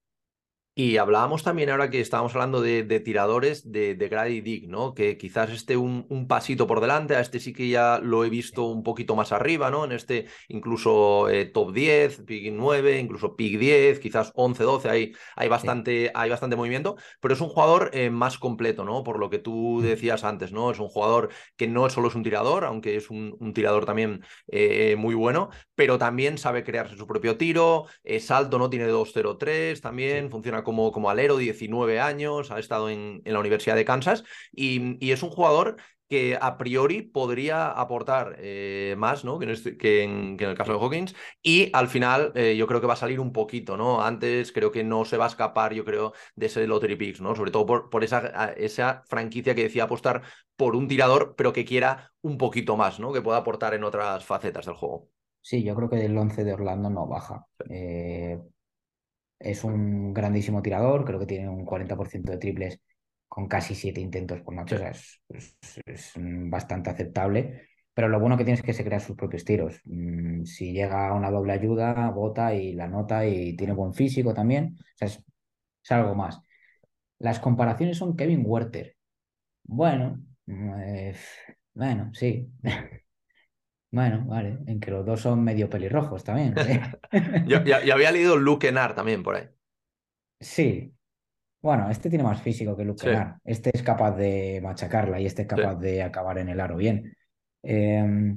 Y 0.83 0.97
hablábamos 0.97 1.43
también 1.43 1.69
ahora 1.69 1.91
que 1.91 2.01
estábamos 2.01 2.35
hablando 2.35 2.63
de, 2.63 2.85
de 2.85 3.01
tiradores 3.01 3.71
de, 3.71 3.95
de 3.95 4.09
Grady 4.09 4.41
Dick, 4.41 4.67
¿no? 4.67 4.95
Que 4.95 5.19
quizás 5.19 5.51
esté 5.51 5.77
un, 5.77 6.07
un, 6.09 6.27
pasito 6.27 6.67
por 6.67 6.81
delante, 6.81 7.17
a 7.17 7.21
este 7.21 7.39
sí 7.39 7.53
que 7.53 7.69
ya 7.69 7.99
lo 8.03 8.25
he 8.25 8.31
visto 8.31 8.65
un 8.65 8.83
poquito 8.83 9.15
más 9.15 9.31
arriba, 9.31 9.71
¿no? 9.71 9.85
En 9.85 9.93
este 9.93 10.29
incluso 10.49 11.29
eh, 11.29 11.45
top 11.45 11.75
10, 11.75 12.23
pick 12.23 12.51
9, 12.55 12.99
incluso 12.99 13.37
pick 13.37 13.59
10, 13.59 14.01
quizás 14.01 14.33
11, 14.35 14.65
12, 14.65 14.89
hay, 14.89 15.13
hay, 15.37 15.49
bastante, 15.49 16.07
sí. 16.07 16.13
hay 16.15 16.31
bastante 16.31 16.57
movimiento, 16.57 16.97
pero 17.21 17.35
es 17.35 17.43
un 17.43 17.51
jugador 17.51 17.91
eh, 17.93 18.09
más 18.09 18.39
completo, 18.39 18.83
¿no? 18.87 19.05
Por 19.05 19.19
lo 19.19 19.29
que 19.29 19.39
tú 19.39 19.83
decías 19.83 20.25
antes, 20.25 20.51
¿no? 20.51 20.71
Es 20.71 20.79
un 20.79 20.89
jugador 20.89 21.29
que 21.59 21.69
no 21.69 21.91
solo 21.91 22.09
es 22.09 22.15
un 22.15 22.23
tirador, 22.23 22.65
aunque 22.65 22.97
es 22.97 23.11
un, 23.11 23.37
un 23.39 23.53
tirador 23.53 23.85
también 23.85 24.25
eh, 24.49 24.97
muy 24.97 25.15
bueno, 25.15 25.51
pero 25.75 25.99
también 25.99 26.39
sabe 26.39 26.65
crearse 26.65 26.97
su 26.97 27.07
propio 27.07 27.37
tiro, 27.37 27.85
es 28.03 28.31
alto, 28.31 28.59
¿no? 28.59 28.71
Tiene 28.71 28.89
2-0-3, 28.89 29.79
también 29.83 30.25
sí. 30.25 30.31
funciona 30.31 30.65
como, 30.71 30.93
como 30.93 31.11
alero, 31.11 31.37
19 31.37 31.99
años, 31.99 32.53
ha 32.53 32.61
estado 32.61 32.91
en, 32.91 33.23
en 33.25 33.33
la 33.33 33.41
Universidad 33.41 33.75
de 33.75 33.85
Kansas 33.85 34.23
y, 34.53 35.05
y, 35.05 35.11
es 35.11 35.25
un 35.25 35.31
jugador 35.31 35.79
que 36.09 36.39
a 36.41 36.59
priori 36.59 37.03
podría 37.03 37.73
aportar 37.73 38.37
eh, 38.39 38.95
más 38.97 39.25
¿no? 39.25 39.41
que, 39.41 39.47
en 39.47 39.51
este, 39.51 39.77
que, 39.77 40.05
en, 40.05 40.37
que, 40.37 40.45
en 40.45 40.51
el 40.51 40.57
caso 40.57 40.73
de 40.73 40.79
Hawkins 40.79 41.17
y 41.43 41.71
al 41.73 41.89
final 41.89 42.31
eh, 42.37 42.55
yo 42.57 42.69
creo 42.69 42.81
que 42.81 42.87
va 42.87 42.93
a 42.93 42.97
salir 42.97 43.19
un 43.19 43.33
poquito, 43.33 43.77
¿no? 43.77 44.01
Antes 44.01 44.53
creo 44.53 44.71
que 44.71 44.85
no 44.85 45.05
se 45.05 45.17
va 45.17 45.25
a 45.25 45.29
escapar, 45.29 45.75
yo 45.75 45.85
creo, 45.85 46.13
de 46.37 46.47
ese 46.47 46.69
Lottery 46.69 46.95
Picks, 46.95 47.21
¿no? 47.21 47.35
Sobre 47.35 47.51
todo 47.51 47.67
por, 47.67 47.91
por 47.91 48.05
esa, 48.05 48.53
esa 48.53 49.03
franquicia 49.09 49.57
que 49.57 49.65
decía 49.65 49.85
apostar 49.85 50.23
por 50.55 50.77
un 50.77 50.87
tirador, 50.87 51.35
pero 51.37 51.53
que 51.53 51.65
quiera 51.65 52.13
un 52.23 52.39
poquito 52.39 52.77
más, 52.77 53.01
¿no? 53.01 53.13
Que 53.13 53.23
pueda 53.23 53.39
aportar 53.39 53.75
en 53.75 53.83
otras 53.83 54.25
facetas 54.25 54.67
del 54.67 54.77
juego. 54.77 55.09
Sí, 55.41 55.65
yo 55.65 55.75
creo 55.75 55.91
que 55.91 56.05
el 56.05 56.17
11 56.17 56.45
de 56.45 56.53
Orlando 56.53 56.91
no 56.91 57.07
baja. 57.07 57.47
Eh, 57.69 58.39
es 59.41 59.65
un 59.65 60.15
grandísimo 60.15 60.63
tirador, 60.63 61.05
creo 61.05 61.19
que 61.21 61.27
tiene 61.27 61.49
un 61.49 61.65
40% 61.65 62.33
de 62.33 62.39
triples 62.39 62.81
con 63.29 63.49
casi 63.49 63.75
siete 63.75 64.01
intentos 64.01 64.41
por 64.43 64.55
noche, 64.55 64.77
o 64.77 64.79
sea, 64.79 64.91
es, 64.91 65.23
es, 65.29 65.57
es, 65.87 66.13
bastante 66.17 66.91
aceptable. 66.91 67.69
Pero 67.95 68.09
lo 68.09 68.21
bueno 68.21 68.37
que 68.37 68.45
tiene 68.45 68.59
es 68.59 68.63
que 68.65 68.73
se 68.73 68.85
crean 68.85 69.01
sus 69.01 69.17
propios 69.17 69.45
tiros. 69.45 69.81
Mm, 69.85 70.45
si 70.45 70.73
llega 70.73 71.09
a 71.09 71.15
una 71.15 71.31
doble 71.31 71.53
ayuda, 71.53 72.11
bota 72.11 72.55
y 72.55 72.73
la 72.75 72.89
nota 72.89 73.27
y 73.27 73.57
tiene 73.57 73.73
buen 73.73 73.93
físico 73.95 74.33
también. 74.35 74.77
O 74.79 74.97
sea, 74.97 75.09
es, 75.09 75.23
es 75.85 75.93
algo 75.93 76.15
más. 76.15 76.41
Las 77.19 77.41
comparaciones 77.41 77.99
son 77.99 78.17
Kevin 78.17 78.43
Werther. 78.47 78.97
Bueno, 79.65 80.23
eh, 80.49 81.15
bueno, 81.75 82.11
sí. 82.15 82.51
Bueno, 83.93 84.25
vale, 84.27 84.59
en 84.67 84.79
que 84.79 84.91
los 84.91 85.05
dos 85.05 85.21
son 85.21 85.43
medio 85.43 85.69
pelirrojos 85.69 86.23
también. 86.23 86.55
¿eh? 86.59 86.81
yo, 87.47 87.63
ya, 87.65 87.79
había 87.93 88.13
leído 88.13 88.37
Luke 88.37 88.69
Kennard 88.69 88.95
también 88.95 89.23
por 89.23 89.37
ahí. 89.37 89.49
Sí, 90.41 90.95
Bueno, 91.63 91.91
este 91.91 92.09
tiene 92.09 92.25
más 92.25 92.41
físico 92.43 92.77
que 92.77 92.85
Luke 92.85 93.01
Sí, 93.01 93.07
Kennard. 93.07 93.39
Este 93.45 93.71
es 93.75 93.83
capaz 93.83 94.13
de 94.17 94.61
machacarla 94.63 95.21
y 95.21 95.27
este 95.27 95.43
es 95.43 95.49
sí, 95.55 95.55
capaz 95.57 95.77
de 95.77 96.03
acabar 96.03 96.39
en 96.39 96.49
el 96.49 96.61
aro 96.61 96.77
bien. 96.77 97.15
Eh, 97.63 98.37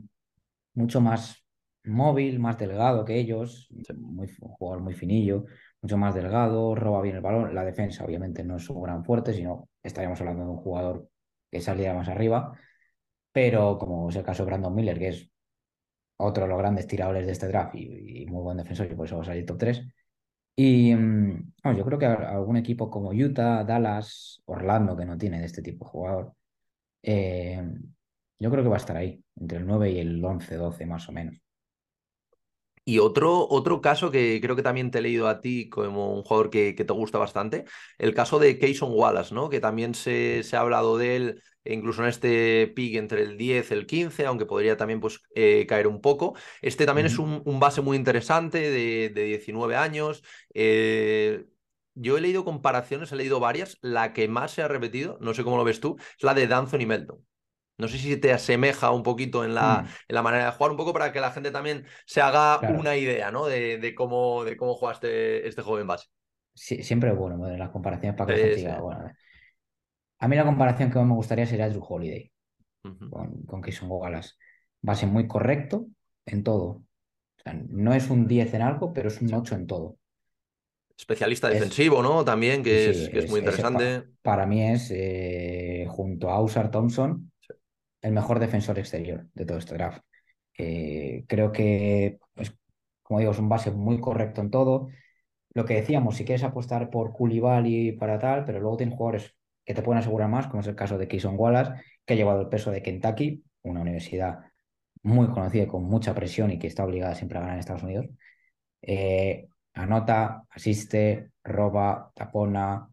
mucho 0.74 1.02
más 1.02 1.46
móvil, 1.86 2.40
más 2.40 2.58
delgado 2.58 3.06
que 3.06 3.16
ellos, 3.18 3.70
sí. 3.70 3.94
muy, 3.96 4.28
un 4.42 4.50
jugador 4.54 4.84
muy 4.84 4.94
finillo, 4.94 5.46
mucho 5.82 5.98
más 5.98 6.16
delgado, 6.16 6.76
roba 6.76 7.02
bien 7.02 7.16
el 7.18 7.22
balón. 7.22 7.54
La 7.56 7.66
defensa, 7.66 8.06
obviamente, 8.06 8.44
no 8.44 8.58
es 8.58 8.64
su 8.64 8.80
gran 8.82 9.04
fuerte, 9.06 9.34
sino 9.34 9.70
estaríamos 9.84 10.20
hablando 10.22 10.44
de 10.46 10.50
un 10.52 10.58
jugador 10.58 11.10
que 11.52 11.62
saliera 11.62 11.94
más 11.94 12.10
arriba. 12.10 12.58
Pero 13.32 13.78
como 13.80 14.10
es 14.10 14.16
el 14.16 14.24
caso 14.24 14.44
de 14.44 14.48
Brandon 14.48 14.74
Miller, 14.76 15.00
que 15.00 15.10
es 15.10 15.30
otro 16.24 16.44
de 16.44 16.50
los 16.50 16.58
grandes 16.58 16.88
tiradores 16.88 17.26
de 17.26 17.32
este 17.32 17.48
draft 17.48 17.76
y, 17.76 18.26
muy 18.28 18.42
buen 18.44 18.58
defensor, 18.58 18.88
y 18.92 18.96
por 18.96 19.06
eso 19.06 19.18
va 19.18 19.24
a 19.24 19.26
salir 19.26 19.46
top 19.46 19.58
3. 19.58 19.84
Y 20.56 20.94
mm, 20.96 21.54
yo 21.78 21.86
creo 21.86 22.00
que 22.00 22.06
algún 22.06 22.58
equipo 22.58 22.90
como 22.90 23.12
Utah, 23.12 23.64
Dallas, 23.64 24.42
Orlando, 24.46 24.96
que 24.96 25.06
no 25.06 25.18
tiene 25.18 25.40
de 25.40 25.46
este 25.46 25.62
tipo 25.62 25.86
de 25.86 25.92
jugador, 25.92 26.34
eh, 27.02 27.64
yo 28.40 28.52
creo 28.52 28.64
que 28.64 28.70
va 28.70 28.76
a 28.76 28.78
estar 28.78 28.98
ahí, 28.98 29.24
entre 29.36 29.60
el 29.60 29.66
9 29.66 29.92
y 29.92 30.00
el 30.00 30.24
11, 30.24 30.56
12 30.56 30.86
más 30.86 31.08
o 31.10 31.12
menos. 31.12 31.42
Y 32.86 33.00
otro, 33.00 33.48
otro 33.50 33.80
caso 33.82 34.12
que 34.12 34.40
creo 34.42 34.56
que 34.58 34.62
también 34.64 34.92
te 34.92 35.00
he 35.00 35.02
leído 35.02 35.28
a 35.30 35.40
ti 35.40 35.70
como 35.70 36.14
un 36.14 36.24
jugador 36.24 36.50
que, 36.50 36.76
que 36.76 36.84
te 36.84 36.92
gusta 36.94 37.18
bastante, 37.18 37.64
el 37.98 38.14
caso 38.14 38.40
de 38.40 38.60
Kayson 38.60 38.92
Wallace, 38.94 39.34
¿no? 39.34 39.50
Que 39.50 39.62
también 39.62 39.96
se, 39.96 40.44
se 40.44 40.58
ha 40.58 40.60
hablado 40.60 40.98
de 40.98 41.16
él, 41.16 41.44
e 41.64 41.74
incluso 41.74 42.02
en 42.04 42.10
este 42.10 42.68
pick 42.76 42.96
entre 42.96 43.22
el 43.22 43.38
10 43.38 43.72
y 43.72 43.74
el 43.74 43.88
15, 43.88 44.26
aunque 44.26 44.46
podría 44.46 44.76
también 44.76 45.00
pues, 45.00 45.22
eh, 45.34 45.66
caer 45.68 45.88
un 45.88 46.02
poco. 46.02 46.36
Este 46.62 46.86
también 46.86 47.08
es 47.08 47.20
un, 47.20 47.42
un 47.46 47.60
base 47.60 47.80
muy 47.82 47.96
interesante 47.96 48.60
de, 48.60 49.10
de 49.10 49.24
19 49.24 49.76
años. 49.78 50.22
Eh, 50.54 51.46
yo 51.96 52.18
he 52.18 52.22
leído 52.22 52.44
comparaciones, 52.44 53.12
he 53.12 53.16
leído 53.16 53.40
varias. 53.40 53.78
La 53.82 54.14
que 54.14 54.28
más 54.28 54.52
se 54.52 54.62
ha 54.62 54.68
repetido, 54.68 55.18
no 55.22 55.34
sé 55.34 55.44
cómo 55.44 55.58
lo 55.58 55.64
ves 55.64 55.80
tú, 55.80 55.96
es 56.18 56.24
la 56.24 56.34
de 56.34 56.48
D'Anthony 56.48 56.86
Melton. 56.88 57.26
No 57.78 57.88
sé 57.88 57.98
si 57.98 58.18
te 58.18 58.32
asemeja 58.34 58.92
un 58.92 59.04
poquito 59.04 59.44
en 59.46 59.56
la, 59.56 59.86
Mm, 59.86 59.94
en 60.08 60.16
la 60.16 60.22
manera 60.22 60.46
de 60.46 60.52
jugar, 60.52 60.72
un 60.72 60.78
poco 60.78 60.94
para 60.94 61.12
que 61.12 61.20
la 61.20 61.32
gente 61.32 61.52
también 61.52 61.86
se 62.06 62.22
haga 62.22 62.60
claro, 62.60 62.80
una 62.80 62.96
idea, 62.96 63.32
¿no? 63.32 63.46
De, 63.48 63.78
de 63.80 63.96
cómo, 63.96 64.44
de 64.44 64.58
cómo 64.58 64.76
juega 64.76 64.94
este, 64.94 65.48
este 65.48 65.62
joven 65.64 65.88
base. 65.88 66.08
sí- 66.54 66.84
siempre 66.84 67.12
es 67.12 67.18
bueno 67.18 67.48
las 67.58 67.70
comparaciones 67.70 68.18
para 68.18 68.32
que 68.32 68.38
la 68.38 68.50
Sí, 68.50 68.58
sí. 68.58 68.68
diga, 68.68 68.80
bueno, 68.82 69.02
a 69.02 69.04
ver. 69.06 69.16
A 70.20 70.28
mí 70.28 70.36
la 70.36 70.46
comparación 70.46 70.90
que 70.92 70.98
más 71.00 71.08
me 71.08 71.14
gustaría 71.16 71.46
sería 71.46 71.70
Drew 71.70 71.84
Holiday 71.88 72.32
Ujú. 72.86 73.08
con, 73.10 73.44
con 73.46 73.62
Kayson 73.62 73.90
Wallace. 73.92 74.32
Base 74.82 75.06
muy 75.08 75.28
correcto 75.28 75.88
en 76.26 76.44
todo. 76.44 76.66
O 77.40 77.44
sea, 77.44 77.54
no 77.70 77.94
es 77.94 78.10
un 78.12 78.28
10 78.28 78.54
en 78.56 78.62
algo, 78.64 78.94
pero 78.94 79.10
es 79.10 79.22
un 79.22 79.34
Sí. 79.34 79.36
8 79.36 79.56
en 79.56 79.68
todo. 79.68 79.98
Especialista 80.98 81.50
Es, 81.50 81.50
defensivo, 81.50 82.02
¿no? 82.02 82.24
También, 82.26 82.64
que 82.64 82.90
sí, 82.90 82.90
es, 82.90 83.10
que 83.10 83.20
es 83.20 83.28
muy 83.28 83.40
es, 83.40 83.40
interesante. 83.40 84.06
para 84.22 84.46
mí 84.46 84.64
es, 84.72 84.90
eh, 84.92 85.86
junto 85.90 86.30
a 86.30 86.36
Ausar 86.36 86.72
Thompson. 86.72 87.32
El 88.04 88.12
mejor 88.14 88.40
defensor 88.40 88.78
exterior 88.80 89.28
de 89.34 89.46
todo 89.46 89.58
este 89.58 89.74
draft. 89.76 90.04
Creo 90.56 91.52
que, 91.52 92.20
pues, 92.36 92.56
como 93.02 93.20
digo, 93.20 93.32
es 93.32 93.40
un 93.40 93.50
base 93.50 93.72
muy 93.72 94.00
correcto 94.00 94.42
en 94.42 94.52
todo. 94.52 94.90
Lo 95.54 95.66
que 95.66 95.76
decíamos, 95.76 96.16
si 96.18 96.26
quieres 96.26 96.44
apostar 96.44 96.90
por 96.90 97.14
Koulibaly 97.14 97.94
para 97.94 98.20
tal, 98.20 98.46
pero 98.46 98.60
luego 98.60 98.78
tienes 98.78 98.96
jugadores 98.96 99.36
que 99.66 99.74
te 99.74 99.82
pueden 99.82 100.00
asegurar 100.00 100.30
más, 100.30 100.48
como 100.48 100.62
es 100.62 100.68
el 100.68 100.76
caso 100.76 100.98
de 100.98 101.08
Keyson 101.08 101.36
Wallace, 101.38 101.82
que 102.06 102.14
ha 102.14 102.18
llevado 102.18 102.42
el 102.42 102.50
peso 102.50 102.72
de 102.72 102.82
Kentucky, 102.82 103.44
una 103.64 103.82
universidad 103.82 104.40
muy 105.04 105.28
conocida 105.30 105.64
y 105.64 105.68
con 105.68 105.84
mucha 105.84 106.14
presión 106.16 106.52
y 106.52 106.60
que 106.60 106.68
está 106.68 106.86
obligada 106.86 107.16
siempre 107.16 107.38
a 107.38 107.42
ganar 107.42 107.56
en 107.56 107.60
Estados 107.60 107.84
Unidos. 107.84 108.08
Eh, 108.82 109.48
anota, 109.74 110.44
asiste, 110.50 111.32
roba, 111.44 112.12
tapona, 112.16 112.90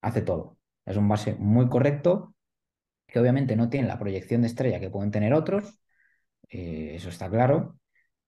hace 0.00 0.22
todo. 0.22 0.58
Es 0.84 0.96
un 0.96 1.08
base 1.08 1.34
muy 1.38 1.68
correcto, 1.68 2.34
que 3.08 3.20
obviamente 3.20 3.56
no 3.56 3.70
tiene 3.70 3.88
la 3.88 3.98
proyección 4.00 4.42
de 4.42 4.48
estrella 4.48 4.80
que 4.80 4.90
pueden 4.90 5.12
tener 5.12 5.34
otros, 5.34 5.80
eh, 6.50 6.92
eso 6.94 7.08
está 7.08 7.30
claro, 7.30 7.78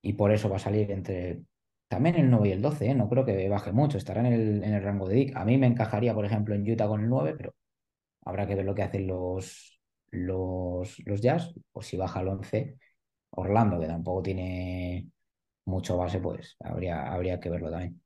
y 0.02 0.14
por 0.14 0.32
eso 0.32 0.48
va 0.48 0.56
a 0.56 0.58
salir 0.60 0.90
entre 0.90 1.42
también 1.88 2.16
el 2.16 2.30
9 2.30 2.48
y 2.50 2.52
el 2.52 2.62
12, 2.62 2.86
¿eh? 2.90 2.94
No 2.94 3.08
creo 3.08 3.24
que 3.24 3.48
baje 3.48 3.72
mucho, 3.72 3.98
estará 3.98 4.20
en 4.20 4.26
el, 4.26 4.64
en 4.64 4.74
el 4.74 4.82
rango 4.82 5.08
de 5.08 5.16
Dick. 5.16 5.36
A 5.36 5.44
mí 5.44 5.58
me 5.58 5.66
encajaría, 5.66 6.14
por 6.14 6.24
ejemplo, 6.24 6.54
en 6.54 6.70
Utah 6.70 6.86
con 6.88 7.00
el 7.02 7.08
9, 7.08 7.34
pero 7.36 7.54
habrá 8.24 8.46
que 8.46 8.54
ver 8.54 8.64
lo 8.64 8.74
que 8.74 8.82
hacen 8.82 9.06
los, 9.06 9.80
los, 10.10 10.98
los 11.06 11.20
Jazz, 11.20 11.54
o 11.72 11.82
si 11.82 11.96
baja 11.96 12.20
al 12.20 12.28
11, 12.28 12.78
Orlando, 13.30 13.80
que 13.80 13.86
tampoco 13.86 14.22
tiene 14.22 15.08
mucho 15.66 15.96
base, 15.96 16.20
pues 16.20 16.56
habría, 16.60 17.12
habría 17.12 17.40
que 17.40 17.50
verlo 17.50 17.70
también. 17.70 18.00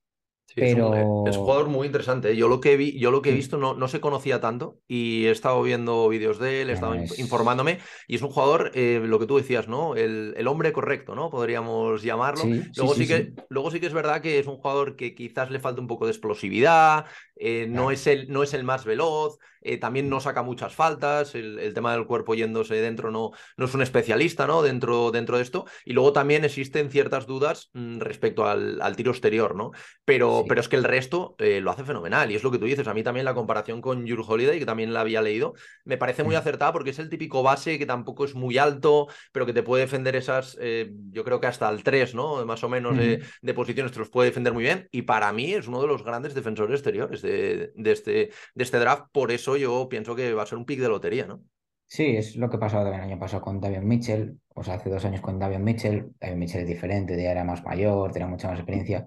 Sí, 0.47 0.61
es 0.63 0.75
un, 0.75 0.93
eh, 0.95 1.11
es 1.25 1.37
un 1.37 1.43
Pero 1.43 1.45
jugador 1.45 1.69
muy 1.69 1.87
interesante. 1.87 2.31
¿eh? 2.31 2.37
Yo 2.37 2.49
lo 2.49 2.61
que 2.61 2.77
vi, 2.77 2.99
yo 2.99 3.11
lo 3.11 3.23
que 3.23 3.31
he 3.31 3.33
visto 3.35 3.59
no, 3.59 3.75
no 3.75 3.89
se 3.89 4.01
conocía 4.01 4.41
tanto 4.41 4.79
y 4.87 5.27
he 5.27 5.31
estado 5.31 5.61
viendo 5.63 6.09
vídeos 6.09 6.39
de 6.39 6.63
él, 6.63 6.71
he 6.71 6.75
estado 6.75 6.95
es. 6.95 7.19
informándome 7.19 7.81
y 8.07 8.17
es 8.17 8.23
un 8.23 8.31
jugador, 8.31 8.71
eh, 8.75 9.01
lo 9.03 9.19
que 9.19 9.27
tú 9.27 9.37
decías, 9.37 9.67
¿no? 9.69 9.97
El, 9.97 10.35
el 10.37 10.47
hombre 10.47 10.73
correcto, 10.73 11.15
¿no? 11.17 11.31
Podríamos 11.31 12.03
llamarlo. 12.03 12.43
Sí, 12.45 12.63
Luego 12.77 12.95
sí, 12.95 13.07
que, 13.09 13.33
luego 13.49 13.71
sí 13.73 13.81
que 13.81 13.87
es 13.87 13.93
verdad 13.93 14.21
que 14.23 14.39
es 14.39 14.47
un 14.47 14.57
jugador 14.59 14.95
que 14.97 15.15
quizás 15.15 15.51
le 15.51 15.59
falta 15.61 15.81
un 15.81 15.89
poco 15.89 16.05
de 16.07 16.13
explosividad, 16.13 17.07
eh, 17.37 17.67
no 17.69 17.91
es 17.91 18.07
el, 18.07 18.29
no 18.29 18.43
es 18.43 18.55
el 18.55 18.63
más 18.65 18.85
veloz, 18.85 19.39
eh, 19.65 19.79
también 19.79 20.09
no 20.09 20.21
saca 20.21 20.43
muchas 20.43 20.75
faltas, 20.75 21.35
el, 21.35 21.59
el 21.59 21.75
tema 21.75 21.93
del 21.93 22.07
cuerpo 22.07 22.35
yéndose 22.35 22.75
dentro 22.77 23.11
no, 23.11 23.33
no 23.57 23.65
es 23.65 23.75
un 23.75 23.83
especialista, 23.83 24.47
¿no? 24.47 24.63
Dentro, 24.63 25.11
dentro 25.11 25.37
de 25.39 25.43
esto. 25.43 25.65
Y 25.85 25.93
luego 25.95 26.13
también 26.13 26.45
existen 26.45 26.91
ciertas 26.91 27.27
dudas 27.27 27.71
mm, 27.73 27.99
respecto 27.99 28.47
al, 28.47 28.81
al 28.83 28.97
tiro 28.97 29.11
exterior, 29.11 29.57
¿no? 29.57 29.73
Pero, 30.05 30.45
pero 30.49 30.61
es 30.61 30.69
que 30.69 30.77
el 30.77 30.85
resto 30.85 31.35
eh, 31.39 31.61
lo 31.61 31.71
hace 31.71 31.85
fenomenal. 31.85 32.31
Y 32.31 32.35
es 32.35 32.45
lo 32.45 32.51
que 32.51 32.59
tú 32.59 32.67
dices. 32.67 32.87
A 32.87 32.95
mí 32.95 33.03
también 33.03 33.25
la 33.25 33.35
comparación 33.35 33.81
con 33.81 34.07
Jrue 34.07 34.25
Holiday, 34.27 34.59
que 34.59 34.67
también 34.67 34.93
la 34.93 35.01
había 35.01 35.23
leído, 35.23 35.55
me 35.85 35.97
parece 35.97 36.23
muy 36.23 36.35
Mm, 36.35 36.39
acertada 36.39 36.73
porque 36.73 36.91
es 36.91 36.99
el 36.99 37.09
típico 37.09 37.43
base 37.43 37.79
que 37.79 37.87
tampoco 37.87 38.25
es 38.25 38.35
muy 38.35 38.59
alto, 38.59 39.09
pero 39.33 39.47
que 39.47 39.53
te 39.53 39.63
puede 39.63 39.85
defender 39.85 40.17
esas, 40.17 40.57
eh, 40.61 40.91
yo 41.11 41.25
creo 41.25 41.41
que 41.41 41.47
hasta 41.47 41.69
el 41.71 41.83
3, 41.83 42.15
¿no? 42.15 42.45
Más 42.45 42.63
o 42.65 42.69
menos 42.69 42.97
de 42.97 43.55
posiciones 43.55 43.93
te 43.93 43.99
los 43.99 44.11
puede 44.11 44.31
defender 44.31 44.53
muy 44.53 44.65
bien. 44.65 44.89
Y 44.91 45.03
para 45.03 45.33
mí 45.33 45.53
es 45.55 45.67
uno 45.69 45.81
de 45.81 45.87
los 45.89 46.05
grandes 46.05 46.35
defensores 46.35 46.75
exteriores 46.75 47.23
de, 47.23 47.73
de 47.75 47.93
este, 47.93 48.31
de 48.55 48.65
este 48.65 48.79
draft. 48.79 49.07
Por 49.13 49.31
eso 49.33 49.54
yo 49.57 49.89
pienso 49.89 50.15
que 50.15 50.33
va 50.35 50.43
a 50.43 50.47
ser 50.47 50.59
un 50.59 50.67
pick 50.67 50.81
de 50.81 50.89
lotería, 50.89 51.27
¿no? 51.27 51.43
Sí, 51.87 52.17
es 52.17 52.37
lo 52.37 52.51
que 52.51 52.59
también 52.59 52.95
el 52.95 53.01
año 53.01 53.19
pasado 53.19 53.43
con 53.43 53.61
Davion 53.61 53.87
Mitchell, 53.87 54.41
o 54.55 54.65
sea, 54.65 54.75
hace 54.75 54.91
dos 54.91 55.05
años 55.05 55.21
con 55.21 55.39
Davion 55.39 55.63
Mitchell. 55.63 56.13
Davion 56.19 56.39
Mitchell 56.39 56.63
es 56.63 56.69
diferente, 56.69 57.21
ya 57.23 57.31
era 57.31 57.45
más 57.45 57.63
mayor, 57.65 58.11
tenía 58.13 58.27
mucha 58.27 58.49
más 58.49 58.59
experiencia, 58.59 59.07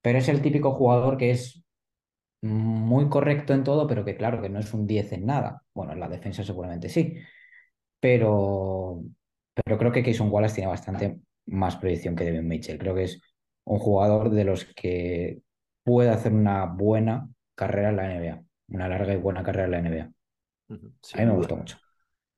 pero 0.00 0.18
es 0.18 0.28
el 0.28 0.42
típico 0.42 0.72
jugador 0.72 1.16
que 1.18 1.32
es 1.32 1.62
muy 2.42 3.08
correcto 3.08 3.54
en 3.54 3.64
todo, 3.64 3.86
pero 3.86 4.04
que 4.04 4.16
claro, 4.16 4.40
que 4.42 4.48
no 4.50 4.60
es 4.60 4.72
un 4.74 4.86
10 4.86 5.12
en 5.12 5.26
nada. 5.26 5.62
Bueno, 5.74 5.92
en 5.92 6.00
la 6.00 6.08
defensa 6.08 6.44
seguramente 6.44 6.88
sí, 6.88 7.14
pero, 8.00 9.02
pero 9.64 9.78
creo 9.78 9.92
que 9.92 10.02
Keyson 10.02 10.30
Wallace 10.30 10.56
tiene 10.56 10.70
bastante 10.70 11.18
más 11.46 11.76
proyección 11.76 12.16
que 12.16 12.24
Davion 12.24 12.48
Mitchell. 12.48 12.78
Creo 12.78 12.94
que 12.94 13.04
es 13.04 13.20
un 13.64 13.78
jugador 13.78 14.30
de 14.30 14.44
los 14.44 14.64
que 14.66 15.40
puede 15.82 16.10
hacer 16.10 16.32
una 16.32 16.66
buena 16.66 17.28
carrera 17.54 17.90
en 17.90 17.96
la 17.96 18.14
NBA, 18.14 18.44
una 18.68 18.88
larga 18.88 19.12
y 19.14 19.16
buena 19.16 19.42
carrera 19.42 19.64
en 19.66 19.70
la 19.72 19.78
NBA. 19.78 20.12
Ujú, 20.68 20.92
A 21.12 21.18
mí 21.18 21.26
me 21.26 21.32
gustó 21.34 21.56
mucho. 21.56 21.78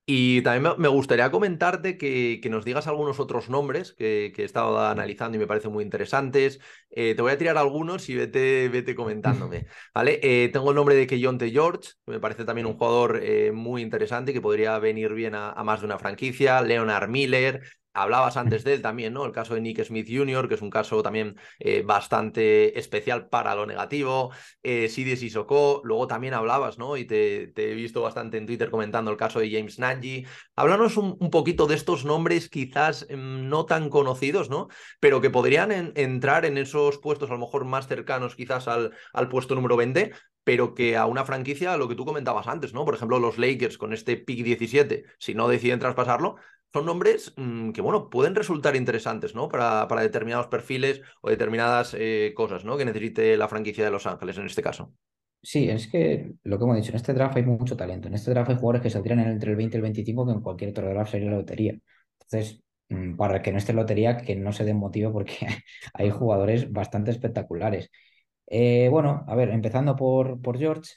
Y 0.09 0.41
también 0.41 0.73
me 0.77 0.87
gustaría 0.87 1.29
comentarte 1.31 1.97
que, 1.97 2.39
que 2.41 2.49
nos 2.49 2.63
digas 2.63 2.87
algunos 2.87 3.19
otros 3.19 3.49
nombres 3.49 3.91
que, 3.91 4.31
que 4.33 4.43
he 4.43 4.45
estado 4.45 4.79
analizando 4.79 5.35
y 5.35 5.39
me 5.39 5.47
parecen 5.47 5.73
muy 5.73 5.83
interesantes. 5.83 6.59
Eh, 6.89 7.13
te 7.13 7.21
voy 7.21 7.33
a 7.33 7.37
tirar 7.37 7.57
algunos 7.57 8.07
y 8.07 8.15
vete, 8.15 8.69
vete 8.69 8.95
comentándome. 8.95 9.65
¿vale? 9.93 10.19
Eh, 10.23 10.47
tengo 10.53 10.69
el 10.69 10.77
nombre 10.77 10.95
de 10.95 11.07
Keyonte 11.07 11.51
George, 11.51 11.91
que 12.05 12.11
me 12.13 12.19
parece 12.21 12.45
también 12.45 12.67
un 12.67 12.73
Sí. 12.73 12.77
jugador 12.77 13.19
eh, 13.21 13.51
muy 13.51 13.81
interesante 13.81 14.31
que 14.31 14.39
podría 14.41 14.79
venir 14.79 15.13
bien 15.13 15.35
a, 15.35 15.51
a 15.51 15.63
más 15.65 15.81
de 15.81 15.87
una 15.87 15.99
franquicia. 15.99 16.61
Leonard 16.61 17.09
Miller. 17.09 17.61
Hablabas 17.97 18.37
antes 18.37 18.63
de 18.63 18.75
él 18.75 18.81
también, 18.81 19.13
¿no? 19.13 19.25
El 19.25 19.31
caso 19.31 19.55
de 19.55 19.61
Nick 19.61 19.83
Smith 19.83 20.07
Jr., 20.07 20.47
que 20.47 20.53
es 20.53 20.61
un 20.61 20.69
caso 20.69 21.01
también 21.01 21.35
eh, 21.59 21.81
bastante 21.83 22.77
especial 22.77 23.27
para 23.27 23.55
lo 23.55 23.65
negativo. 23.65 24.31
Eh, 24.61 24.87
Sidi 24.87 25.17
Sissoko. 25.17 25.81
Luego 25.83 26.05
también 26.07 26.33
hablabas, 26.35 26.77
¿no? 26.77 26.95
Y 26.95 27.05
te, 27.05 27.51
he 27.55 27.73
visto 27.73 28.01
bastante 28.01 28.37
en 28.37 28.45
Twitter 28.45 28.69
comentando 28.69 29.09
el 29.09 29.17
caso 29.17 29.39
de 29.39 29.51
James 29.51 29.79
Nagy. 29.79 30.25
Háblanos 30.55 30.97
un, 30.97 31.17
poquito 31.31 31.65
de 31.65 31.75
estos 31.75 32.05
nombres 32.05 32.49
quizás 32.49 33.07
mm, 33.09 33.49
no 33.49 33.65
tan 33.65 33.89
conocidos, 33.89 34.49
¿no? 34.49 34.67
Pero 34.99 35.19
que 35.19 35.29
podrían 35.29 35.71
en- 35.71 35.93
entrar 35.95 36.45
en 36.45 36.57
esos 36.57 36.99
puestos 36.99 37.29
a 37.31 37.33
lo 37.33 37.39
mejor 37.39 37.65
más 37.65 37.87
cercanos 37.87 38.35
quizás 38.35 38.67
al, 38.67 38.93
al 39.13 39.27
puesto 39.29 39.55
número 39.55 39.75
20, 39.75 40.11
pero 40.43 40.73
que 40.73 40.95
a 40.95 41.05
una 41.07 41.25
franquicia, 41.25 41.75
lo 41.75 41.89
que 41.89 41.95
tú 41.95 42.05
comentabas 42.05 42.47
antes, 42.47 42.73
¿no? 42.73 42.85
Por 42.85 42.95
ejemplo, 42.95 43.19
los 43.19 43.37
Lakers 43.37 43.77
con 43.77 43.91
este 43.91 44.15
pick 44.15 44.45
17, 44.45 45.03
si 45.17 45.33
no 45.33 45.49
deciden 45.49 45.79
traspasarlo, 45.79 46.37
son 46.73 46.85
nombres 46.85 47.33
mm, 47.37 47.71
que, 47.71 47.81
bueno, 47.81 48.09
pueden 48.09 48.35
resultar 48.35 48.75
interesantes, 48.75 49.35
¿no? 49.35 49.47
Para, 49.49 49.87
para 49.87 50.01
determinados 50.01 50.47
perfiles 50.47 51.01
o 51.21 51.29
determinadas 51.29 51.95
eh, 51.97 52.33
cosas, 52.35 52.65
¿no? 52.65 52.77
Que 52.77 52.85
necesite 52.85 53.37
la 53.37 53.47
franquicia 53.47 53.85
de 53.85 53.91
Los 53.91 54.05
Ángeles 54.05 54.37
en 54.37 54.45
este 54.45 54.61
caso. 54.61 54.93
Sí, 55.41 55.69
es 55.69 55.87
que 55.87 56.33
lo 56.43 56.57
que 56.57 56.63
hemos 56.65 56.75
dicho, 56.75 56.89
en 56.89 56.97
este 56.97 57.13
draft 57.13 57.37
hay 57.37 57.43
mucho 57.43 57.77
talento. 57.77 58.07
En 58.07 58.15
este 58.15 58.31
draft 58.31 58.49
hay 58.49 58.55
jugadores 58.57 58.81
que 58.81 58.89
saldrían 58.89 59.19
entre 59.19 59.51
el 59.51 59.55
20 59.57 59.77
y 59.77 59.79
el 59.79 59.81
25 59.83 60.25
que 60.25 60.31
en 60.33 60.41
cualquier 60.41 60.71
otro 60.71 60.89
draft 60.89 61.11
sería 61.11 61.31
la 61.31 61.37
lotería. 61.37 61.77
Entonces, 62.19 62.61
mm, 62.89 63.15
para 63.15 63.41
que 63.41 63.51
no 63.51 63.57
esté 63.57 63.73
lotería, 63.73 64.17
que 64.17 64.35
no 64.35 64.51
se 64.51 64.65
den 64.65 64.77
motivo 64.77 65.13
porque 65.13 65.47
hay 65.93 66.09
jugadores 66.09 66.71
bastante 66.71 67.11
espectaculares. 67.11 67.89
Eh, 68.47 68.89
bueno, 68.89 69.25
a 69.27 69.35
ver, 69.35 69.49
empezando 69.49 69.95
por, 69.95 70.41
por 70.41 70.57
George. 70.57 70.91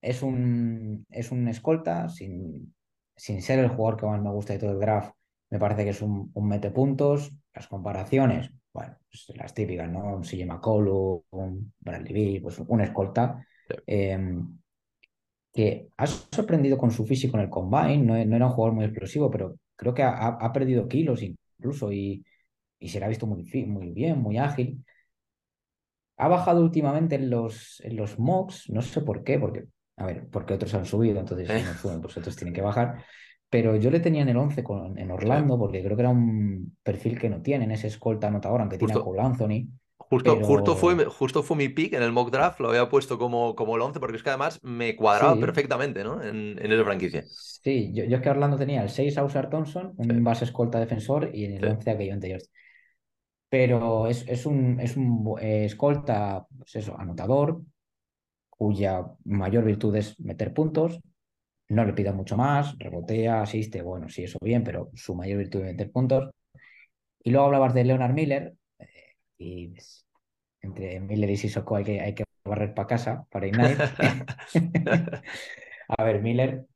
es 0.00 0.22
un, 0.22 1.06
es 1.10 1.32
un 1.32 1.48
escolta, 1.48 2.08
sin, 2.08 2.73
sin 3.16 3.42
ser 3.42 3.58
el 3.60 3.68
jugador 3.68 4.00
que 4.00 4.06
más 4.06 4.20
me 4.22 4.30
gusta 4.30 4.52
de 4.54 4.58
todo 4.58 4.72
el 4.72 4.80
draft, 4.80 5.14
me 5.50 5.58
parece 5.58 5.84
que 5.84 5.90
es 5.90 6.02
un, 6.02 6.30
un 6.34 6.48
mete 6.48 6.70
puntos. 6.70 7.32
Las 7.54 7.68
comparaciones, 7.68 8.50
bueno, 8.72 8.96
pues 9.08 9.32
las 9.36 9.54
típicas, 9.54 9.90
¿no? 9.90 10.16
Un 10.16 10.24
CJ 10.24 10.46
McCollum, 10.46 11.22
un 11.30 11.72
Bradley 11.80 12.12
Beal, 12.12 12.42
pues 12.42 12.58
un 12.58 12.80
escolta. 12.80 13.46
Eh, 13.86 14.18
que 15.54 15.88
ha 15.96 16.06
sorprendido 16.06 16.76
con 16.76 16.90
su 16.90 17.06
físico 17.06 17.36
en 17.36 17.44
el 17.44 17.50
combine, 17.50 17.98
no, 17.98 18.16
era 18.16 18.46
un 18.46 18.52
jugador 18.52 18.74
muy 18.74 18.84
explosivo, 18.86 19.30
pero 19.30 19.56
creo 19.76 19.94
que 19.94 20.02
ha, 20.02 20.52
perdido 20.52 20.88
kilos 20.88 21.22
incluso 21.22 21.92
y, 21.92 22.24
y, 22.78 22.88
se 22.88 22.98
le 22.98 23.06
ha 23.06 23.08
visto 23.08 23.26
muy, 23.26 23.44
muy 23.66 23.90
bien, 23.90 24.20
muy 24.20 24.36
ágil. 24.38 24.84
Ha 26.16 26.28
bajado 26.28 26.60
últimamente 26.62 27.14
en 27.16 27.30
los, 27.30 27.80
en 27.84 27.96
los 27.96 28.18
mocks, 28.18 28.68
no 28.70 28.82
sé 28.82 29.00
por 29.00 29.24
qué, 29.24 29.38
porque, 29.38 29.66
a 29.96 30.06
ver, 30.06 30.28
porque 30.30 30.54
otros 30.54 30.74
han 30.74 30.86
subido, 30.86 31.20
entonces 31.20 31.46
si 31.46 31.52
no 31.52 31.70
eh. 31.70 31.74
suben, 31.80 32.00
pues 32.00 32.16
otros 32.16 32.36
tienen 32.36 32.54
que 32.54 32.62
bajar. 32.62 33.04
Pero 33.48 33.76
yo 33.76 33.90
le 33.90 34.00
tenía 34.00 34.22
en 34.22 34.28
el 34.28 34.36
11 34.36 34.64
con, 34.64 34.98
en 34.98 35.10
Orlando, 35.10 35.56
porque 35.58 35.82
creo 35.82 35.96
que 35.96 36.02
era 36.02 36.10
un 36.10 36.76
perfil 36.82 37.18
que 37.18 37.28
no 37.28 37.40
tienen, 37.40 37.70
ese 37.70 37.86
escolta 37.86 38.26
anotador, 38.26 38.60
aunque 38.60 38.78
tiene 38.78 38.94
a 38.94 39.00
Cole 39.00 39.20
Anthony. 39.20 39.68
Justo, 39.96 40.36
justo, 40.42 40.76
fue, 40.76 41.04
justo 41.06 41.42
fue 41.42 41.56
mi 41.56 41.68
pick 41.68 41.94
en 41.94 42.02
el 42.02 42.12
mock 42.12 42.30
draft, 42.30 42.60
lo 42.60 42.68
había 42.68 42.88
puesto 42.88 43.18
como, 43.18 43.54
como 43.54 43.76
el 43.76 43.82
11 43.82 44.00
porque 44.00 44.16
es 44.16 44.22
que 44.22 44.28
además 44.28 44.60
me 44.62 44.96
cuadraba 44.96 45.36
perfectamente 45.36 46.04
¿no? 46.04 46.22
en, 46.22 46.58
en 46.60 46.72
esa 46.72 46.84
franquicia. 46.84 47.24
Sí, 47.26 47.90
yo, 47.94 48.04
yo 48.04 48.16
es 48.16 48.22
que 48.22 48.30
Orlando 48.30 48.56
tenía 48.56 48.82
el 48.82 48.90
6 48.90 49.16
Ausar 49.18 49.48
Thompson, 49.48 49.94
un 49.96 50.22
base 50.22 50.44
escolta 50.44 50.78
defensor 50.78 51.30
y 51.32 51.46
en 51.46 51.52
el 51.54 51.64
11 51.64 51.90
a 51.90 51.96
Kevin 51.96 52.20
George. 52.20 52.46
Pero 53.48 54.08
es, 54.08 54.24
es, 54.28 54.46
un, 54.46 54.78
es 54.80 54.96
un 54.96 55.36
eh, 55.40 55.64
escolta, 55.64 56.46
pues 56.58 56.76
eso, 56.76 56.98
anotador, 56.98 57.62
cuya 58.56 59.04
mayor 59.24 59.64
virtud 59.64 59.96
es 59.96 60.18
meter 60.20 60.52
puntos. 60.54 61.00
No 61.68 61.84
le 61.84 61.94
pida 61.94 62.12
mucho 62.12 62.36
más, 62.36 62.76
rebotea, 62.78 63.42
asiste, 63.42 63.82
bueno, 63.82 64.08
sí, 64.08 64.24
eso 64.24 64.38
bien, 64.42 64.62
pero 64.64 64.90
su 64.94 65.14
mayor 65.14 65.38
virtud 65.38 65.60
es 65.60 65.66
meter 65.66 65.90
puntos. 65.90 66.30
Y 67.22 67.30
luego 67.30 67.46
hablabas 67.46 67.74
de 67.74 67.84
Leonard 67.84 68.12
Miller, 68.12 68.54
y 69.38 69.68
pues, 69.68 70.06
entre 70.60 71.00
Miller 71.00 71.30
y 71.30 71.36
Sissoko 71.36 71.76
hay 71.76 71.84
que, 71.84 72.00
hay 72.00 72.14
que 72.14 72.24
barrer 72.44 72.74
para 72.74 72.88
casa, 72.88 73.26
para 73.30 73.46
Ignite. 73.46 73.76
a 75.88 76.04
ver, 76.04 76.22
Miller 76.22 76.66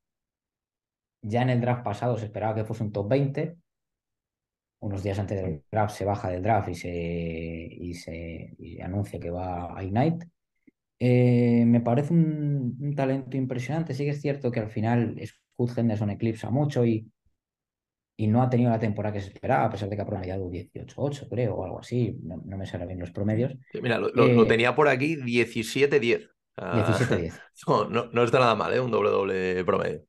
ya 1.22 1.42
en 1.42 1.50
el 1.50 1.60
draft 1.60 1.84
pasado 1.84 2.16
se 2.16 2.26
esperaba 2.26 2.54
que 2.54 2.64
fuese 2.64 2.84
un 2.84 2.92
top 2.92 3.08
20. 3.08 3.56
Unos 4.80 5.02
días 5.02 5.18
antes 5.18 5.42
del 5.42 5.64
draft 5.70 5.94
se 5.96 6.04
baja 6.04 6.30
del 6.30 6.42
draft 6.42 6.68
y 6.68 6.74
se, 6.74 6.90
y 6.90 7.94
se 7.94 8.54
anuncia 8.82 9.18
que 9.18 9.30
va 9.30 9.76
a 9.76 9.82
Ignite. 9.82 10.28
Eh, 11.00 11.64
me 11.64 11.80
parece 11.80 12.12
un, 12.12 12.94
talento 12.96 13.36
impresionante. 13.36 13.94
Sí 13.94 14.04
que 14.04 14.10
es 14.10 14.20
cierto 14.20 14.50
que 14.50 14.60
al 14.60 14.70
final 14.70 15.16
Scott 15.24 15.78
Henderson 15.78 16.10
eclipsa 16.10 16.50
mucho 16.50 16.84
y, 16.84 17.10
y 18.16 18.26
no 18.26 18.42
ha 18.42 18.50
tenido 18.50 18.70
la 18.70 18.78
temporada 18.78 19.12
que 19.12 19.20
se 19.20 19.28
esperaba, 19.28 19.64
a 19.64 19.70
pesar 19.70 19.88
de 19.88 19.96
que 19.96 20.02
ha 20.02 20.06
promediado 20.06 20.50
18-8, 20.50 21.28
creo, 21.28 21.54
o 21.54 21.64
algo 21.64 21.78
así. 21.78 22.18
No, 22.22 22.56
me 22.56 22.66
salen 22.66 22.88
bien 22.88 23.00
los 23.00 23.12
promedios. 23.12 23.54
mira, 23.80 23.98
lo, 23.98 24.08
eh, 24.08 24.46
tenía 24.46 24.74
por 24.74 24.88
aquí 24.88 25.16
17-10. 25.16 26.28
17-10. 26.56 27.40
No, 27.90 28.10
no, 28.12 28.22
está 28.24 28.38
nada 28.40 28.54
mal, 28.54 28.72
¿eh? 28.72 28.80
un 28.80 28.90
doble-doble 28.90 29.64
promedio. 29.64 30.02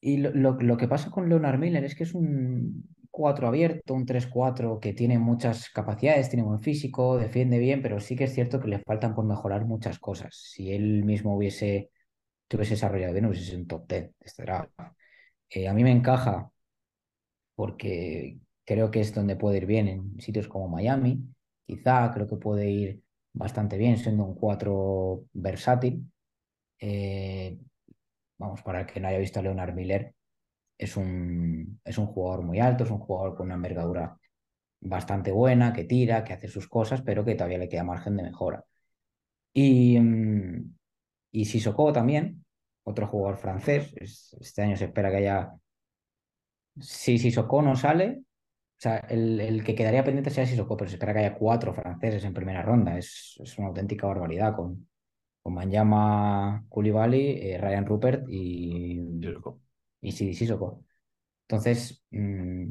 Y 0.00 0.18
lo, 0.18 0.76
que 0.76 0.88
pasa 0.88 1.10
con 1.10 1.28
Leonard 1.28 1.58
Miller 1.58 1.84
es 1.84 1.94
que 1.94 2.04
es 2.04 2.14
un 2.14 2.88
4 3.14 3.46
abierto, 3.46 3.94
un 3.94 4.06
3-4 4.06 4.80
que 4.80 4.92
tiene 4.92 5.20
muchas 5.20 5.70
capacidades, 5.70 6.28
tiene 6.30 6.42
buen 6.44 6.60
físico, 6.60 7.16
defiende 7.16 7.58
bien, 7.58 7.80
pero 7.80 8.00
sí 8.00 8.16
que 8.16 8.24
es 8.24 8.34
cierto 8.34 8.60
que 8.60 8.66
le 8.66 8.80
faltan 8.80 9.14
por 9.14 9.24
mejorar 9.24 9.64
muchas 9.66 10.00
cosas. 10.00 10.34
Si 10.34 10.72
él 10.72 11.04
mismo 11.04 11.36
hubiese, 11.36 11.90
hubiese 12.52 12.74
desarrollado 12.74 13.12
bien, 13.12 13.26
hubiese 13.26 13.44
sido 13.44 13.58
un 13.58 13.66
top 13.68 13.86
10 13.88 14.02
de 14.02 14.14
este. 14.20 14.44
Eh, 15.50 15.68
a 15.68 15.74
mí 15.74 15.84
me 15.84 15.92
encaja 15.92 16.50
porque 17.54 18.38
creo 18.64 18.90
que 18.90 19.00
es 19.00 19.14
donde 19.14 19.36
puede 19.36 19.58
ir 19.58 19.66
bien 19.66 19.86
en 19.88 20.20
sitios 20.20 20.48
como 20.48 20.68
Miami. 20.68 21.22
Quizá 21.66 22.10
creo 22.12 22.26
que 22.28 22.36
puede 22.36 22.68
ir 22.68 23.02
bastante 23.32 23.78
bien 23.78 23.96
siendo 23.96 24.24
un 24.24 24.34
4 24.34 25.24
versátil. 25.32 26.10
Eh, 26.80 27.58
vamos, 28.38 28.62
para 28.62 28.80
el 28.80 28.86
que 28.86 28.98
no 28.98 29.06
haya 29.08 29.18
visto 29.18 29.38
a 29.38 29.42
Leonard 29.44 29.74
Miller, 29.74 30.14
es 30.78 30.96
un, 30.96 31.80
es 31.84 31.98
un 31.98 32.06
jugador 32.06 32.44
muy 32.44 32.60
alto, 32.60 32.84
es 32.84 32.90
un 32.90 32.98
jugador 32.98 33.36
con 33.36 33.46
una 33.46 33.54
envergadura 33.56 34.18
bastante 34.80 35.32
buena, 35.32 35.72
que 35.72 35.84
tira, 35.84 36.24
que 36.24 36.34
hace 36.34 36.48
sus 36.48 36.68
cosas, 36.68 37.02
pero 37.02 37.24
que 37.24 37.34
todavía 37.34 37.58
le 37.58 37.68
queda 37.68 37.84
margen 37.84 38.16
de 38.16 38.22
mejora. 38.24 38.64
Y, 39.52 39.98
mm, 39.98 40.74
y 41.32 41.44
Sissoko 41.46 41.92
también, 41.92 42.44
otro 42.84 43.06
jugador 43.08 43.38
francés. 43.38 43.94
Este 44.40 44.62
año 44.62 44.76
se 44.76 44.86
espera 44.86 45.10
que 45.10 45.16
haya 45.18 45.54
si 46.80 47.18
Sissoko 47.18 47.62
no 47.62 47.76
sale, 47.76 48.20
o 48.20 48.80
sea, 48.80 48.98
el, 49.08 49.62
que 49.64 49.74
quedaría 49.74 50.04
pendiente 50.04 50.30
sea 50.30 50.46
Sissoko, 50.46 50.76
pero 50.76 50.88
se 50.88 50.96
espera 50.96 51.12
que 51.12 51.20
haya 51.20 51.34
cuatro 51.34 51.72
franceses 51.72 52.24
en 52.24 52.34
primera 52.34 52.62
ronda. 52.62 52.98
Es, 52.98 53.40
una 53.58 53.68
auténtica 53.68 54.06
barbaridad 54.06 54.54
con, 54.54 54.88
con 55.42 55.54
Manjama 55.54 56.64
Koulibaly, 56.68 57.52
eh, 57.52 57.58
Ryan 57.58 57.86
Rupert 57.86 58.24
y, 58.28 59.00
y 60.04 60.12
Sissoko. 60.12 60.84
Entonces, 61.48 62.04
mmm, 62.10 62.70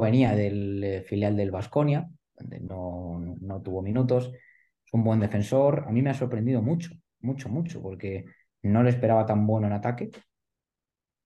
venía 0.00 0.34
del 0.34 0.84
eh, 0.84 1.02
filial 1.02 1.36
del 1.36 1.50
Vasconia, 1.50 2.08
donde 2.36 2.60
no, 2.60 3.36
no 3.40 3.62
tuvo 3.62 3.82
minutos. 3.82 4.32
Es 4.84 4.92
un 4.92 5.04
buen 5.04 5.20
defensor. 5.20 5.84
A 5.86 5.92
mí 5.92 6.02
me 6.02 6.10
ha 6.10 6.14
sorprendido 6.14 6.62
mucho, 6.62 6.90
mucho, 7.20 7.48
mucho, 7.48 7.82
porque 7.82 8.26
no 8.62 8.82
le 8.82 8.90
esperaba 8.90 9.26
tan 9.26 9.46
bueno 9.46 9.66
en 9.66 9.74
ataque 9.74 10.10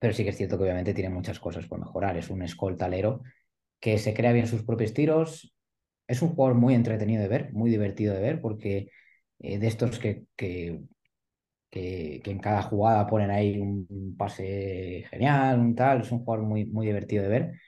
pero 0.00 0.14
sí 0.14 0.24
que 0.24 0.30
es 0.30 0.36
cierto 0.36 0.56
que 0.56 0.64
obviamente 0.64 0.94
tiene 0.94 1.10
muchas 1.10 1.38
cosas 1.38 1.66
por 1.66 1.78
mejorar. 1.78 2.16
Es 2.16 2.30
un 2.30 2.42
escoltalero 2.42 3.22
que 3.80 3.98
se 3.98 4.14
crea 4.14 4.32
bien 4.32 4.46
sus 4.46 4.62
propios 4.64 4.94
tiros. 4.94 5.54
Es 6.08 6.22
un 6.22 6.30
jugador 6.30 6.56
muy 6.56 6.74
entretenido 6.74 7.22
de 7.22 7.28
ver, 7.28 7.52
muy 7.52 7.70
divertido 7.70 8.14
de 8.14 8.20
ver, 8.22 8.40
porque 8.40 8.90
eh, 9.40 9.58
de 9.58 9.66
estos 9.68 9.98
que, 9.98 10.24
que, 10.36 10.80
que, 11.70 12.22
en 12.24 12.38
cada 12.38 12.62
jugada 12.62 13.06
ponen 13.06 13.30
ahí 13.30 13.58
un, 13.58 14.16
pase 14.18 15.04
genial, 15.10 15.60
un 15.60 15.74
tal, 15.74 16.02
es 16.02 16.12
un 16.12 16.20
jugador 16.24 16.46
muy, 16.46 16.66
muy 16.66 16.86
divertido 16.86 17.22
de 17.24 17.28
ver, 17.28 17.60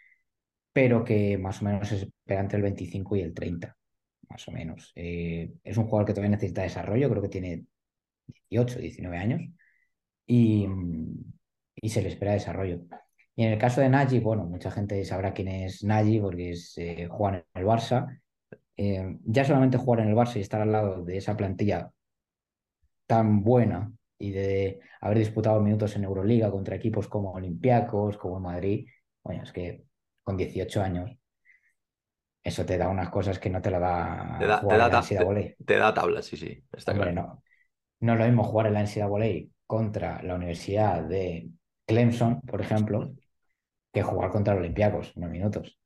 pero 0.72 1.05
que 1.05 1.38
más 1.38 1.62
o 1.62 1.64
menos 1.66 1.90
es 1.92 2.09
entre 2.26 2.57
el 2.57 2.62
25 2.62 3.16
y 3.16 3.20
el 3.22 3.34
30, 3.34 3.76
más 4.28 4.48
o 4.48 4.53
menos. 4.53 4.92
Eh, 4.96 5.53
es 5.64 5.76
un 5.76 5.84
jugador 5.84 6.07
que 6.07 6.12
todavía 6.14 6.30
necesita 6.36 6.62
desarrollo, 6.62 7.11
creo 7.11 7.22
que 7.22 7.28
tiene 7.28 7.66
18, 8.50 8.78
19 8.80 9.16
años. 9.18 9.42
Y, 10.26 10.66
y 11.76 11.88
se 11.90 12.03
le 12.03 12.09
espera 12.09 12.32
desarrollo. 12.32 12.82
Y 13.34 13.44
en 13.44 13.53
el 13.53 13.59
caso 13.59 13.80
de 13.80 13.88
Nagy, 13.88 14.20
bueno, 14.20 14.44
mucha 14.44 14.70
gente 14.70 15.05
sabrá 15.05 15.32
quién 15.32 15.48
es 15.48 15.82
Nagy 15.84 16.20
porque 16.20 16.50
es 16.50 16.76
eh, 16.78 17.05
en 17.05 17.44
el 17.55 17.66
Barça. 17.66 18.20
Eh, 18.76 19.18
ya 19.24 19.44
solamente 19.44 19.78
jugar 19.78 20.00
en 20.00 20.09
el 20.09 20.14
Barça 20.14 20.36
y 20.36 20.40
estar 20.40 20.61
al 20.61 20.72
lado 20.72 21.05
de 21.05 21.18
esa 21.18 21.36
plantilla 21.36 21.90
tan 23.13 23.45
buena 23.45 23.93
y 24.19 24.31
de 24.31 24.81
haber 25.03 25.19
disputado 25.19 25.61
minutos 25.61 25.95
en 25.97 26.05
Euroliga 26.05 26.51
contra 26.51 26.77
equipos 26.77 27.09
como 27.09 27.33
Olympiacos, 27.33 28.17
como 28.17 28.41
Madrid, 28.41 28.89
bueno, 29.23 29.43
es 29.43 29.53
que 29.53 29.85
con 30.25 30.39
18 30.39 30.81
años 30.81 31.11
eso 32.43 32.65
te 32.65 32.79
da 32.79 32.89
unas 32.89 33.11
cosas 33.11 33.39
que 33.39 33.51
no 33.51 33.61
te 33.61 33.71
la 33.71 33.79
da, 33.79 34.37
te 34.39 34.47
da, 34.47 34.57
jugar 34.57 34.79
te 34.79 35.15
da, 35.15 35.25
en 35.35 35.57
Te, 35.67 35.77
da 35.77 35.93
tablas, 35.93 36.25
sí, 36.25 36.39
sí, 36.39 36.65
está 36.73 36.95
claro. 36.95 37.13
No, 37.13 37.43
no 38.01 38.13
es 38.15 38.19
lo 38.19 38.25
mismo 38.25 38.45
jugar 38.45 38.69
en 38.69 38.73
la 38.73 38.81
NCAA 38.81 39.51
contra 39.67 40.23
la 40.23 40.35
Universidad 40.35 41.03
de 41.03 41.51
Clemson, 41.87 42.41
por 42.41 42.63
ejemplo, 42.63 43.13
que 43.93 44.03
jugar 44.03 44.31
contra 44.31 44.55
los 44.55 44.63
Olympiacos 44.63 45.15
unos 45.17 45.29
minutos. 45.29 45.79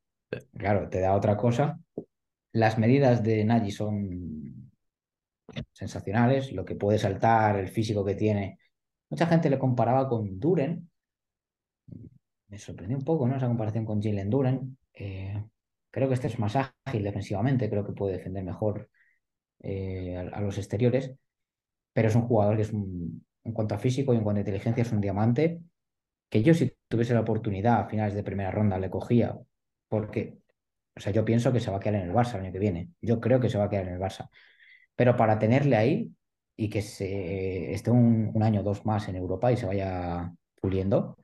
Claro, 0.57 0.89
te 0.89 1.01
da 1.01 1.17
otra 1.17 1.37
cosa. 1.37 1.81
Las 2.53 2.79
medidas 2.79 3.25
de 3.25 3.45
Nagy 3.45 3.73
son 3.73 4.66
sensacionales, 5.73 6.53
lo 6.53 6.65
que 6.65 6.77
puede 6.77 6.99
saltar, 6.99 7.59
el 7.59 7.69
físico 7.69 8.05
que 8.05 8.15
tiene. 8.15 8.59
Mucha 9.11 9.27
gente 9.27 9.51
le 9.51 9.59
comparaba 9.59 10.09
con 10.09 10.39
Duren. 10.41 10.91
Me 12.49 12.59
sorprendió 12.59 12.97
un 12.97 13.05
poco, 13.05 13.27
¿no? 13.27 13.37
Esa 13.37 13.47
comparación 13.49 13.85
con 13.85 14.03
Jalen 14.03 14.31
Duren. 14.31 14.79
Eh, 14.95 15.43
creo 15.91 16.09
que 16.09 16.15
este 16.15 16.29
es 16.29 16.39
más 16.39 16.57
ágil 16.57 17.03
defensivamente, 17.03 17.71
creo 17.71 17.85
que 17.85 17.93
puede 17.93 18.17
defender 18.19 18.45
mejor 18.45 18.91
eh, 19.61 20.17
a, 20.17 20.41
los 20.41 20.59
exteriores, 20.59 21.15
pero 21.93 22.09
es 22.09 22.15
un 22.15 22.23
jugador 22.23 22.57
que 22.57 22.63
es 22.63 22.73
en 22.73 23.53
cuanto 23.53 23.75
a 23.75 23.79
físico 23.79 24.13
y 24.13 24.19
en 24.19 24.25
cuanto 24.25 24.39
a 24.39 24.43
inteligencia 24.43 24.83
es 24.83 24.93
un 24.93 25.01
diamante 25.01 25.61
que 26.29 26.43
yo 26.43 26.55
si 26.55 26.73
tuviese 26.89 27.15
la 27.15 27.21
oportunidad 27.21 27.81
a 27.81 27.89
finales 27.89 28.15
de 28.15 28.23
primera 28.23 28.51
ronda 28.51 28.79
le 28.79 28.91
cogía, 28.91 29.39
porque, 29.89 30.39
o 30.97 31.01
sea, 31.01 31.13
yo 31.13 31.25
pienso 31.25 31.53
que 31.53 31.61
se 31.61 31.71
va 31.71 31.79
a 31.79 31.81
quedar 31.81 32.03
en 32.03 32.11
el 32.11 32.15
Barça 32.15 32.35
el 32.35 32.43
año 32.43 32.53
que 32.53 32.59
viene, 32.59 32.91
yo 33.01 33.21
creo 33.21 33.41
que 33.41 33.49
se 33.49 33.59
va 33.59 33.65
a 33.65 33.71
quedar 33.71 33.87
en 33.87 33.95
el 33.95 34.01
Barça, 34.01 34.29
pero 34.97 35.17
para 35.17 35.39
tenerle 35.39 35.77
ahí 35.77 36.13
y 36.57 36.71
que 36.71 36.83
se 36.83 37.73
esté 37.73 37.91
un, 37.91 38.33
año 38.43 38.61
o 38.61 38.65
dos 38.65 38.85
más 38.87 39.09
en 39.09 39.17
Europa 39.17 39.53
y 39.53 39.57
se 39.57 39.67
vaya 39.67 40.35
puliendo, 40.61 41.19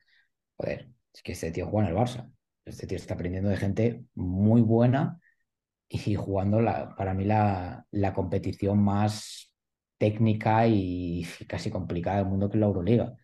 joder, 0.57 0.91
es 1.13 1.23
que 1.23 1.33
este 1.33 1.51
tío 1.53 1.67
juega 1.69 1.89
en 1.89 1.97
el 1.97 2.01
Barça, 2.01 2.31
este 2.65 2.87
tío 2.87 2.97
está 2.97 3.15
aprendiendo 3.15 3.51
de 3.51 3.57
gente 3.57 4.05
muy 4.15 4.63
buena 4.63 5.21
y 5.89 6.15
jugando 6.15 6.61
la, 6.61 6.95
para 6.97 7.15
mí 7.15 7.25
la, 7.25 7.87
competición 8.15 8.83
más 8.83 9.53
técnica 9.99 10.67
y 10.67 11.27
casi 11.49 11.71
complicada 11.71 12.19
del 12.19 12.27
mundo 12.27 12.49
que 12.49 12.57
es 12.57 12.61
la 12.61 12.67
Euroliga. 12.67 13.15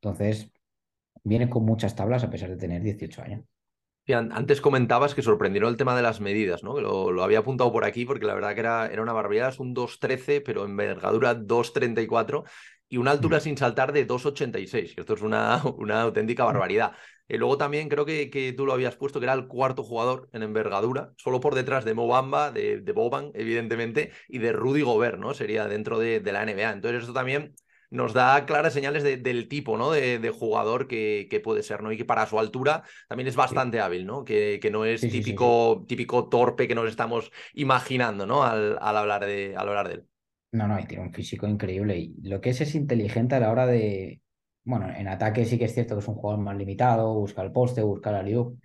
Entonces, 0.00 0.52
viene 1.24 1.48
con 1.50 1.64
muchas 1.64 1.94
tablas 1.96 2.24
a 2.24 2.30
pesar 2.30 2.50
de 2.50 2.56
tener 2.56 2.82
18 2.82 3.22
años. 3.22 3.44
Antes 4.12 4.60
comentabas 4.60 5.14
que 5.14 5.22
sorprendieron 5.22 5.70
el 5.70 5.76
tema 5.76 5.96
de 5.96 6.02
las 6.02 6.20
medidas, 6.20 6.62
¿no? 6.62 6.80
Lo, 6.80 7.22
había 7.22 7.40
apuntado 7.40 7.72
por 7.72 7.84
aquí 7.84 8.04
porque 8.04 8.26
la 8.26 8.34
verdad 8.34 8.54
que 8.54 8.60
era, 8.60 8.86
era 8.86 9.02
una 9.02 9.12
barbaridad, 9.12 9.50
es 9.50 9.58
un 9.58 9.74
2.13, 9.74 10.42
pero 10.44 10.64
envergadura 10.64 11.34
2.34 11.34 12.44
y 12.88 12.96
una 12.96 13.12
altura 13.12 13.38
mm. 13.38 13.40
sin 13.40 13.56
saltar 13.56 13.92
de 13.92 14.06
2,86, 14.06 14.94
que 14.94 15.00
esto 15.00 15.14
es 15.14 15.22
una, 15.22 15.62
una 15.76 16.02
auténtica 16.02 16.44
barbaridad. 16.44 16.92
Y 17.28 17.38
luego 17.38 17.56
también 17.56 17.88
creo 17.88 18.04
que, 18.04 18.28
que, 18.28 18.52
tú 18.52 18.66
lo 18.66 18.72
habías 18.72 18.96
puesto, 18.96 19.20
que 19.20 19.26
era 19.26 19.34
el 19.34 19.46
cuarto 19.46 19.84
jugador 19.84 20.28
en 20.32 20.42
envergadura, 20.42 21.12
solo 21.16 21.38
por 21.38 21.54
detrás 21.54 21.84
de 21.84 21.94
Mobamba, 21.94 22.50
de, 22.50 22.80
de 22.80 22.92
Boban, 22.92 23.30
evidentemente, 23.34 24.10
y 24.28 24.38
de 24.38 24.52
Rudy 24.52 24.82
Gobert, 24.82 25.16
¿no? 25.16 25.32
Sería 25.32 25.68
dentro 25.68 26.00
de, 26.00 26.18
de 26.18 26.32
la 26.32 26.44
NBA. 26.44 26.72
Entonces, 26.72 27.02
esto 27.02 27.12
también 27.12 27.54
nos 27.90 28.12
da 28.14 28.46
claras 28.46 28.72
señales 28.72 29.02
del 29.02 29.48
tipo 29.48 29.76
¿no? 29.76 29.90
de, 29.90 30.30
jugador 30.30 30.86
que, 30.86 31.26
que, 31.28 31.40
puede 31.40 31.62
ser, 31.62 31.82
¿no? 31.82 31.90
Y 31.92 31.96
que 31.96 32.04
para 32.04 32.26
su 32.26 32.38
altura 32.38 32.84
también 33.08 33.26
es 33.26 33.36
bastante 33.36 33.80
hábil, 33.80 34.06
¿no? 34.06 34.24
Que, 34.24 34.58
que 34.62 34.70
no 34.70 34.84
es 34.84 35.00
típico, 35.00 35.84
típico 35.86 36.28
torpe 36.28 36.68
que 36.68 36.74
nos 36.74 36.88
estamos 36.88 37.32
imaginando, 37.54 38.26
¿no? 38.26 38.44
Al, 38.44 38.78
al, 38.80 38.96
hablar, 38.96 39.26
de, 39.26 39.54
al 39.56 39.68
hablar 39.68 39.88
de 39.88 39.94
él. 39.94 40.06
No, 40.52 40.68
no, 40.68 40.78
y 40.78 40.84
tiene 40.86 41.04
un 41.04 41.12
físico 41.12 41.46
increíble. 41.46 41.98
Y 41.98 42.14
lo 42.22 42.40
que 42.40 42.50
es 42.50 42.60
es 42.60 42.74
inteligente 42.74 43.34
a 43.34 43.40
la 43.40 43.50
hora 43.50 43.66
de. 43.66 44.20
Bueno, 44.64 44.88
en 44.90 45.08
ataque 45.08 45.44
sí 45.44 45.58
que 45.58 45.64
es 45.64 45.74
cierto 45.74 45.94
que 45.96 46.00
es 46.00 46.08
un 46.08 46.14
jugador 46.14 46.42
más 46.42 46.56
limitado, 46.56 47.14
busca 47.14 47.42
el 47.42 47.50
poste, 47.50 47.82
busca 47.82 48.12
la 48.12 48.22
liu, 48.22 48.58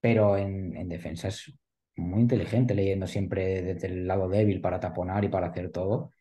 pero 0.00 0.36
en, 0.36 0.76
en 0.76 0.88
defensa 0.88 1.28
es 1.28 1.52
muy 1.96 2.20
inteligente, 2.22 2.74
leyendo 2.74 3.06
siempre 3.06 3.62
desde 3.62 3.86
el 3.86 4.06
lado 4.06 4.28
débil 4.28 4.60
para 4.60 4.80
taponar 4.80 5.24
y 5.24 5.28
para 5.28 5.48
hacer 5.48 5.70
todo. 5.70 6.12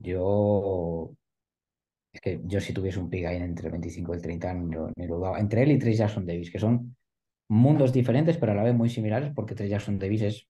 Yo 0.00 1.15
es 2.16 2.20
que 2.20 2.40
yo 2.44 2.60
si 2.60 2.72
tuviese 2.72 2.98
un 2.98 3.10
pick 3.10 3.26
ahí 3.26 3.36
entre 3.36 3.66
el 3.66 3.72
25 3.72 4.12
y 4.12 4.16
el 4.16 4.22
30, 4.22 4.54
ni 4.54 5.06
lo, 5.06 5.20
daba. 5.20 5.38
Entre 5.38 5.62
él 5.62 5.72
y 5.72 5.78
Trey 5.78 5.94
Jackson 5.94 6.26
Davis, 6.26 6.50
que 6.50 6.58
son 6.58 6.96
mundos 7.48 7.92
diferentes, 7.92 8.38
pero 8.38 8.52
a 8.52 8.54
la 8.54 8.62
vez 8.62 8.74
muy 8.74 8.88
similares, 8.88 9.32
porque 9.34 9.54
Trey 9.54 9.68
Jackson 9.68 9.98
Davis 9.98 10.22
es, 10.22 10.48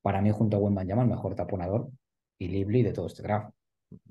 para 0.00 0.22
mí, 0.22 0.30
junto 0.30 0.56
a 0.56 0.60
Wendell 0.60 0.86
Llama, 0.86 1.02
el 1.02 1.08
mejor 1.08 1.34
taponador 1.34 1.90
y 2.38 2.48
Lively 2.48 2.82
de 2.82 2.92
todo 2.92 3.06
este 3.06 3.22
draft. 3.22 3.54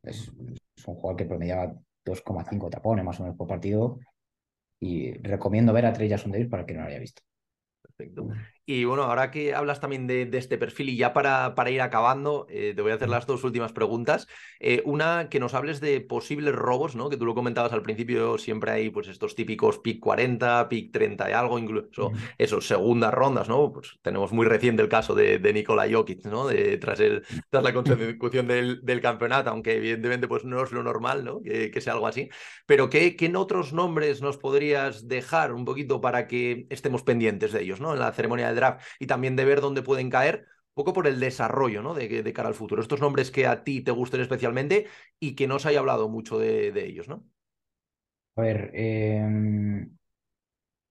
Es, 0.03 0.29
un 0.29 0.95
jugador 0.95 1.17
que 1.17 1.25
promediaba 1.25 1.73
2,5 2.05 2.69
tapones 2.69 3.03
más 3.03 3.19
o 3.19 3.23
menos 3.23 3.37
por 3.37 3.47
partido. 3.47 3.99
Y 4.79 5.13
recomiendo 5.13 5.73
ver 5.73 5.87
a 5.87 5.93
Trey 5.93 6.07
Jackson 6.07 6.31
Davis 6.31 6.49
para 6.49 6.65
que 6.65 6.73
no 6.73 6.81
lo 6.81 6.87
haya 6.87 6.99
visto. 6.99 7.23
Perfecto. 7.81 8.27
Y 8.65 8.85
bueno, 8.85 9.03
ahora 9.03 9.31
que 9.31 9.55
hablas 9.55 9.79
también 9.79 10.07
de, 10.07 10.29
este 10.33 10.57
perfil 10.57 10.89
y 10.89 10.97
ya 10.97 11.13
para, 11.13 11.55
para 11.55 11.71
ir 11.71 11.81
acabando, 11.81 12.45
eh, 12.49 12.73
te 12.75 12.81
voy 12.81 12.91
a 12.91 12.95
hacer 12.95 13.09
las 13.09 13.25
dos 13.25 13.43
últimas 13.43 13.73
preguntas. 13.73 14.27
Eh, 14.59 14.81
una, 14.85 15.29
que 15.29 15.39
nos 15.39 15.53
hables 15.53 15.81
de 15.81 15.99
posibles 15.99 16.55
robos, 16.55 16.95
¿no? 16.95 17.09
Que 17.09 17.17
tú 17.17 17.25
lo 17.25 17.33
comentabas 17.33 17.73
al 17.73 17.81
principio, 17.81 18.37
siempre 18.37 18.71
hay 18.71 18.89
pues 18.89 19.07
estos 19.07 19.35
típicos 19.35 19.79
pick 19.79 19.99
40, 19.99 20.69
pick 20.69 20.91
30 20.93 21.29
y 21.29 21.33
algo, 21.33 21.57
incluso 21.59 22.11
esos 22.37 22.67
segundas 22.67 23.13
rondas, 23.13 23.49
¿no? 23.49 23.71
Pues 23.73 23.97
tenemos 24.01 24.31
muy 24.31 24.45
reciente 24.45 24.83
el 24.83 24.89
caso 24.89 25.15
de, 25.15 25.39
de 25.39 25.53
Nikola 25.53 25.87
Jokic, 25.91 26.25
¿no? 26.25 26.47
De, 26.47 26.77
tras, 26.77 26.99
el, 26.99 27.23
tras 27.49 27.63
la 27.63 27.73
consecución 27.73 28.47
del, 28.47 28.85
del, 28.85 29.01
campeonato, 29.01 29.49
aunque 29.49 29.77
evidentemente 29.77 30.27
pues 30.27 30.45
no 30.45 30.63
es 30.63 30.71
lo 30.71 30.83
normal, 30.83 31.25
¿no? 31.25 31.41
Que, 31.41 31.71
que 31.71 31.81
sea 31.81 31.93
algo 31.93 32.07
así. 32.07 32.29
Pero 32.67 32.89
¿qué, 32.89 33.15
¿qué 33.15 33.31
otros 33.35 33.73
nombres 33.73 34.21
nos 34.21 34.37
podrías 34.37 35.07
dejar 35.07 35.53
un 35.53 35.65
poquito 35.65 36.01
para 36.01 36.27
que 36.27 36.67
estemos 36.69 37.03
pendientes 37.03 37.51
de 37.51 37.61
ellos, 37.63 37.81
¿no? 37.81 37.93
En 37.93 37.99
la 37.99 38.11
ceremonia 38.11 38.50
draft 38.55 38.85
y 38.99 39.07
también 39.07 39.35
de 39.35 39.45
ver 39.45 39.61
dónde 39.61 39.81
pueden 39.81 40.09
caer, 40.09 40.45
un 40.69 40.73
poco 40.73 40.93
por 40.93 41.07
el 41.07 41.19
desarrollo 41.19 41.81
¿no? 41.81 41.93
de, 41.93 42.33
cara 42.33 42.49
al 42.49 42.55
futuro. 42.55 42.81
Estos 42.81 43.01
nombres 43.01 43.31
que 43.31 43.47
a 43.47 43.63
ti 43.63 43.81
te 43.81 43.91
gusten 43.91 44.21
especialmente 44.21 44.87
y 45.19 45.35
que 45.35 45.47
no 45.47 45.59
se 45.59 45.69
haya 45.69 45.79
hablado 45.79 46.09
mucho 46.09 46.39
de, 46.39 46.71
ellos, 46.85 47.07
¿no? 47.07 47.25
A 48.35 48.41
ver, 48.41 48.71
em, 48.73 49.97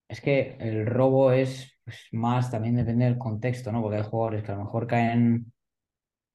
es 0.09 0.21
que 0.21 0.57
el 0.61 0.87
robo 0.87 1.33
es 1.33 1.79
pues, 1.85 2.09
más, 2.13 2.51
también 2.51 2.77
depende 2.77 3.07
del 3.07 3.19
contexto, 3.19 3.73
¿no? 3.73 3.83
Porque 3.83 3.97
hay 3.99 4.03
jugadores 4.05 4.43
que 4.43 4.53
a 4.53 4.57
lo 4.57 4.65
mejor 4.65 4.87
caen 4.87 5.53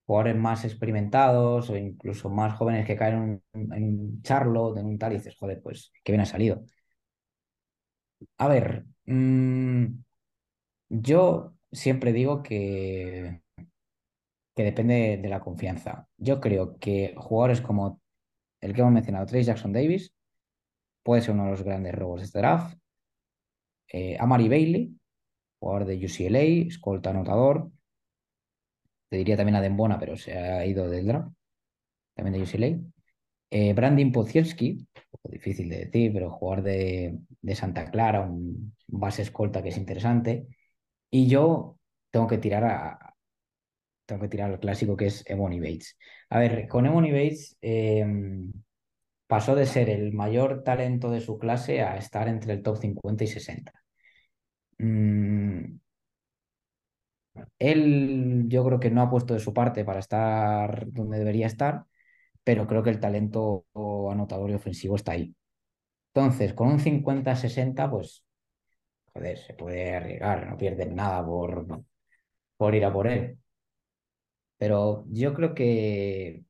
jugadores 0.06 0.36
más 0.38 0.66
experimentados 0.66 1.70
o 1.70 1.78
incluso 1.78 2.30
más 2.30 2.56
jóvenes 2.58 2.86
que 2.86 2.96
caen 2.96 3.42
en 3.54 3.84
un, 3.84 4.22
Charlotte, 4.22 4.78
en 4.80 4.86
un 4.86 4.98
tal, 5.00 5.14
y 5.14 5.18
dices, 5.18 5.36
joder, 5.38 5.62
pues 5.62 5.92
qué 6.04 6.12
bien 6.12 6.22
ha 6.22 6.26
salido. 6.26 6.64
A 8.38 8.48
ver, 8.48 8.86
mmm, 9.06 9.86
yo 10.90 11.56
siempre 11.72 12.14
digo 12.14 12.44
que, 12.44 13.42
que 14.56 14.64
depende 14.64 15.18
de 15.22 15.30
la 15.30 15.42
confianza. 15.42 16.08
Yo 16.18 16.40
creo 16.40 16.78
que 16.80 17.14
jugadores 17.18 17.62
como 17.62 18.02
el 18.62 18.74
que 18.74 18.82
hemos 18.82 18.94
mencionado, 18.94 19.26
Trace 19.26 19.44
Jackson 19.44 19.74
Davis, 19.74 20.14
puede 21.04 21.22
ser 21.22 21.34
uno 21.34 21.46
de 21.46 21.52
los 21.52 21.64
grandes 21.64 21.94
robos 21.96 22.22
de 22.22 22.26
este 22.26 22.40
draft. 22.40 22.78
Eh, 23.92 24.18
Amari 24.20 24.50
Bailey, 24.50 25.00
jugador 25.60 25.86
de 25.86 26.06
UCLA, 26.06 26.68
escolta 26.68 27.12
anotador. 27.12 27.72
Te 29.10 29.18
diría 29.18 29.38
también 29.38 29.56
a 29.56 29.62
Dembona, 29.62 30.00
pero 30.00 30.18
se 30.18 30.38
ha 30.38 30.66
ido 30.66 30.90
del 30.90 31.08
draft, 31.08 31.32
también 32.16 32.34
de 32.34 32.44
UCLA. 32.44 32.80
Eh, 33.52 34.12
Podzielski, 34.12 34.88
difícil 35.24 35.70
de 35.70 35.86
decir, 35.86 36.12
pero 36.14 36.32
jugador 36.32 36.64
de, 36.64 37.20
de 37.42 37.56
Santa 37.56 37.90
Clara, 37.92 38.22
un 38.22 38.76
base 38.88 39.22
escolta 39.22 39.62
que 39.62 39.70
es 39.70 39.78
interesante. 39.78 40.48
Y 41.10 41.28
yo 41.28 41.78
tengo 42.12 42.28
que 42.28 42.38
tirar 42.38 42.64
a, 42.66 43.16
tengo 44.06 44.22
que 44.22 44.28
tirar 44.30 44.52
al 44.52 44.60
clásico 44.60 44.96
que 44.98 45.08
es 45.08 45.24
Emony 45.28 45.60
Bates. 45.60 45.98
A 46.30 46.40
ver, 46.40 46.68
con 46.68 46.86
Emony 46.86 47.12
Bates 47.12 47.58
em, 47.62 48.52
pasó 49.28 49.56
de 49.56 49.66
ser 49.66 49.90
el 49.90 50.14
mayor 50.14 50.64
talento 50.64 51.10
de 51.12 51.22
su 51.22 51.38
clase 51.40 51.82
a 51.82 51.98
estar 51.98 52.28
entre 52.28 52.54
el 52.54 52.64
top 52.64 52.78
50 52.78 53.24
y 53.24 53.28
60. 53.28 53.74
Mm, 54.80 55.78
él 57.60 58.46
yo 58.48 58.66
creo 58.66 58.80
que 58.80 58.92
no 58.92 59.02
ha 59.02 59.10
puesto 59.10 59.34
de 59.34 59.40
su 59.40 59.54
parte 59.54 59.86
para 59.86 60.00
estar 60.00 60.86
donde 60.92 61.20
debería 61.20 61.48
estar, 61.48 61.86
pero 62.44 62.68
creo 62.68 62.84
que 62.84 62.92
el 62.92 63.02
talento 63.02 63.66
anotador 64.12 64.52
y 64.52 64.56
ofensivo 64.56 64.98
está 64.98 65.14
ahí. 65.14 65.36
Entonces, 66.16 66.56
con 66.56 66.70
un 66.70 66.82
50-60, 66.82 67.92
pues 67.92 68.25
joder, 69.16 69.38
se 69.40 69.54
puede 69.56 69.96
arriesgar, 69.96 70.48
no 70.48 70.58
pierden 70.58 70.96
nada 70.96 71.26
por, 71.26 71.84
por 72.58 72.76
ir 72.76 72.86
a 72.86 72.94
por 72.94 73.08
él. 73.08 73.40
Pero 74.58 75.06
yo 75.10 75.34
creo 75.34 75.54
que 75.54 76.44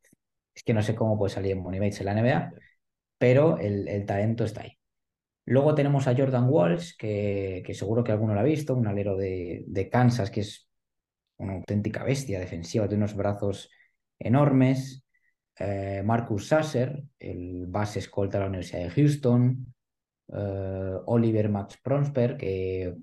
es 0.55 0.63
que 0.63 0.73
no 0.73 0.81
sé 0.83 0.95
cómo 0.95 1.17
puede 1.17 1.33
salir 1.33 1.51
en 1.53 1.63
Bates 1.63 1.99
en 1.99 2.05
la 2.05 2.13
NBA, 2.13 2.53
pero 3.17 3.57
el, 3.59 4.05
talento 4.05 4.45
está 4.45 4.63
ahí. 4.63 4.77
Luego 5.45 5.75
tenemos 5.75 6.07
a 6.07 6.15
Jordan 6.15 6.47
Walsh, 6.49 6.95
que, 6.97 7.63
seguro 7.73 8.03
que 8.03 8.11
alguno 8.11 8.33
lo 8.33 8.39
ha 8.39 8.43
visto, 8.43 8.75
un 8.75 8.87
alero 8.87 9.17
de, 9.17 9.89
Kansas, 9.91 10.31
que 10.31 10.41
es 10.41 10.69
una 11.37 11.53
auténtica 11.55 12.03
bestia 12.03 12.39
defensiva, 12.39 12.87
tiene 12.87 13.03
unos 13.03 13.15
brazos 13.15 13.69
enormes. 14.19 15.03
Eh, 15.57 16.01
Marcus 16.05 16.47
Sasser, 16.47 17.03
el 17.19 17.67
base 17.67 17.99
escolta 17.99 18.37
de 18.37 18.43
la 18.43 18.49
Universidad 18.49 18.83
de 18.83 18.89
Houston. 18.91 19.74
Eh, 20.33 20.97
Oliver 21.05 21.49
Max 21.49 21.77
Prosper, 21.81 22.37
que 22.37 22.95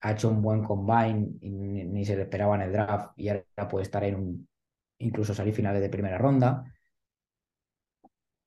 ha 0.00 0.12
hecho 0.12 0.30
un 0.30 0.42
buen 0.42 0.62
combine 0.62 1.28
y 1.40 1.50
ni, 1.50 2.04
se 2.04 2.16
le 2.16 2.22
esperaba 2.22 2.54
en 2.56 2.62
el 2.62 2.72
draft 2.72 3.12
y 3.16 3.28
ahora 3.28 3.68
puede 3.68 3.82
estar 3.82 4.04
en 4.04 4.14
un, 4.14 4.48
incluso 4.98 5.34
salir 5.34 5.54
finales 5.54 5.82
de 5.82 5.88
primera 5.88 6.18
ronda. 6.18 6.64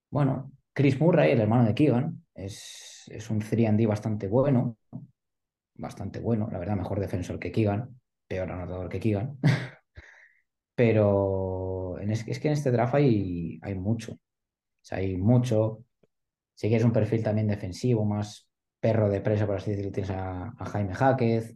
Bueno, 0.10 0.52
Chris 0.74 1.00
Murray, 1.00 1.32
el 1.32 1.42
hermano 1.42 1.66
de 1.66 1.74
Keegan, 1.76 2.26
es, 2.34 3.04
es 3.08 3.30
un 3.30 3.42
3D 3.42 3.88
bastante 3.88 4.28
bueno, 4.28 4.78
bastante 5.76 6.20
bueno, 6.20 6.50
la 6.52 6.60
verdad, 6.60 6.76
mejor 6.76 7.00
defensor 7.00 7.40
que 7.40 7.52
Keegan, 7.52 8.00
peor 8.28 8.52
anotador 8.52 8.90
que 8.90 9.00
Keegan. 9.00 9.38
Pero 10.76 11.98
es, 12.00 12.28
es, 12.28 12.40
que 12.40 12.48
en 12.48 12.54
este 12.54 12.72
draft 12.72 12.96
hay, 12.96 13.60
hay 13.62 13.76
mucho. 13.76 14.18
hay 14.92 15.18
mucho. 15.18 15.84
Si 16.62 16.68
quieres 16.68 16.86
un 16.86 16.94
perfil 16.94 17.24
también 17.24 17.48
defensivo, 17.48 18.06
más 18.06 18.48
perro 18.80 19.10
de 19.10 19.20
presa, 19.20 19.48
por 19.48 19.56
así 19.56 19.72
decirlo, 19.72 19.92
tienes 19.92 20.12
a, 20.12 20.54
Jaime 20.60 20.94
Jáquez. 20.94 21.56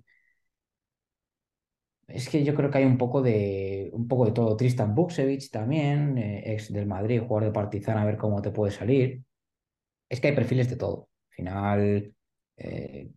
Es 2.08 2.28
que 2.28 2.44
yo 2.44 2.56
creo 2.56 2.72
que 2.72 2.80
hay 2.80 2.86
un 2.86 2.98
poco 2.98 3.22
de, 3.22 3.92
un 3.94 4.08
poco 4.08 4.26
de 4.26 4.32
todo. 4.32 4.58
Tristan 4.58 4.96
Buksevich 4.96 5.52
también, 5.52 6.18
eh, 6.18 6.54
ex 6.54 6.74
del 6.74 6.88
Madrid, 6.88 7.22
jugador 7.22 7.44
de 7.46 7.52
Partizan, 7.52 8.00
a 8.00 8.06
ver 8.06 8.18
cómo 8.18 8.42
te 8.42 8.50
puede 8.50 8.72
salir. 8.72 9.22
Es 10.10 10.20
que 10.20 10.30
hay 10.30 10.36
perfiles 10.36 10.72
de 10.72 10.76
todo. 10.76 11.08
Al 11.30 11.36
final, 11.36 12.16
eh, 12.58 13.12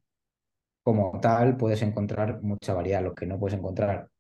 como 0.83 1.19
tal, 1.21 1.57
puedes 1.57 1.81
encontrar 1.81 2.43
mucha 2.43 2.75
variedad. 2.75 3.03
Lo 3.03 3.15
que 3.15 3.25
no 3.25 3.39
puedes 3.39 3.59
encontrar 3.59 4.11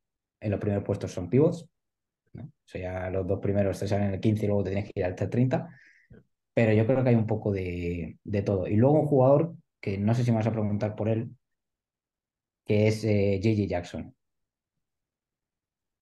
en 0.41 0.51
los 0.51 0.61
primeros 0.61 0.85
puestos 0.85 1.13
son 1.13 1.29
pivots. 1.29 1.69
O 2.35 2.41
sea, 2.65 3.11
los 3.11 3.27
dos 3.27 3.41
primeros 3.41 3.79
te 3.79 3.87
salen 3.87 4.09
en 4.09 4.15
el 4.15 4.21
15 4.21 4.45
y 4.45 4.49
luego 4.49 4.65
te 4.65 4.71
tienes 4.71 4.91
que 4.91 5.01
ir 5.01 5.05
al 5.05 5.15
30 5.15 5.69
pero 6.59 6.73
yo 6.73 6.87
creo 6.87 7.05
que 7.05 7.11
hay 7.11 7.15
un 7.15 7.27
poco 7.27 7.53
de, 7.53 8.19
todo. 8.45 8.67
Y 8.67 8.75
luego 8.75 9.01
un 9.01 9.07
jugador 9.07 9.55
que 9.81 9.97
no 9.97 10.13
sé 10.13 10.25
si 10.25 10.33
me 10.33 10.39
vas 10.39 10.47
a 10.49 10.53
preguntar 10.53 10.97
por 10.97 11.09
él, 11.09 11.31
que 12.67 12.89
es 12.89 13.03
JJ 13.03 13.63
eh, 13.63 13.67
Jackson, 13.69 14.17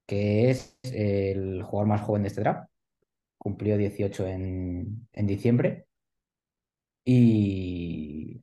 que 0.07 0.51
es 0.51 0.79
el 0.83 1.63
jugador 1.63 1.89
más 1.89 2.01
joven 2.01 2.23
de 2.23 2.29
este 2.29 2.41
draft, 2.41 2.71
cumplió 3.39 3.77
18 3.77 4.27
en, 4.29 5.09
en 5.13 5.27
diciembre. 5.27 5.87
Y 7.05 8.43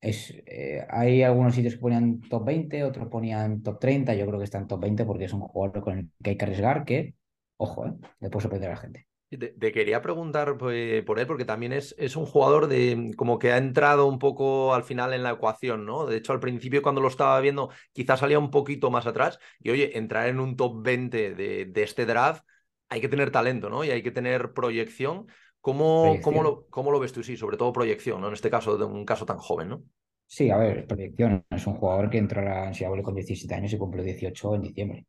es, 0.00 0.32
eh, 0.46 0.84
hay 0.90 1.22
algunos 1.22 1.54
sitios 1.54 1.74
que 1.74 1.80
ponían 1.80 2.20
top 2.22 2.44
20, 2.44 2.84
otros 2.84 3.08
ponían 3.08 3.62
top 3.62 3.78
30. 3.78 4.14
Yo 4.14 4.26
creo 4.26 4.38
que 4.38 4.44
está 4.46 4.58
en 4.58 4.66
top 4.66 4.80
20 4.80 5.04
porque 5.04 5.26
es 5.26 5.32
un 5.32 5.42
jugador 5.42 5.80
con 5.82 5.98
el 5.98 6.10
que 6.24 6.30
hay 6.30 6.36
que 6.36 6.44
arriesgar 6.44 6.84
que, 6.84 7.14
ojo, 7.56 7.86
eh, 7.86 7.92
le 8.20 8.30
puede 8.30 8.42
sorprender 8.42 8.70
a 8.70 8.74
la 8.74 8.80
gente. 8.80 9.09
Te, 9.30 9.72
quería 9.72 10.02
preguntar 10.02 10.58
pues, 10.58 11.04
por 11.04 11.20
él, 11.20 11.26
porque 11.26 11.44
también 11.44 11.72
es, 11.72 11.94
es, 11.98 12.16
un 12.16 12.26
jugador 12.26 12.66
de 12.66 13.12
como 13.16 13.38
que 13.38 13.52
ha 13.52 13.58
entrado 13.58 14.06
un 14.06 14.18
poco 14.18 14.74
al 14.74 14.82
final 14.82 15.12
en 15.12 15.22
la 15.22 15.30
ecuación, 15.30 15.86
¿no? 15.86 16.04
De 16.04 16.16
hecho, 16.16 16.32
al 16.32 16.40
principio 16.40 16.82
cuando 16.82 17.00
lo 17.00 17.06
estaba 17.06 17.38
viendo, 17.40 17.70
quizás 17.92 18.18
salía 18.18 18.40
un 18.40 18.50
poquito 18.50 18.90
más 18.90 19.06
atrás. 19.06 19.38
Y 19.60 19.70
oye, 19.70 19.96
entrar 19.96 20.26
en 20.26 20.40
un 20.40 20.56
top 20.56 20.82
20 20.82 21.34
de, 21.36 21.64
de 21.66 21.82
este 21.82 22.06
draft, 22.06 22.44
hay 22.88 23.00
que 23.00 23.08
tener 23.08 23.30
talento, 23.30 23.70
¿no? 23.70 23.84
Y 23.84 23.90
hay 23.90 24.02
que 24.02 24.10
tener 24.10 24.52
proyección. 24.52 25.28
¿Cómo, 25.60 26.16
¿cómo, 26.22 26.42
lo, 26.42 26.66
¿Cómo, 26.68 26.90
lo, 26.90 26.98
ves 26.98 27.12
tú? 27.12 27.22
Sí, 27.22 27.36
sobre 27.36 27.56
todo 27.56 27.72
proyección, 27.72 28.20
¿no? 28.20 28.28
En 28.28 28.34
este 28.34 28.50
caso, 28.50 28.76
de 28.76 28.84
un 28.84 29.04
caso 29.04 29.24
tan 29.24 29.38
joven, 29.38 29.68
¿no? 29.68 29.84
Sí, 30.26 30.50
a 30.50 30.56
ver, 30.56 30.86
proyección. 30.86 31.44
Es 31.50 31.66
un 31.66 31.74
jugador 31.74 32.10
que 32.10 32.18
entró 32.18 32.40
a 32.40 32.44
la 32.44 32.70
NCAA 32.70 33.02
con 33.02 33.14
17 33.14 33.54
años 33.54 33.72
y 33.72 33.78
cumplió 33.78 34.02
18 34.02 34.54
en 34.56 34.62
diciembre. 34.62 35.06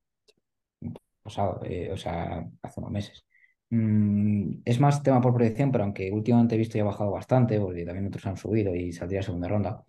Pasado, 1.24 1.62
eh, 1.64 1.90
o 1.92 1.98
sea, 1.98 2.46
hace 2.62 2.80
unos 2.80 2.92
meses. 2.92 3.26
Mm, 3.72 4.62
es 4.66 4.80
más 4.82 5.04
tema 5.04 5.22
por 5.22 5.34
proyección, 5.34 5.72
pero 5.72 5.86
aunque 5.86 6.12
últimamente 6.12 6.56
he 6.56 6.60
visto 6.60 6.78
y 6.78 6.82
ha 6.82 6.86
bajado 6.86 7.12
bastante, 7.12 7.60
porque 7.60 7.86
también 7.86 8.08
otros 8.08 8.26
han 8.28 8.38
subido 8.38 8.76
y 8.76 8.94
saldría 8.94 9.24
segunda 9.24 9.50
ronda. 9.50 9.86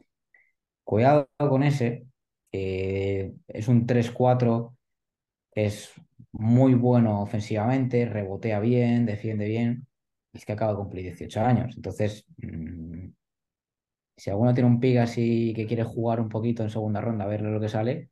Cuidado 0.84 1.28
con 1.38 1.62
ese, 1.64 2.06
es 2.52 3.68
un 3.68 3.86
3-4, 3.86 4.76
es 5.54 5.92
muy 6.32 6.74
bueno 6.74 7.22
ofensivamente, 7.22 8.06
rebotea 8.06 8.60
bien, 8.60 9.06
defiende 9.06 9.46
bien, 9.48 9.86
es 10.34 10.46
que 10.46 10.52
acaba 10.54 10.72
de 10.72 10.78
cumplir 10.78 11.04
18 11.04 11.42
años. 11.42 11.74
Entonces, 11.76 12.26
mm, 12.38 13.08
si 14.16 14.30
alguno 14.30 14.54
tiene 14.54 14.68
un 14.70 14.80
pick 14.80 14.98
así 14.98 15.52
que 15.54 15.66
quiere 15.66 15.84
jugar 15.84 16.20
un 16.20 16.28
poquito 16.28 16.62
en 16.62 16.70
segunda 16.70 17.00
ronda, 17.00 17.24
a 17.24 17.28
verle 17.28 17.50
lo 17.50 17.60
que 17.60 17.68
sale, 17.68 18.10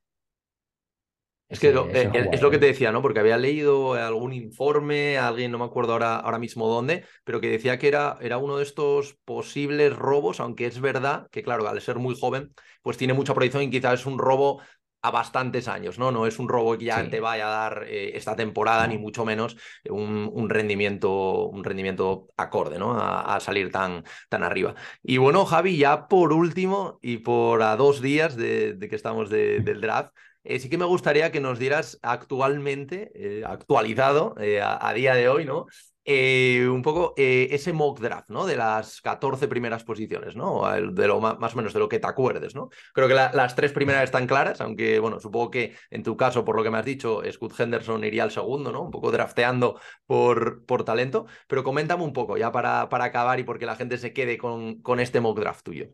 es 1.51 1.59
que 1.59 1.71
eh, 1.71 2.29
es 2.33 2.43
lo 2.43 2.51
que 2.51 2.59
te 2.59 2.67
decía, 2.67 2.93
¿no? 2.93 3.03
Porque 3.03 3.19
había 3.19 3.37
leído 3.37 3.95
algún 3.95 4.33
informe, 4.33 5.19
alguien, 5.19 5.51
no 5.51 5.59
me 5.59 5.65
acuerdo 5.65 5.93
ahora, 5.93 6.17
ahora 6.17 6.39
mismo 6.39 6.69
dónde, 6.69 7.05
pero 7.25 7.41
que 7.41 7.51
decía 7.51 7.77
que 7.77 7.89
era, 7.89 8.17
era 8.21 8.39
uno 8.39 8.57
de 8.57 8.63
estos 8.63 9.19
posibles 9.25 9.97
robos, 9.97 10.39
aunque 10.39 10.67
es 10.67 10.81
verdad 10.81 11.27
que, 11.33 11.43
claro, 11.43 11.69
al 11.69 11.81
ser 11.81 11.97
muy 11.97 12.17
joven, 12.19 12.55
pues 12.83 12.97
tiene 12.97 13.15
mucha 13.15 13.35
proyección 13.35 13.65
y 13.65 13.71
quizás 13.71 14.01
es 14.01 14.07
un 14.07 14.21
robo 14.21 14.63
a 15.03 15.11
bastantes 15.11 15.67
años, 15.67 15.99
¿no? 15.99 16.13
No 16.13 16.27
es 16.27 16.39
un 16.39 16.49
robo 16.49 16.79
que 16.79 16.85
ya 16.85 17.09
te 17.11 17.19
vaya 17.19 17.49
a 17.49 17.51
dar 17.51 17.85
eh, 17.89 18.13
esta 18.15 18.37
temporada, 18.37 18.87
ni 18.87 18.99
mucho 18.99 19.25
menos 19.25 19.57
un, 19.89 20.31
un, 20.33 20.51
rendimiento, 20.51 21.49
un 21.49 21.65
rendimiento 21.65 22.29
acorde, 22.37 22.79
¿no? 22.79 22.93
A, 22.97 23.41
salir 23.41 23.73
tan, 23.73 24.05
tan 24.29 24.45
arriba. 24.45 24.77
Y 25.03 25.17
bueno, 25.17 25.47
Javi, 25.47 25.79
ya 25.79 26.07
por 26.07 26.33
último, 26.33 26.99
y 27.03 27.19
por 27.19 27.63
a 27.63 27.75
dos 27.77 28.01
días 28.01 28.37
de, 28.37 28.75
de 28.75 28.89
que 28.89 28.97
estamos 28.97 29.31
del 29.31 29.81
draft, 29.81 30.13
eh, 30.45 30.59
sí 30.59 30.71
que 30.71 30.79
me 30.79 30.85
gustaría 30.85 31.31
que 31.31 31.41
nos 31.41 31.59
dieras 31.59 31.99
actualmente, 32.03 33.11
eh, 33.15 33.45
actualizado 33.47 34.35
eh, 34.41 34.61
a, 34.63 34.93
día 34.95 35.15
de 35.15 35.29
hoy, 35.29 35.45
¿no? 35.45 35.67
un 36.07 36.83
poco 36.83 37.15
ese 37.17 37.73
mock 37.73 38.01
draft, 38.01 38.31
¿no? 38.31 38.45
De 38.45 38.57
las 38.57 39.01
14 39.01 39.47
primeras 39.47 39.85
posiciones, 39.85 40.35
¿no? 40.35 40.69
De 40.91 41.07
lo 41.07 41.21
más, 41.21 41.55
o 41.55 41.57
menos 41.57 41.73
de 41.73 41.79
lo 41.79 41.89
que 41.89 42.01
te 42.01 42.07
acuerdes, 42.09 42.53
¿no? 42.53 42.69
Creo 42.93 43.07
que 43.07 43.15
las 43.15 43.55
tres 43.55 43.71
primeras 43.71 44.03
están 44.05 44.27
claras, 44.27 44.61
aunque, 44.61 44.99
bueno, 44.99 45.21
supongo 45.21 45.53
que 45.53 45.77
en 45.89 46.03
tu 46.03 46.17
caso, 46.17 46.45
por 46.45 46.57
lo 46.57 46.65
que 46.65 46.71
me 46.71 46.79
has 46.79 46.85
dicho, 46.85 47.23
Scott 47.31 47.61
Henderson 47.61 48.03
iría 48.03 48.25
al 48.25 48.33
segundo, 48.33 48.73
¿no? 48.73 48.83
Un 48.83 48.91
poco 48.91 49.13
drafteando 49.13 49.79
por, 50.07 50.65
por 50.67 50.83
talento, 50.83 51.27
pero 51.47 51.63
coméntame 51.63 52.03
un 52.03 52.13
poco 52.13 52.37
ya 52.37 52.51
para, 52.51 52.89
para 52.89 53.05
acabar 53.05 53.39
y 53.39 53.45
porque 53.45 53.67
la 53.67 53.77
gente 53.77 53.97
se 53.97 54.13
quede 54.13 54.37
con, 54.37 54.83
con 54.83 54.99
este 54.99 55.21
mock 55.21 55.39
draft 55.39 55.63
tuyo. 55.65 55.91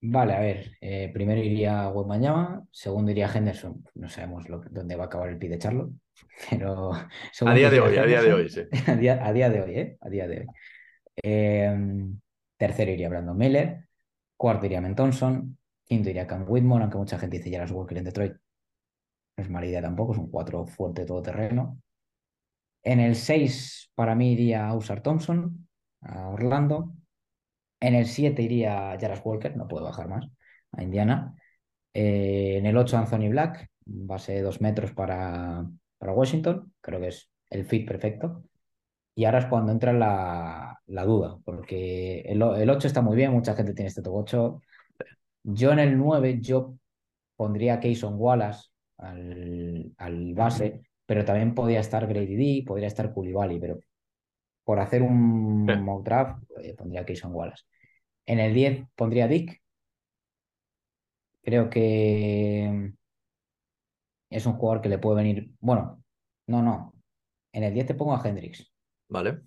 Vale, 0.00 0.34
a 0.34 0.40
ver, 0.40 0.76
eh, 0.80 1.10
primero 1.12 1.40
iría 1.40 1.88
Wembanyama, 1.88 2.66
segundo 2.70 3.10
iría 3.10 3.30
Henderson, 3.32 3.82
no 3.94 4.08
sabemos 4.08 4.44
dónde 4.70 4.94
va 4.94 5.04
a 5.04 5.06
acabar 5.06 5.30
el 5.30 5.38
pie 5.38 5.48
de 5.48 5.58
Charlo, 5.58 5.92
pero... 6.50 6.92
A 6.92 7.54
día 7.54 7.70
de 7.70 7.80
hoy, 7.80 7.96
a 7.96 8.04
día 8.04 8.22
de 8.22 8.32
hoy, 8.32 8.48
sí. 8.48 8.62
A 8.86 8.94
día, 9.32 9.50
de 9.50 9.62
hoy, 9.62 9.78
¿eh? 9.78 9.98
A 10.00 10.08
día 10.08 10.28
de 10.28 10.40
hoy. 10.40 10.46
Em, 11.16 12.20
tercero 12.56 12.90
iría 12.90 13.08
Brandon 13.08 13.36
Miller, 13.36 13.88
cuarto 14.36 14.66
iría 14.66 14.80
Men 14.80 14.94
Thompson, 14.94 15.58
quinto 15.84 16.10
iría 16.10 16.26
Cam 16.26 16.44
Whitmore, 16.46 16.82
aunque 16.82 16.98
mucha 16.98 17.18
gente 17.18 17.38
dice 17.38 17.50
Jaras 17.50 17.72
Walker 17.72 17.96
en 17.96 18.04
Detroit. 18.04 18.34
No 19.36 19.44
es 19.44 19.50
mala 19.50 19.66
idea 19.66 19.82
tampoco, 19.82 20.12
es 20.12 20.18
un 20.18 20.30
cuatro 20.30 20.66
fuerte 20.66 21.04
todoterreno. 21.04 21.80
En 22.82 23.00
el 23.00 23.16
6 23.16 23.90
para 23.94 24.14
mí 24.14 24.32
iría 24.32 24.68
Ausar 24.68 25.02
Thompson, 25.02 25.68
a 26.02 26.28
Orlando. 26.28 26.94
En 27.80 27.94
el 27.94 28.06
7 28.06 28.42
iría 28.42 28.96
Jaras 29.00 29.22
Walker, 29.24 29.56
no 29.56 29.68
puedo 29.68 29.84
bajar 29.84 30.08
más, 30.08 30.26
a 30.72 30.82
Indiana. 30.82 31.34
Eh, 31.94 32.56
en 32.58 32.66
el 32.66 32.76
8 32.76 32.98
Anthony 32.98 33.28
Black, 33.30 33.68
base 33.84 34.34
de 34.34 34.42
2 34.42 34.60
metros 34.60 34.92
para, 34.92 35.66
para, 35.98 36.12
Washington, 36.12 36.72
creo 36.80 37.00
que 37.00 37.08
es 37.08 37.30
el 37.50 37.64
fit 37.66 37.86
perfecto. 37.86 38.44
Y 39.14 39.24
ahora 39.24 39.38
es 39.40 39.46
cuando 39.46 39.72
entra 39.72 39.92
la, 39.92 40.80
la 40.86 41.04
duda, 41.04 41.38
porque 41.44 42.20
el, 42.20 42.42
el, 42.42 42.70
8 42.70 42.86
está 42.86 43.02
muy 43.02 43.16
bien, 43.16 43.32
mucha 43.32 43.54
gente 43.54 43.74
tiene 43.74 43.88
este 43.88 44.02
top 44.02 44.14
8. 44.14 44.62
Yo 45.44 45.72
en 45.72 45.78
el 45.78 45.96
9, 45.98 46.40
yo 46.40 46.74
pondría 47.36 47.74
a 47.74 47.80
Keyson 47.80 48.14
Wallace 48.18 48.68
al, 48.98 49.92
al, 49.98 50.34
base, 50.34 50.82
pero 51.06 51.24
también 51.24 51.54
podría 51.54 51.80
estar 51.80 52.06
Grady 52.06 52.36
D, 52.36 52.64
podría 52.66 52.88
estar 52.88 53.12
Koulibaly, 53.12 53.58
pero 53.60 53.78
por 54.66 54.80
hacer 54.80 55.00
un 55.00 55.64
mock 55.64 56.04
draft, 56.04 56.42
eh, 56.60 56.74
pondría 56.74 57.06
Keyson 57.06 57.32
Wallace. 57.32 57.62
En 58.26 58.40
el 58.40 58.52
10 58.52 58.84
pondría 58.96 59.28
Dick. 59.28 59.62
Creo 61.44 61.70
que 61.70 62.92
es 64.28 64.44
un 64.44 64.54
jugador 64.54 64.82
que 64.82 64.88
le 64.88 64.98
puede 64.98 65.18
venir. 65.18 65.52
Bueno, 65.60 66.02
no, 66.48 66.62
no. 66.62 66.92
En 67.52 67.62
el 67.62 67.74
10 67.74 67.86
te 67.86 67.94
pongo 67.94 68.16
a 68.16 68.28
Hendrix. 68.28 68.68
Vale. 69.08 69.42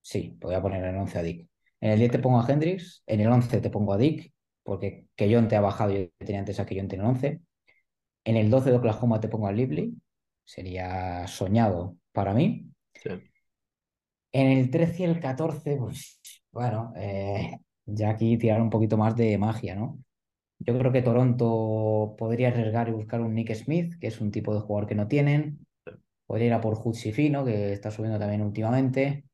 Sí, 0.00 0.36
voy 0.40 0.56
a 0.56 0.60
poner 0.60 0.82
en 0.82 0.96
el 0.96 0.96
11 0.96 1.18
a 1.20 1.22
Dick. 1.22 1.48
En 1.80 1.90
el 1.92 2.00
10 2.00 2.10
te 2.10 2.18
pongo 2.18 2.40
a 2.40 2.52
Hendrix. 2.52 3.04
En 3.06 3.20
el 3.20 3.28
11 3.28 3.60
te 3.60 3.70
pongo 3.70 3.92
a 3.92 3.96
Dick, 3.96 4.32
porque 4.64 5.06
Keyon 5.14 5.46
te 5.46 5.54
ha 5.54 5.60
bajado. 5.60 5.92
Yo 5.92 6.08
tenía 6.18 6.40
antes 6.40 6.58
a 6.58 6.66
Keyon 6.66 6.88
en 6.90 7.00
el 7.00 7.06
11. 7.06 7.40
En 8.24 8.36
el 8.36 8.50
12 8.50 8.70
de 8.70 8.76
Oklahoma 8.76 9.20
te 9.20 9.28
pongo 9.28 9.46
a 9.46 9.52
Lively. 9.52 9.94
Sería 10.44 11.28
soñado 11.28 11.96
para 12.10 12.34
mí. 12.34 12.72
Sí. 12.94 13.10
En 14.36 14.48
el 14.48 14.70
13 14.70 15.02
y 15.02 15.06
el 15.06 15.18
14, 15.18 15.76
pues 15.76 16.20
bueno, 16.52 16.92
eh, 16.94 17.58
ya 17.86 18.10
aquí 18.10 18.36
tirar 18.36 18.60
un 18.60 18.68
poquito 18.68 18.98
más 18.98 19.16
de 19.16 19.38
magia, 19.38 19.74
¿no? 19.74 19.98
Yo 20.58 20.78
creo 20.78 20.92
que 20.92 21.00
Toronto 21.00 22.14
podría 22.18 22.48
arriesgar 22.48 22.90
y 22.90 22.92
buscar 22.92 23.22
un 23.22 23.34
Nick 23.34 23.54
Smith, 23.54 23.94
que 23.98 24.08
es 24.08 24.20
un 24.20 24.30
tipo 24.30 24.54
de 24.54 24.60
jugador 24.60 24.86
que 24.86 24.94
no 24.94 25.08
tienen. 25.08 25.66
Podría 26.26 26.48
ir 26.48 26.52
a 26.52 26.60
por 26.60 26.76
Fino, 26.94 27.46
que 27.46 27.72
está 27.72 27.90
subiendo 27.90 28.18
también 28.18 28.42
últimamente. 28.42 29.24